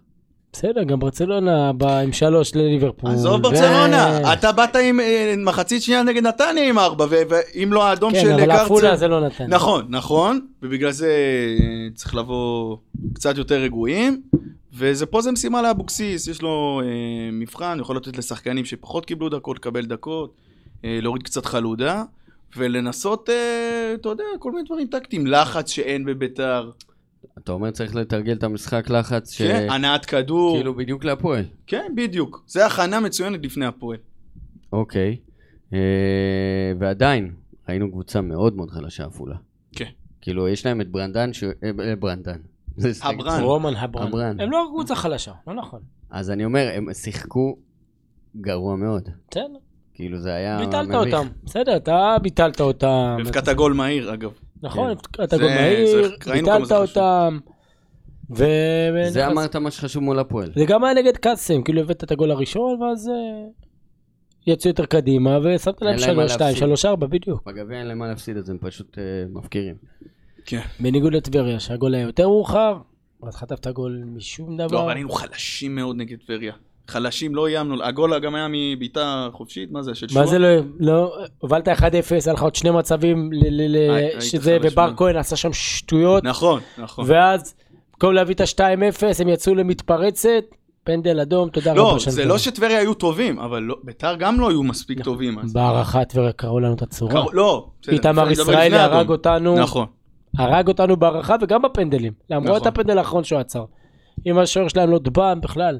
בסדר, 0.53 0.84
גם 0.84 0.99
ברצלונה 0.99 1.73
בא 1.73 1.99
עם 1.99 2.12
שלוש 2.12 2.56
לליברפול. 2.56 3.12
עזוב 3.12 3.41
ברצלונה, 3.41 4.34
אתה 4.34 4.51
באת 4.51 4.75
עם 4.75 4.99
אה, 4.99 5.34
מחצית 5.38 5.84
שנייה 5.84 6.03
נגד 6.03 6.23
נתניה 6.23 6.69
עם 6.69 6.80
ארבע, 6.80 7.06
ו- 7.10 7.21
ואם 7.30 7.73
לא 7.73 7.88
האדום 7.88 8.13
כן, 8.13 8.21
של 8.21 8.32
אבל 8.32 8.45
קרצר... 8.45 8.63
עפולה 8.63 8.95
זה 8.95 9.08
לא 9.08 9.21
נתן. 9.21 9.45
נכון, 9.47 9.86
נכון, 9.89 10.47
ובגלל 10.62 10.91
זה 10.91 11.08
אה, 11.60 11.88
צריך 11.95 12.15
לבוא 12.15 12.77
קצת 13.13 13.38
יותר 13.38 13.56
רגועים, 13.56 14.21
ופה 14.77 15.21
זה 15.21 15.32
משימה 15.32 15.62
לאבוקסיס, 15.62 16.27
יש 16.27 16.41
לו 16.41 16.82
אה, 16.84 16.88
מבחן, 17.32 17.77
יכול 17.82 17.95
לתת 17.95 18.17
לשחקנים 18.17 18.65
שפחות 18.65 19.06
קיבלו 19.06 19.30
דקות, 19.30 19.58
לקבל 19.58 19.86
דקות, 19.86 20.34
אה, 20.86 20.99
להוריד 21.01 21.23
קצת 21.23 21.45
חלודה, 21.45 22.03
ולנסות, 22.57 23.29
אה, 23.29 23.91
אתה 23.95 24.10
יודע, 24.10 24.23
כל 24.39 24.51
מיני 24.51 24.63
דברים 24.63 24.88
טקטיים, 24.88 25.27
לחץ 25.27 25.69
שאין 25.69 26.05
בביתר, 26.05 26.71
אתה 27.38 27.51
אומר 27.51 27.71
צריך 27.71 27.95
לתרגל 27.95 28.33
את 28.33 28.43
המשחק 28.43 28.89
לחץ, 28.89 29.31
ש- 29.31 29.41
כן, 29.41 29.67
הנעת 29.71 30.05
כדור, 30.05 30.55
כאילו 30.55 30.73
בדיוק 30.75 31.03
להפועל. 31.03 31.43
כן, 31.67 31.91
בדיוק, 31.95 32.43
זה 32.47 32.65
הכנה 32.65 32.99
מצוינת 32.99 33.45
לפני 33.45 33.65
הפועל. 33.65 33.97
אוקיי. 34.73 35.17
אה, 35.73 35.79
ועדיין, 36.79 37.33
ראינו 37.69 37.91
קבוצה 37.91 38.21
מאוד 38.21 38.55
מאוד 38.55 38.69
חלשה 38.71 39.05
עפולה. 39.05 39.36
כן. 39.75 39.89
כאילו, 40.21 40.47
יש 40.47 40.65
להם 40.65 40.81
את 40.81 40.91
ברנדן, 40.91 41.33
ש... 41.33 41.43
אה, 41.43 41.49
אה, 41.79 41.95
ברנדן. 41.95 42.39
הברן. 43.01 43.43
רומן 43.43 43.75
הברן. 43.75 44.07
הברן. 44.07 44.39
הם 44.39 44.51
לא 44.51 44.67
קבוצה 44.69 44.95
חלשה, 44.95 45.31
לא 45.47 45.53
נכון. 45.53 45.81
אז 46.10 46.31
אני 46.31 46.45
אומר, 46.45 46.69
הם 46.73 46.93
שיחקו 46.93 47.57
גרוע 48.41 48.75
מאוד. 48.75 49.10
בסדר, 49.31 49.43
כאילו, 49.97 50.19
זה 50.19 50.33
היה 50.33 50.57
ביטלת 50.65 50.88
מביך. 50.88 51.13
אותם. 51.13 51.27
בסדר, 51.43 51.75
אתה 51.75 52.17
ביטלת 52.21 52.62
אותם. 52.62 53.15
והבקעת 53.17 53.49
גול 53.49 53.73
מהיר, 53.73 54.13
אגב. 54.13 54.31
נכון, 54.63 54.93
כן. 55.13 55.23
אתה 55.23 55.38
זה- 55.38 55.43
גול 55.43 55.51
מהיר, 55.51 56.07
זה- 56.25 56.31
ביטלת. 56.33 56.71
אותם. 56.71 57.38
ו... 58.38 58.45
זה 59.10 59.27
אמרת 59.27 59.55
מה 59.55 59.71
שחשוב 59.71 60.03
מול 60.03 60.19
הפועל. 60.19 60.51
זה 60.55 60.65
גם 60.65 60.83
היה 60.83 60.93
נגד 60.93 61.17
קאסם, 61.17 61.62
כאילו 61.63 61.81
הבאת 61.81 62.03
את 62.03 62.12
הגול 62.12 62.31
הראשון, 62.31 62.81
ואז 62.81 63.10
אה, 63.10 63.13
יצאו 64.53 64.69
יותר 64.69 64.86
קדימה, 64.86 65.38
ושמת 65.43 65.81
להם 65.81 65.93
אין 65.93 66.07
להם 66.07 66.15
מה 66.17 66.21
3, 66.27 66.31
2, 66.33 66.47
להפסיד. 66.47 66.67
3, 66.67 66.86
4, 66.86 67.07
בדיוק. 67.07 67.43
בגביע 67.45 67.79
אין 67.79 67.88
להם 67.88 67.97
מה 67.99 68.07
להפסיד, 68.07 68.38
אז 68.38 68.49
הם 68.49 68.57
פשוט 68.62 68.97
אה, 68.97 69.03
מפקירים. 69.33 69.75
כן. 70.45 70.62
בניגוד 70.79 71.13
לטבריה, 71.13 71.60
שהגול 71.60 71.95
היה 71.95 72.03
יותר 72.03 72.27
מאוחר, 72.27 72.77
אז 73.23 73.36
חטפת 73.36 73.67
גול 73.67 74.03
משום 74.05 74.60
לא, 74.60 74.67
דבר. 74.67 74.83
אבל 74.86 74.93
היינו 74.93 75.10
חלשים 75.10 75.75
מאוד 75.75 75.95
נגד 75.95 76.17
טבריה. 76.25 76.53
חלשים, 76.88 77.36
לא 77.36 77.47
איימנו, 77.47 77.84
הגול 77.84 78.19
גם 78.19 78.36
היה 78.36 78.47
מבעיטה 78.52 79.30
חופשית, 79.34 79.71
מה 79.71 79.82
זה, 79.84 79.95
של 79.95 80.08
שועה? 80.08 80.26
מה 80.26 80.32
זה 80.32 80.39
לא, 80.39 80.47
לא, 80.80 81.17
הובלת 81.39 81.67
1-0, 81.67 81.71
היה 82.26 82.34
לך 82.34 82.41
עוד 82.43 82.56
שני 82.56 82.71
מצבים, 82.71 83.30
שזה, 84.19 84.58
ובר. 84.63 84.91
כהן 84.97 85.15
עשה 85.15 85.36
שם 85.36 85.54
שטויות, 85.54 86.23
נכון, 86.23 86.60
נכון. 86.78 87.06
ואז 87.08 87.56
במקום 87.93 88.13
להביא 88.13 88.36
את 88.36 88.41
ה-2-0, 88.41 89.04
הם 89.21 89.30
יצאו 89.30 89.56
למתפרצת, 89.56 90.30
פנדל 90.84 91.19
אדום, 91.19 91.50
תודה 91.50 91.71
רבה. 91.71 91.82
לא, 91.82 91.97
זה. 92.08 92.26
לא 92.26 92.38
שטבריה 92.38 92.80
היו 92.80 92.93
טובים, 92.93 93.39
אבל 93.39 93.60
לא- 93.63 93.76
ביתר 93.84 94.15
גם 94.15 94.39
לא 94.39 94.50
היו 94.50 94.63
מספיק 94.63 95.04
טובים 95.04 95.39
אז. 95.39 95.54
בהערכה 95.54 96.06
טבריה 96.06 96.32
קראו 96.32 96.60
לנו 96.60 96.73
את 96.73 96.82
הצורה. 96.82 97.12
קר- 97.13 97.26
לא, 97.34 97.67
בסדר, 97.82 97.93
איתמר 97.95 98.32
ישראלי. 98.32 98.78
הרג 98.78 99.10
אותנו, 99.10 99.56
נכון. 99.60 99.86
הרג 100.38 100.67
אותנו 100.67 100.97
בהערכה 100.97 101.36
וגם 101.41 101.62
בפנדלים. 101.62 102.13
למרות 102.30 102.56
נכון. 102.62 102.67
הפנדל 102.67 102.97
האחרון 102.97 103.23
שהוא 103.23 103.39
עצר. 103.39 103.63
אם 104.28 104.38
השוער 104.38 104.67
שלהם 104.67 104.89
לא 104.91 105.00
דבם 105.00 105.39
בכלל. 105.41 105.80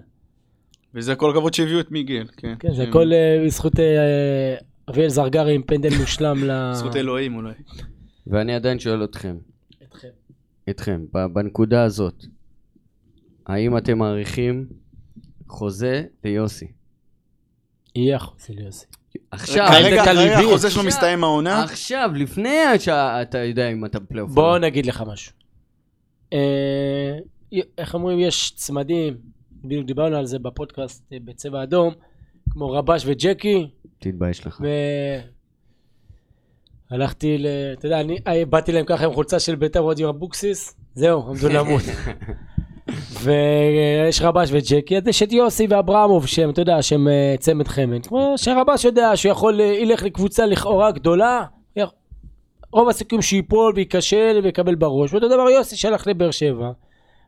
וזה 0.98 1.16
כל 1.16 1.32
הכבוד 1.32 1.54
שהביאו 1.54 1.80
את 1.80 1.92
מיגל, 1.92 2.28
כן. 2.38 2.54
כן, 2.60 2.74
זה 2.74 2.84
הכל 2.84 3.14
אה, 3.14 3.44
בזכות 3.46 3.80
אה, 3.80 4.56
אביאל 4.90 5.10
זרגרי 5.10 5.56
עם 5.56 5.64
פנדל 5.64 5.98
מושלם 6.00 6.44
ל... 6.44 6.74
זכות 6.74 6.96
אלוהים 6.96 7.36
אולי. 7.36 7.54
ואני 8.28 8.56
עדיין 8.56 8.80
שואל 8.80 9.04
אתכם, 9.04 9.38
אתכם. 9.84 10.08
אתכם, 10.70 11.06
בנקודה 11.34 11.84
הזאת, 11.84 12.26
האם 13.48 13.78
אתם 13.78 13.98
מעריכים 13.98 14.66
חוזה 15.48 16.04
ליוסי? 16.24 16.68
יהיה 17.96 18.16
החוזה 18.16 18.54
ליוסי. 18.54 18.86
עכשיו, 19.32 19.68
כרגע- 19.72 20.06
כרגע. 20.06 20.40
החוזה 20.40 20.72
שלו 20.72 20.84
מסתיים 20.84 21.24
העונה. 21.24 21.64
עכשיו, 21.64 22.12
לפני 22.16 22.56
שאתה 22.80 23.38
יודע 23.38 23.70
אם 23.72 23.86
אתה 23.86 24.00
בפלייאוף. 24.00 24.32
בוא 24.32 24.58
לא. 24.58 24.60
נגיד 24.68 24.86
לך 24.86 25.04
משהו. 25.08 25.34
אה, 26.34 27.18
איך 27.78 27.94
אומרים, 27.94 28.20
יש 28.20 28.52
צמדים, 28.56 29.18
בדיוק 29.68 29.86
דיברנו 29.86 30.16
על 30.16 30.26
זה 30.26 30.40
בפודקאסט 30.40 31.04
אה, 31.14 31.18
בצבע 31.26 31.64
אדום, 31.64 31.94
כמו 32.50 32.72
רבש 32.72 33.04
וג'קי, 33.06 33.68
תתבייש 34.00 34.48
לך. 34.48 34.62
ו... 34.64 34.68
הלכתי 36.92 37.38
ל... 37.38 37.48
אתה 37.74 37.86
יודע, 37.86 38.00
אני 38.02 38.18
אה, 38.28 38.46
באתי 38.46 38.72
להם 38.72 38.86
ככה 38.86 39.06
עם 39.06 39.14
חולצה 39.14 39.40
של 39.40 39.56
ביתר 39.56 39.84
ועוד 39.84 40.00
עם 40.00 40.08
אבוקסיס, 40.08 40.76
זהו, 40.96 41.30
עמדו 41.30 41.50
למות. 41.50 41.84
ויש 43.24 44.22
רבש 44.22 44.50
וג'קי, 44.52 44.98
אז 44.98 45.08
יש 45.08 45.24
את 45.24 45.32
יוסי 45.32 45.68
ואברמוב 45.70 46.28
שהם, 46.28 46.50
אתה 46.50 46.62
יודע, 46.62 46.82
שהם 46.82 47.08
אה, 47.08 47.36
צמד 47.40 47.68
חמד. 47.68 48.06
כמו 48.06 48.34
שרבש 48.38 48.86
יודע 48.86 49.16
שהוא 49.16 49.32
יכול, 49.32 49.60
ילך 49.60 50.04
לקבוצה 50.04 50.46
לכאורה 50.46 50.92
גדולה, 50.92 51.46
רוב 52.72 52.90
הסיכויים 52.90 53.22
שייפול 53.22 53.74
וייכשל 53.76 54.40
ויקבל 54.44 54.76
בראש. 54.76 55.14
ואותו 55.14 55.28
דבר 55.28 55.50
יוסי 55.50 55.76
שהלך 55.76 56.08
לבאר 56.08 56.32
שבע. 56.32 56.72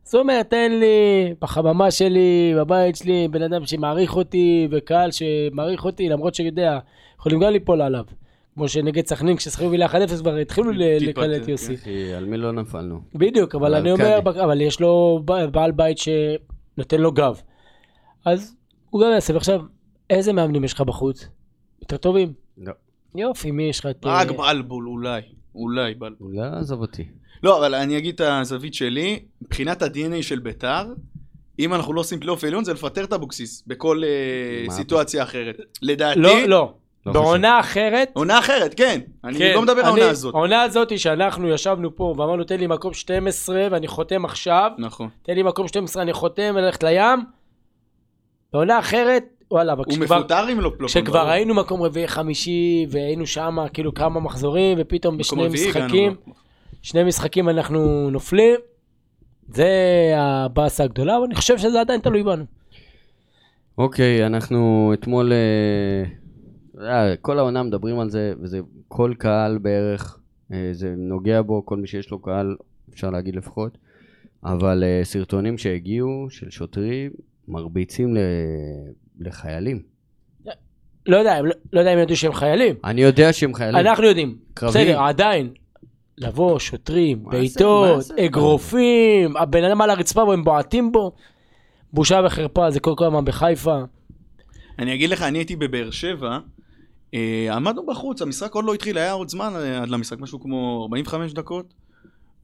אז 0.07 0.15
הוא 0.15 0.21
אומר, 0.21 0.43
תן 0.43 0.71
לי, 0.71 1.33
בחממה 1.41 1.91
שלי, 1.91 2.53
בבית 2.57 2.95
שלי, 2.95 3.27
בן 3.27 3.41
אדם 3.41 3.65
שמעריך 3.65 4.15
אותי, 4.15 4.67
וקהל 4.71 5.09
שמעריך 5.11 5.85
אותי, 5.85 6.09
למרות 6.09 6.35
שיודע, 6.35 6.79
יכולים 7.19 7.39
גם 7.39 7.51
ליפול 7.51 7.81
עליו. 7.81 8.03
כמו 8.53 8.67
שנגד 8.67 9.05
סכנין, 9.07 9.37
כששחקו 9.37 9.71
וילה 9.71 9.85
1-0 9.85 9.91
כבר 10.19 10.35
התחילו 10.35 10.71
לקלל 10.71 11.35
את 11.35 11.45
כן. 11.45 11.51
יוסי. 11.51 11.75
על 12.17 12.25
מי 12.25 12.37
לא 12.37 12.51
נפלנו? 12.51 13.01
בדיוק, 13.15 13.55
אבל 13.55 13.75
אני 13.75 13.91
אומר. 13.91 14.19
אבל 14.43 14.61
יש 14.61 14.81
לו 14.81 15.21
ב- 15.25 15.45
בעל 15.45 15.71
בית 15.71 15.97
שנותן 15.97 17.01
לו 17.01 17.11
גב. 17.11 17.41
אז 18.25 18.55
הוא 18.89 19.01
גם 19.01 19.11
יעשה. 19.11 19.33
ועכשיו, 19.33 19.61
איזה 20.09 20.33
מאמנים 20.33 20.63
יש 20.63 20.73
לך 20.73 20.81
בחוץ? 20.81 21.27
יותר 21.81 21.97
טובים? 21.97 22.33
לא. 22.57 22.73
יופי, 23.15 23.51
מי 23.51 23.63
יש 23.63 23.79
לך 23.79 23.85
את... 23.85 24.05
רק 24.05 24.31
בלבול 24.31 24.87
אולי. 24.87 25.21
אולי 25.55 25.93
בלבול. 25.93 26.35
לא, 26.35 26.43
עזוב 26.43 26.81
אותי. 26.81 27.07
לא, 27.43 27.57
אבל 27.57 27.75
אני 27.75 27.97
אגיד 27.97 28.15
את 28.15 28.21
הזווית 28.21 28.73
שלי, 28.73 29.19
מבחינת 29.41 29.81
ה-DNA 29.81 30.21
של 30.21 30.39
ביתר, 30.39 30.85
אם 31.59 31.73
אנחנו 31.73 31.93
לא 31.93 31.99
עושים 32.01 32.19
פלייאוף 32.19 32.43
עליון 32.43 32.63
זה 32.63 32.73
לפטר 32.73 33.03
את 33.03 33.13
אבוקסיס 33.13 33.63
בכל 33.67 34.03
מה? 34.67 34.73
סיטואציה 34.73 35.23
אחרת. 35.23 35.55
לדעתי, 35.81 36.19
לא, 36.19 36.41
לא. 36.47 36.73
לא 37.05 37.13
בעונה 37.13 37.59
אחרת, 37.59 38.09
עונה 38.13 38.39
אחרת, 38.39 38.73
כן. 38.73 38.99
אני 39.23 39.37
כן, 39.37 39.51
לא 39.55 39.61
מדבר 39.61 39.79
על 39.79 39.85
העונה 39.85 40.09
הזאת. 40.09 40.33
העונה 40.35 40.61
הזאת 40.61 40.99
שאנחנו 40.99 41.49
ישבנו 41.49 41.95
פה 41.95 42.03
ואמרנו 42.17 42.43
תן 42.43 42.59
לי 42.59 42.67
מקום 42.67 42.93
12 42.93 43.67
ואני 43.71 43.87
חותם 43.87 44.25
עכשיו, 44.25 44.71
נכון. 44.77 45.09
תן 45.23 45.33
לי 45.35 45.43
מקום 45.43 45.67
12 45.67 46.03
אני 46.03 46.13
חותם 46.13 46.51
וללכת 46.55 46.83
לים. 46.83 47.19
בעונה 48.53 48.79
אחרת, 48.79 49.23
וואלה, 49.51 49.73
אבל 49.73 49.83
הוא 49.85 49.91
כשכבר- 49.93 50.19
מפוטר 50.19 50.51
אם 50.51 50.59
לא 50.61 50.69
פלייאוף. 50.69 50.91
כשכבר. 50.91 51.29
היינו 51.29 51.53
מקום 51.53 51.81
רביעי 51.81 52.07
חמישי 52.07 52.85
והיינו 52.89 53.27
שם 53.27 53.57
כאילו 53.73 53.93
כמה 53.93 54.19
מחזורים 54.19 54.77
ופתאום 54.81 55.17
מקום 55.17 55.39
בשני 55.39 55.45
רביעי 55.47 55.69
הגענו. 55.69 56.11
שני 56.81 57.03
משחקים 57.03 57.49
אנחנו 57.49 58.09
נופלים. 58.09 58.59
זה 59.47 59.69
הבאסה 60.15 60.83
הגדולה, 60.83 61.17
אבל 61.17 61.23
אני 61.25 61.35
חושב 61.35 61.57
שזה 61.57 61.81
עדיין 61.81 62.01
תלוי 62.01 62.23
בנו. 62.23 62.45
אוקיי, 63.77 64.25
אנחנו 64.25 64.91
אתמול... 64.93 65.31
אה, 65.33 66.03
יודע, 66.73 67.15
כל 67.21 67.39
העונה 67.39 67.63
מדברים 67.63 67.99
על 67.99 68.09
זה, 68.09 68.33
וזה 68.41 68.59
כל 68.87 69.13
קהל 69.17 69.57
בערך, 69.57 70.19
אה, 70.53 70.69
זה 70.71 70.93
נוגע 70.97 71.41
בו, 71.41 71.65
כל 71.65 71.77
מי 71.77 71.87
שיש 71.87 72.11
לו 72.11 72.19
קהל, 72.19 72.55
אפשר 72.93 73.09
להגיד 73.09 73.35
לפחות, 73.35 73.77
אבל 74.43 74.83
אה, 74.83 75.01
סרטונים 75.03 75.57
שהגיעו 75.57 76.27
של 76.29 76.49
שוטרים 76.49 77.11
מרביצים 77.47 78.15
ל... 78.15 78.19
לחיילים. 79.19 79.81
לא 81.05 81.17
יודע, 81.17 81.41
לא- 81.41 81.55
לא 81.73 81.79
יודע 81.79 81.93
אם 81.93 81.99
ידעו 81.99 82.15
שהם 82.15 82.33
חיילים. 82.33 82.75
אני 82.83 83.01
יודע 83.01 83.33
שהם 83.33 83.53
חיילים. 83.53 83.87
אנחנו 83.87 84.03
יודעים. 84.03 84.37
קרביים. 84.53 84.87
בסדר, 84.87 85.01
עדיין. 85.03 85.49
לבוא, 86.19 86.59
שוטרים, 86.59 87.23
בעיטות? 87.23 88.11
אגרופים, 88.25 89.37
הבן 89.37 89.63
אדם 89.63 89.81
על 89.81 89.89
הרצפה 89.89 90.23
והם 90.23 90.43
בועטים 90.43 90.91
בו. 90.91 91.11
בושה 91.93 92.21
וחרפה, 92.25 92.71
זה 92.71 92.79
כל 92.79 92.93
הזמן 92.99 93.25
בחיפה. 93.25 93.77
אני 94.79 94.93
אגיד 94.93 95.09
לך, 95.09 95.21
אני 95.21 95.37
הייתי 95.37 95.55
בבאר 95.55 95.91
שבע, 95.91 96.39
אה, 97.13 97.47
עמדנו 97.51 97.85
בחוץ, 97.85 98.21
המשחק 98.21 98.53
עוד 98.53 98.65
לא 98.65 98.73
התחיל, 98.73 98.97
היה 98.97 99.11
עוד 99.11 99.29
זמן 99.29 99.53
עד 99.55 99.89
למשחק, 99.89 100.19
משהו 100.19 100.39
כמו 100.39 100.81
45 100.83 101.33
דקות, 101.33 101.73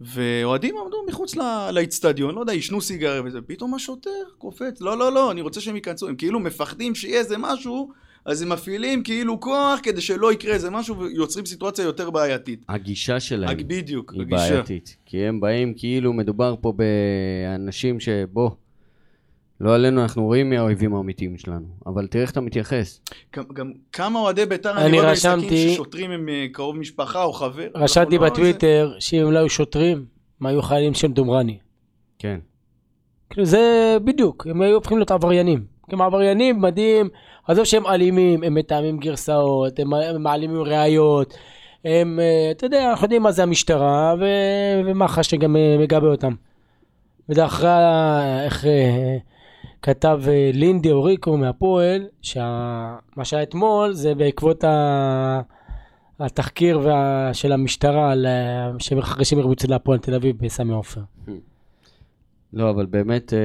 ואוהדים 0.02 0.76
עמדו 0.78 0.98
מחוץ 1.08 1.36
לאיצטדיון, 1.72 2.36
לא 2.36 2.40
יודע, 2.40 2.54
עישנו 2.54 2.82
סיגריה 2.82 3.22
וזה, 3.26 3.42
פתאום 3.42 3.74
השוטר 3.74 4.24
קופץ, 4.38 4.82
לא, 4.82 4.98
לא, 4.98 5.12
לא, 5.12 5.32
אני 5.32 5.42
רוצה 5.42 5.62
שהם 5.62 5.76
ייכנסו, 5.76 6.08
הם 6.08 6.16
כאילו 6.16 6.40
מפחדים 6.40 6.96
שיהיה 6.96 7.20
איזה 7.20 7.38
משהו, 7.38 7.92
אז 8.26 8.42
הם 8.42 8.50
מפעילים 8.50 9.04
כאילו 9.04 9.40
כוח 9.40 9.80
כדי 9.84 10.02
שלא 10.02 10.34
יקרה 10.34 10.54
איזה 10.54 10.70
משהו, 10.70 11.00
ויוצרים 11.00 11.46
סיטואציה 11.46 11.86
יותר 11.86 12.10
בעייתית. 12.10 12.66
הגישה 12.70 13.20
שלהם 13.20 13.50
רק 13.50 13.58
בדיוק, 13.62 14.14
היא 14.14 14.22
הגישה. 14.22 14.38
בעייתית. 14.50 14.98
כי 15.06 15.18
הם 15.26 15.40
באים 15.40 15.74
כאילו 15.78 16.14
מדובר 16.14 16.56
פה 16.62 16.74
באנשים 16.74 18.00
שבוא, 18.00 18.50
לא 19.62 19.76
עלינו, 19.76 20.02
אנחנו 20.02 20.24
רואים 20.26 20.50
מי 20.50 20.58
האויבים 20.58 20.96
האמיתיים 20.96 21.38
שלנו, 21.38 21.66
אבל 21.86 22.08
תראה 22.08 22.22
איך 22.24 22.32
אתה 22.32 22.42
מתייחס. 22.42 23.02
גם, 23.36 23.44
גם 23.54 23.72
כמה 23.92 24.20
אוהדי 24.20 24.46
בית"ר 24.46 24.72
אני 24.78 24.86
אני 24.86 25.00
רואה 25.00 25.12
רשמתי- 25.12 25.36
במשחקים 25.42 25.70
ששוטרים 25.74 26.12
הם 26.12 26.30
אה, 26.30 26.46
קרוב 26.52 26.78
משפחה 26.78 27.24
או 27.24 27.34
חבר. 27.34 27.68
רשמתי 27.76 28.18
לא- 28.18 28.26
בטוויטר 28.26 28.94
שאם 29.00 29.32
לא 29.32 29.40
היו 29.40 29.50
שוטרים, 29.50 30.06
הם 30.42 30.48
היו 30.48 30.62
חיילים 30.62 30.94
של 30.94 31.12
דומרני. 31.12 31.58
כן. 32.20 32.40
כאילו 33.30 33.46
זה 33.46 33.62
בדיוק, 34.04 34.48
הם 34.50 34.62
היו 34.62 34.76
הופכים 34.76 34.98
להיות 34.98 35.12
עבריינים. 35.12 35.75
הם 35.90 36.02
עבריינים 36.02 36.62
מדהים, 36.62 37.10
עזוב 37.48 37.66
שהם 37.66 37.88
אלימים, 37.88 38.44
הם 38.44 38.54
מתאמים 38.54 38.98
גרסאות, 38.98 39.80
הם 39.80 39.90
מעלימים 40.24 40.62
ראיות, 40.62 41.34
הם, 41.86 42.20
אה, 42.20 42.52
אתה 42.52 42.66
יודע, 42.66 42.90
אנחנו 42.90 43.06
יודעים 43.06 43.22
מה 43.24 43.32
זה 43.32 43.44
המשטרה, 43.44 44.16
ו- 44.20 44.82
ומח"ש 44.86 45.30
שגם 45.30 45.56
אה, 45.56 45.76
מגבה 45.80 46.08
אותם. 46.08 46.34
וזה 47.30 47.46
אחרי, 47.46 47.70
ה- 47.70 48.44
איך 48.46 48.66
אה, 48.66 49.18
כתב 49.82 50.22
לינדי 50.54 50.92
אוריקו 50.92 51.38
מהפועל, 51.38 52.08
שמה 52.22 52.98
שהיה 53.24 53.44
אתמול 53.44 53.94
זה 53.94 54.16
בעקבות 54.16 54.64
ה... 54.64 55.42
התחקיר 56.20 56.80
וה... 56.84 57.30
של 57.34 57.52
המשטרה 57.52 58.12
על 58.12 58.26
אחרי 59.00 59.26
שהם 59.26 59.40
להפועל 59.70 60.00
תל 60.00 60.16
אביב 60.16 60.36
בסמי 60.40 60.74
עופר. 60.74 61.02
לא, 62.54 62.70
אבל 62.70 62.86
באמת, 62.86 63.34
אה, 63.34 63.40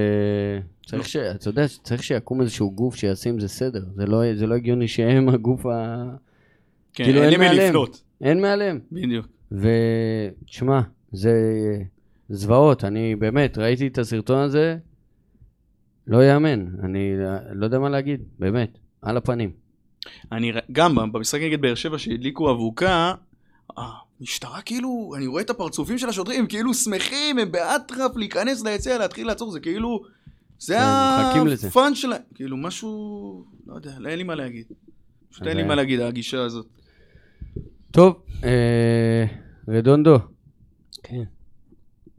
צריך 0.91 1.09
ש... 1.09 1.16
אתה 1.16 1.49
יודע, 1.49 1.66
צריך 1.82 2.03
שיקום 2.03 2.41
איזשהו 2.41 2.70
גוף 2.70 2.95
שישים 2.97 3.41
זה 3.41 3.49
סדר. 3.49 3.84
זה 3.97 4.07
לא, 4.07 4.22
זה 4.34 4.47
לא 4.47 4.55
הגיוני 4.55 4.88
שהם 4.88 5.28
הגוף 5.28 5.66
ה... 5.66 6.05
כן, 6.95 7.05
כאילו, 7.05 7.22
אין 7.22 7.30
אין 7.30 7.41
מעליהם. 7.41 7.68
לפנות. 7.68 8.03
אין 8.20 8.41
מעליהם. 8.41 8.80
בדיוק. 8.93 9.26
ותשמע, 9.53 10.80
זה 11.12 11.32
זוועות. 12.28 12.84
אני 12.84 13.16
באמת, 13.16 13.59
ראיתי 13.59 13.86
את 13.86 13.99
הסרטון 13.99 14.38
הזה, 14.38 14.76
לא 16.07 16.24
יאמן. 16.24 16.66
אני 16.82 17.12
לא 17.53 17.64
יודע 17.64 17.78
מה 17.78 17.88
להגיד, 17.88 18.20
באמת, 18.38 18.78
על 19.03 19.16
הפנים. 19.16 19.51
אני 20.32 20.53
גם 20.72 20.95
במשחק 21.12 21.41
נגד 21.41 21.61
באר 21.61 21.74
שבע 21.74 21.99
שהדליקו 21.99 22.51
אבוקה, 22.51 23.14
המשטרה 23.76 24.62
כאילו, 24.62 25.12
אני 25.16 25.26
רואה 25.26 25.43
את 25.43 25.51
הפרצופים 25.51 25.99
של 25.99 26.09
השוטרים, 26.09 26.47
כאילו 26.47 26.74
שמחים, 26.74 27.38
הם 27.38 27.53
באטרף 27.53 28.16
להיכנס 28.16 28.64
ליציע, 28.64 28.99
להתחיל 28.99 29.26
לעצור, 29.26 29.51
זה 29.51 29.61
כאילו, 29.61 30.01
זה 30.61 30.78
לזה. 31.46 31.68
הפאן 31.68 31.94
שלהם, 31.94 32.22
כאילו 32.34 32.56
משהו, 32.56 33.44
לא 33.66 33.74
יודע, 33.74 33.92
אין 33.92 34.18
לי 34.18 34.22
מה 34.22 34.34
להגיד. 34.34 34.66
פשוט 35.30 35.46
אין 35.46 35.56
לי 35.56 35.62
אז, 35.62 35.68
מה 35.68 35.74
להגיד, 35.74 36.00
הגישה 36.00 36.42
הזאת. 36.42 36.66
טוב, 37.90 38.22
אה, 38.44 39.24
רדונדו, 39.68 40.18
כן. 41.02 41.22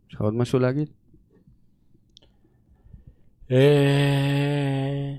יש 0.09 0.15
לך 0.15 0.21
עוד 0.21 0.33
משהו 0.33 0.59
להגיד? 0.59 0.89
אה, 3.51 5.15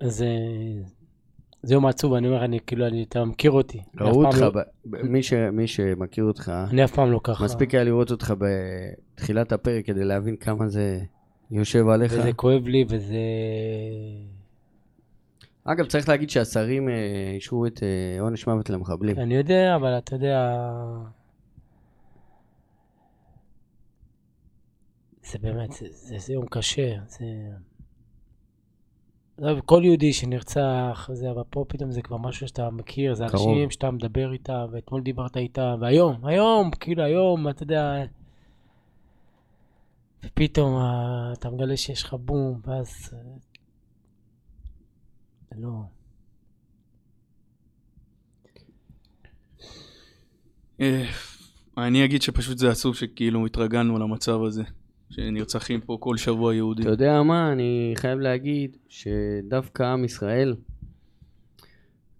אז 0.00 0.22
אה, 0.22 0.88
זה 1.64 1.74
יום 1.74 1.86
עצוב, 1.86 2.14
אני 2.14 2.28
אומר, 2.28 2.44
אני 2.44 2.58
כאילו, 2.66 2.86
אני- 2.86 3.02
אתה 3.02 3.24
מכיר 3.24 3.50
אותי. 3.50 3.80
ראו 4.00 4.24
אותך, 4.26 4.38
לא- 4.40 4.50
ב- 4.50 4.58
ב- 4.90 5.02
מי 5.02 5.22
ש- 5.22 5.32
מי 5.32 5.66
שמכיר 5.66 6.24
אותך, 6.24 6.52
אני 6.70 6.84
אף 6.84 6.92
פעם 6.94 7.12
לא 7.12 7.20
ככה. 7.24 7.44
מספיק 7.44 7.74
היה 7.74 7.84
לראות 7.84 8.10
אותך 8.10 8.34
בתחילת 8.38 9.52
הפרק 9.52 9.86
כדי 9.86 10.04
להבין 10.04 10.36
כמה 10.36 10.68
זה 10.68 11.00
יושב 11.50 11.88
עליך. 11.88 12.12
וזה 12.18 12.32
כואב 12.32 12.66
לי, 12.66 12.84
וזה... 12.88 13.16
אגב, 15.64 15.86
צריך 15.86 16.08
להגיד 16.08 16.30
שהשרים 16.30 16.88
אה, 16.88 16.94
אישרו 17.34 17.66
את 17.66 17.82
אה, 17.82 18.20
עונש 18.20 18.46
מוות 18.46 18.70
למחבלים. 18.70 19.18
אני 19.18 19.34
יודע, 19.36 19.76
אבל 19.76 19.98
אתה 19.98 20.14
יודע... 20.14 20.58
זה 25.30 25.38
באמת, 25.38 25.72
זה, 25.72 25.86
זה, 25.90 26.18
זה 26.18 26.32
יום 26.32 26.46
קשה, 26.50 26.94
זה... 27.08 27.24
כל 29.64 29.80
יהודי 29.84 30.12
שנרצח, 30.12 31.10
זה, 31.12 31.30
אבל 31.30 31.42
פה 31.50 31.64
פתאום 31.68 31.90
זה 31.92 32.02
כבר 32.02 32.16
משהו 32.16 32.48
שאתה 32.48 32.70
מכיר, 32.70 33.14
זה 33.14 33.24
קרוב. 33.28 33.48
אנשים 33.48 33.70
שאתה 33.70 33.90
מדבר 33.90 34.32
איתם, 34.32 34.66
ואתמול 34.72 35.02
דיברת 35.02 35.36
איתם, 35.36 35.76
והיום, 35.80 36.26
היום, 36.26 36.70
כאילו 36.70 37.02
היום, 37.02 37.48
אתה 37.48 37.62
יודע... 37.62 38.04
ופתאום 40.24 40.74
אה, 40.76 41.32
אתה 41.32 41.50
מגלה 41.50 41.76
שיש 41.76 42.02
לך 42.02 42.14
בום, 42.14 42.60
ואז... 42.66 43.10
אה, 43.12 43.18
לא... 45.56 45.70
אה, 50.80 51.10
אני 51.78 52.04
אגיד 52.04 52.22
שפשוט 52.22 52.58
זה 52.58 52.70
עצוב 52.70 52.94
שכאילו 52.94 53.46
התרגלנו 53.46 53.98
למצב 53.98 54.42
הזה, 54.42 54.62
שנרצחים 55.16 55.80
פה 55.80 55.96
כל 56.00 56.16
שבוע 56.16 56.54
יהודים. 56.54 56.82
אתה 56.84 56.92
יודע 56.92 57.22
מה, 57.22 57.52
אני 57.52 57.92
חייב 57.96 58.18
להגיד 58.18 58.76
שדווקא 58.88 59.82
עם 59.82 60.04
ישראל 60.04 60.54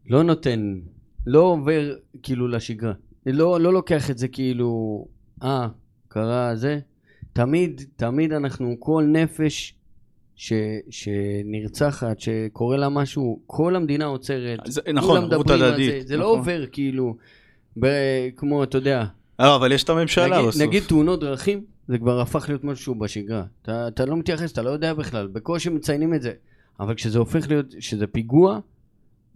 לא 0.06 0.22
נותן, 0.22 0.74
לא 1.26 1.40
עובר 1.40 1.94
כאילו 2.22 2.48
לשגרה. 2.48 2.92
לא, 3.26 3.60
לא 3.60 3.72
לוקח 3.72 4.10
את 4.10 4.18
זה 4.18 4.28
כאילו, 4.28 5.04
אה, 5.42 5.68
קרה 6.08 6.56
זה. 6.56 6.78
תמיד, 7.32 7.80
תמיד 7.96 8.32
אנחנו, 8.32 8.76
כל 8.78 9.04
נפש 9.08 9.74
ש, 10.36 10.52
שנרצחת, 10.90 12.20
שקורה 12.20 12.76
לה 12.76 12.88
משהו, 12.88 13.40
כל 13.46 13.76
המדינה 13.76 14.04
עוצרת. 14.04 14.58
זה- 14.66 14.80
נכון, 14.94 15.18
ערבות 15.32 15.50
הדדית. 15.50 15.90
זה, 16.02 16.08
זה 16.08 16.16
לא 16.16 16.24
נכון. 16.24 16.38
עובר 16.38 16.64
כאילו, 16.72 17.16
ב, 17.80 17.86
כמו, 18.36 18.62
אתה 18.64 18.78
יודע, 18.78 19.04
אה, 19.40 19.56
אבל 19.56 19.72
יש 19.72 19.84
את 19.84 19.88
הממשלה 19.88 20.36
נגיד, 20.38 20.48
בסוף. 20.48 20.62
נגיד 20.62 20.82
תאונות 20.88 21.20
דרכים, 21.20 21.64
זה 21.88 21.98
כבר 21.98 22.20
הפך 22.20 22.44
להיות 22.48 22.64
משהו 22.64 22.94
בשגרה. 22.94 23.44
אתה, 23.62 23.88
אתה 23.88 24.04
לא 24.04 24.16
מתייחס, 24.16 24.52
אתה 24.52 24.62
לא 24.62 24.70
יודע 24.70 24.94
בכלל, 24.94 25.26
בקושי 25.26 25.70
מציינים 25.70 26.14
את 26.14 26.22
זה. 26.22 26.32
אבל 26.80 26.94
כשזה 26.94 27.18
הופך 27.18 27.48
להיות, 27.48 27.66
שזה 27.80 28.06
פיגוע, 28.06 28.58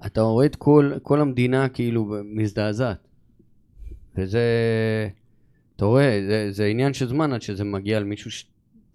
אתה 0.06 0.20
רואה 0.20 0.46
את 0.46 0.56
כל, 0.56 0.92
כל 1.02 1.20
המדינה 1.20 1.68
כאילו 1.68 2.14
מזדעזעת. 2.24 3.08
וזה, 4.16 4.42
אתה 5.76 5.84
רואה, 5.84 6.20
זה, 6.28 6.48
זה 6.50 6.66
עניין 6.66 6.92
של 6.92 7.06
זמן 7.06 7.32
עד 7.32 7.42
שזה 7.42 7.64
מגיע 7.64 8.00
למישהו 8.00 8.30
ש, 8.30 8.44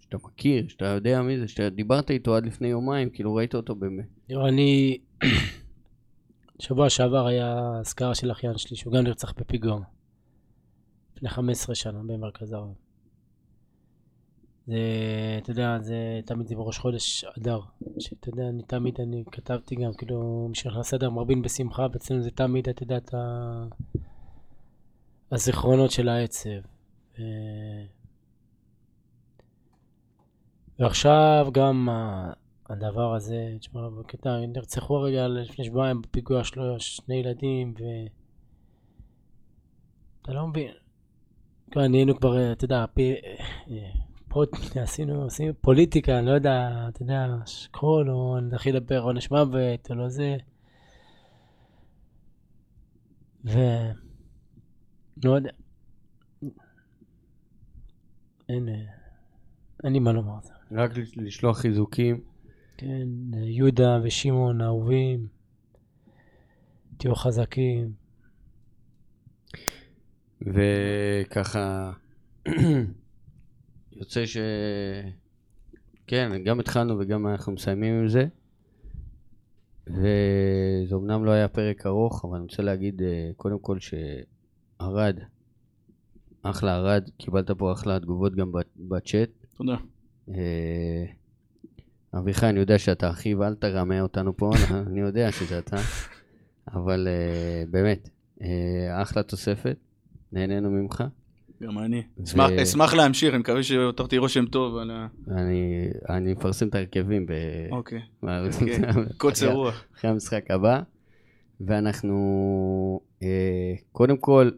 שאתה 0.00 0.16
מכיר, 0.24 0.68
שאתה 0.68 0.84
יודע 0.84 1.22
מי 1.22 1.38
זה, 1.38 1.48
שאתה 1.48 1.70
דיברת 1.70 2.10
איתו 2.10 2.36
עד 2.36 2.46
לפני 2.46 2.68
יומיים, 2.68 3.10
כאילו 3.10 3.34
ראית 3.34 3.54
אותו 3.54 3.74
באמת. 3.74 4.06
אני... 4.48 4.98
שבוע 6.58 6.90
שעבר 6.90 7.26
היה 7.26 7.72
אזכרה 7.80 8.14
של 8.14 8.32
אחיין 8.32 8.58
שלי, 8.58 8.76
שהוא 8.76 8.92
גם 8.92 9.04
נרצח 9.04 9.32
בפיגוע. 9.36 9.80
לפני 11.16 11.28
15 11.28 11.74
שנה 11.74 11.98
במרכז 11.98 12.52
הרב. 12.52 12.83
זה, 14.66 14.78
אתה 15.42 15.50
יודע, 15.50 15.78
זה 15.80 16.20
תמיד 16.26 16.46
זה 16.46 16.54
בראש 16.54 16.78
חודש 16.78 17.24
אדר. 17.38 17.60
שאתה 17.98 18.28
יודע, 18.28 18.48
אני 18.48 18.62
תמיד, 18.62 19.00
אני 19.00 19.24
כתבתי 19.32 19.74
גם, 19.74 19.94
כאילו, 19.98 20.46
מי 20.48 20.54
שנכנס 20.54 20.78
לסדר 20.78 21.10
מרבין 21.10 21.42
בשמחה, 21.42 21.86
ואצלנו 21.92 22.22
זה 22.22 22.30
תמיד, 22.30 22.68
אתה 22.68 22.82
יודע, 22.82 22.96
את 22.96 23.14
ה... 23.14 23.64
הזיכרונות 25.32 25.90
של 25.90 26.08
העצב. 26.08 26.50
ו- 27.18 27.22
ועכשיו 30.78 31.48
גם 31.52 31.88
הדבר 32.70 33.14
הזה, 33.14 33.56
תשמע, 33.60 33.88
בקטע, 33.88 34.38
נרצחו 34.48 35.00
רגע 35.00 35.28
לפני 35.28 35.64
שבועיים 35.64 36.02
בפיגוע 36.02 36.44
שלו 36.44 36.80
שני 36.80 37.14
ילדים, 37.14 37.74
ו... 37.80 37.82
אתה 40.22 40.32
לא 40.32 40.46
מבין. 40.46 40.72
כבר 41.70 41.88
נהיינו 41.88 42.16
כבר, 42.16 42.52
אתה 42.52 42.64
יודע, 42.64 42.84
פי... 42.94 43.14
פה 44.34 44.44
עשינו, 44.82 45.26
עשינו 45.26 45.52
פוליטיקה, 45.60 46.18
אני 46.18 46.26
לא 46.26 46.30
יודע, 46.30 46.86
אתה 46.88 47.02
יודע, 47.02 47.26
שכול, 47.46 48.10
או 48.10 48.40
נתחיל 48.40 48.76
לדבר 48.76 49.00
עונש 49.02 49.30
מוות, 49.30 49.90
או 49.90 49.94
לא 49.94 50.08
זה. 50.08 50.36
ו... 53.44 53.58
לא 55.24 55.30
יודע. 55.30 55.50
אין, 58.48 58.68
אה, 58.68 58.74
אין 59.84 59.92
לי 59.92 59.98
מה 59.98 60.12
לומר. 60.12 60.38
רק 60.72 60.90
לשלוח 61.16 61.58
חיזוקים. 61.58 62.20
כן, 62.76 63.08
יהודה 63.34 63.98
ושמעון 64.04 64.60
אהובים, 64.60 65.26
תהיו 66.96 67.14
חזקים. 67.14 67.92
וככה, 70.42 71.92
יוצא 73.96 74.26
ש... 74.26 74.36
כן, 76.06 76.42
גם 76.44 76.60
התחלנו 76.60 76.98
וגם 76.98 77.26
אנחנו 77.26 77.52
מסיימים 77.52 77.94
עם 77.94 78.08
זה. 78.08 78.26
וזה 79.86 80.94
אמנם 80.94 81.24
לא 81.24 81.30
היה 81.30 81.48
פרק 81.48 81.86
ארוך, 81.86 82.24
אבל 82.24 82.36
אני 82.36 82.42
רוצה 82.42 82.62
להגיד 82.62 83.02
אה, 83.02 83.30
קודם 83.36 83.58
כל 83.58 83.78
שערד, 83.78 85.18
אחלה 86.42 86.74
ערד, 86.74 87.10
קיבלת 87.16 87.50
פה 87.50 87.72
אחלה 87.72 88.00
תגובות 88.00 88.34
גם 88.34 88.52
בצ'אט. 88.76 89.30
תודה. 89.56 89.76
אה, 90.28 91.04
אביחי, 92.18 92.48
אני 92.48 92.60
יודע 92.60 92.78
שאתה 92.78 93.10
אחיו, 93.10 93.44
אל 93.44 93.54
תרמה 93.54 94.00
אותנו 94.00 94.36
פה, 94.36 94.50
אני 94.86 95.00
יודע 95.00 95.32
שזה 95.32 95.58
אתה, 95.58 95.76
אבל 96.74 97.08
אה, 97.08 97.64
באמת, 97.70 98.08
אחלה 99.02 99.22
תוספת, 99.22 99.76
נהנינו 100.32 100.70
ממך. 100.70 101.04
גם 101.62 101.78
אני. 101.78 102.02
אשמח- 102.24 102.50
אשמח 102.62 102.94
להמשיך, 102.94 103.30
אני 103.34 103.38
מקווה 103.38 103.62
שהותרתי 103.62 104.18
רושם 104.18 104.46
טוב 104.46 104.76
על 104.76 104.90
ה... 104.90 105.06
אני, 105.30 105.88
אני 106.08 106.32
מפרסם 106.32 106.68
את 106.68 106.74
ההרכבים 106.74 107.26
ב... 107.26 107.32
אוקיי. 107.70 108.00
כן, 108.66 108.82
קוצר 109.18 109.52
רוח. 109.52 109.84
אחרי 109.98 110.10
המשחק 110.10 110.50
הבא, 110.50 110.80
ואנחנו 111.60 112.20
אה, 113.22 113.28
קודם 113.92 114.16
כל 114.16 114.50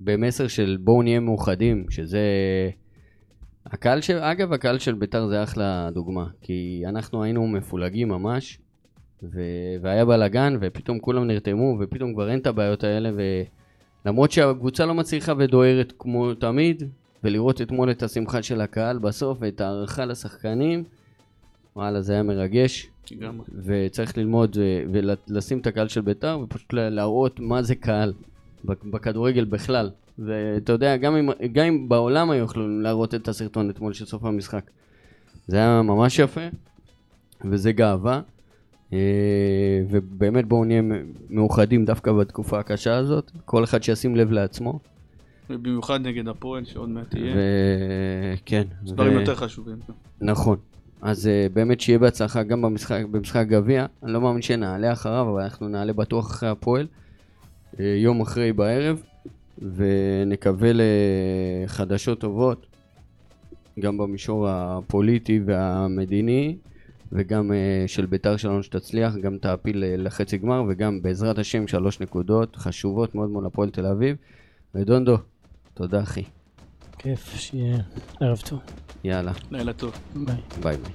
במסר 0.00 0.48
של 0.48 0.76
בואו 0.80 1.02
נהיה 1.02 1.20
מאוחדים, 1.20 1.86
שזה... 1.90 2.20
הקהל 3.66 4.00
של, 4.00 4.16
אגב, 4.18 4.52
הקהל 4.52 4.78
של 4.78 4.94
בית"ר 4.94 5.26
זה 5.28 5.42
אחלה 5.42 5.88
דוגמה, 5.92 6.26
כי 6.40 6.82
אנחנו 6.86 7.22
היינו 7.22 7.46
מפולגים 7.46 8.08
ממש, 8.08 8.58
ו... 9.22 9.40
והיה 9.82 10.04
בלאגן, 10.04 10.56
ופתאום 10.60 10.98
כולם 10.98 11.26
נרתמו, 11.26 11.76
ופתאום 11.80 12.14
כבר 12.14 12.30
אין 12.30 12.38
את 12.38 12.46
הבעיות 12.46 12.84
האלה, 12.84 13.10
ולמרות 14.04 14.32
שהקבוצה 14.32 14.86
לא 14.86 14.94
מצליחה 14.94 15.32
ודוהרת 15.38 15.92
כמו 15.98 16.34
תמיד, 16.34 16.82
ולראות 17.24 17.62
אתמול 17.62 17.90
את 17.90 18.02
השמחה 18.02 18.42
של 18.42 18.60
הקהל 18.60 18.98
בסוף, 18.98 19.38
ואת 19.40 19.60
ההערכה 19.60 20.04
לשחקנים, 20.04 20.84
וואלה, 21.76 22.00
זה 22.00 22.12
היה 22.12 22.22
מרגש. 22.22 22.88
לגמרי. 23.10 23.46
וצריך 23.64 24.18
ללמוד 24.18 24.56
אה, 24.60 24.84
ולשים 25.28 25.58
את 25.58 25.66
הקהל 25.66 25.88
של 25.88 26.00
בית"ר 26.00 26.38
ופשוט 26.42 26.72
לה- 26.72 26.90
להראות 26.90 27.40
מה 27.40 27.62
זה 27.62 27.74
קהל 27.74 28.12
בכ- 28.64 28.84
בכדורגל 28.84 29.44
בכלל. 29.44 29.90
ואתה 30.18 30.72
יודע, 30.72 30.96
גם 30.96 31.16
אם, 31.16 31.28
גם 31.52 31.64
אם 31.66 31.88
בעולם 31.88 32.30
היו 32.30 32.44
יכולים 32.44 32.80
להראות 32.80 33.14
את 33.14 33.28
הסרטון 33.28 33.70
אתמול 33.70 33.92
של 33.92 34.04
סוף 34.04 34.24
המשחק. 34.24 34.70
זה 35.46 35.56
היה 35.56 35.82
ממש 35.82 36.18
יפה, 36.18 36.40
וזה 37.44 37.72
גאווה. 37.72 38.20
אה, 38.92 38.98
ובאמת 39.90 40.46
בואו 40.46 40.64
נהיה 40.64 40.82
מאוחדים 41.30 41.84
דווקא 41.84 42.12
בתקופה 42.12 42.58
הקשה 42.58 42.96
הזאת, 42.96 43.30
כל 43.44 43.64
אחד 43.64 43.82
שישים 43.82 44.16
לב 44.16 44.32
לעצמו. 44.32 44.78
ובמיוחד 45.50 46.00
נגד 46.06 46.28
הפועל, 46.28 46.64
שעוד 46.64 46.88
מעט 46.88 47.10
תהיה. 47.10 47.34
וכן. 48.34 48.64
יש 48.84 48.92
דברים 48.92 49.12
יותר 49.12 49.34
חשובים. 49.34 49.76
נכון. 50.20 50.56
אז 51.02 51.26
uh, 51.26 51.52
באמת 51.54 51.80
שיהיה 51.80 51.98
בהצלחה 51.98 52.42
גם 52.42 52.62
במשחק, 52.62 53.04
במשחק 53.10 53.46
גביע. 53.48 53.86
אני 54.02 54.12
לא 54.12 54.20
מאמין 54.20 54.42
שנעלה 54.42 54.92
אחריו, 54.92 55.30
אבל 55.30 55.42
אנחנו 55.42 55.68
נעלה 55.68 55.92
בטוח 55.92 56.26
אחרי 56.26 56.48
הפועל. 56.48 56.86
Uh, 57.74 57.78
יום 57.82 58.20
אחרי 58.20 58.52
בערב, 58.52 59.02
ונקווה 59.58 60.70
לחדשות 60.74 62.20
טובות, 62.20 62.66
גם 63.80 63.98
במישור 63.98 64.48
הפוליטי 64.48 65.40
והמדיני, 65.46 66.56
וגם 67.12 67.50
uh, 67.50 67.88
של 67.88 68.06
בית"ר 68.06 68.36
שלנו 68.36 68.62
שתצליח, 68.62 69.16
גם 69.16 69.38
תעפיל 69.38 69.82
uh, 69.82 70.00
לחצי 70.00 70.38
גמר, 70.38 70.62
וגם 70.68 71.02
בעזרת 71.02 71.38
השם 71.38 71.66
שלוש 71.66 72.00
נקודות 72.00 72.56
חשובות 72.56 73.14
מאוד 73.14 73.30
מול 73.30 73.46
הפועל 73.46 73.70
תל 73.70 73.86
אביב. 73.86 74.16
ודונדו, 74.74 75.16
תודה 75.74 76.02
אחי. 76.02 76.24
כיף, 76.98 77.34
שיהיה 77.36 77.76
ערב 78.20 78.42
טוב. 78.48 78.60
יאללה, 79.04 79.32
לילה 79.50 79.72
טוב. 79.72 79.92
ביי. 80.14 80.36
ביי 80.62 80.76
ביי. 80.76 80.92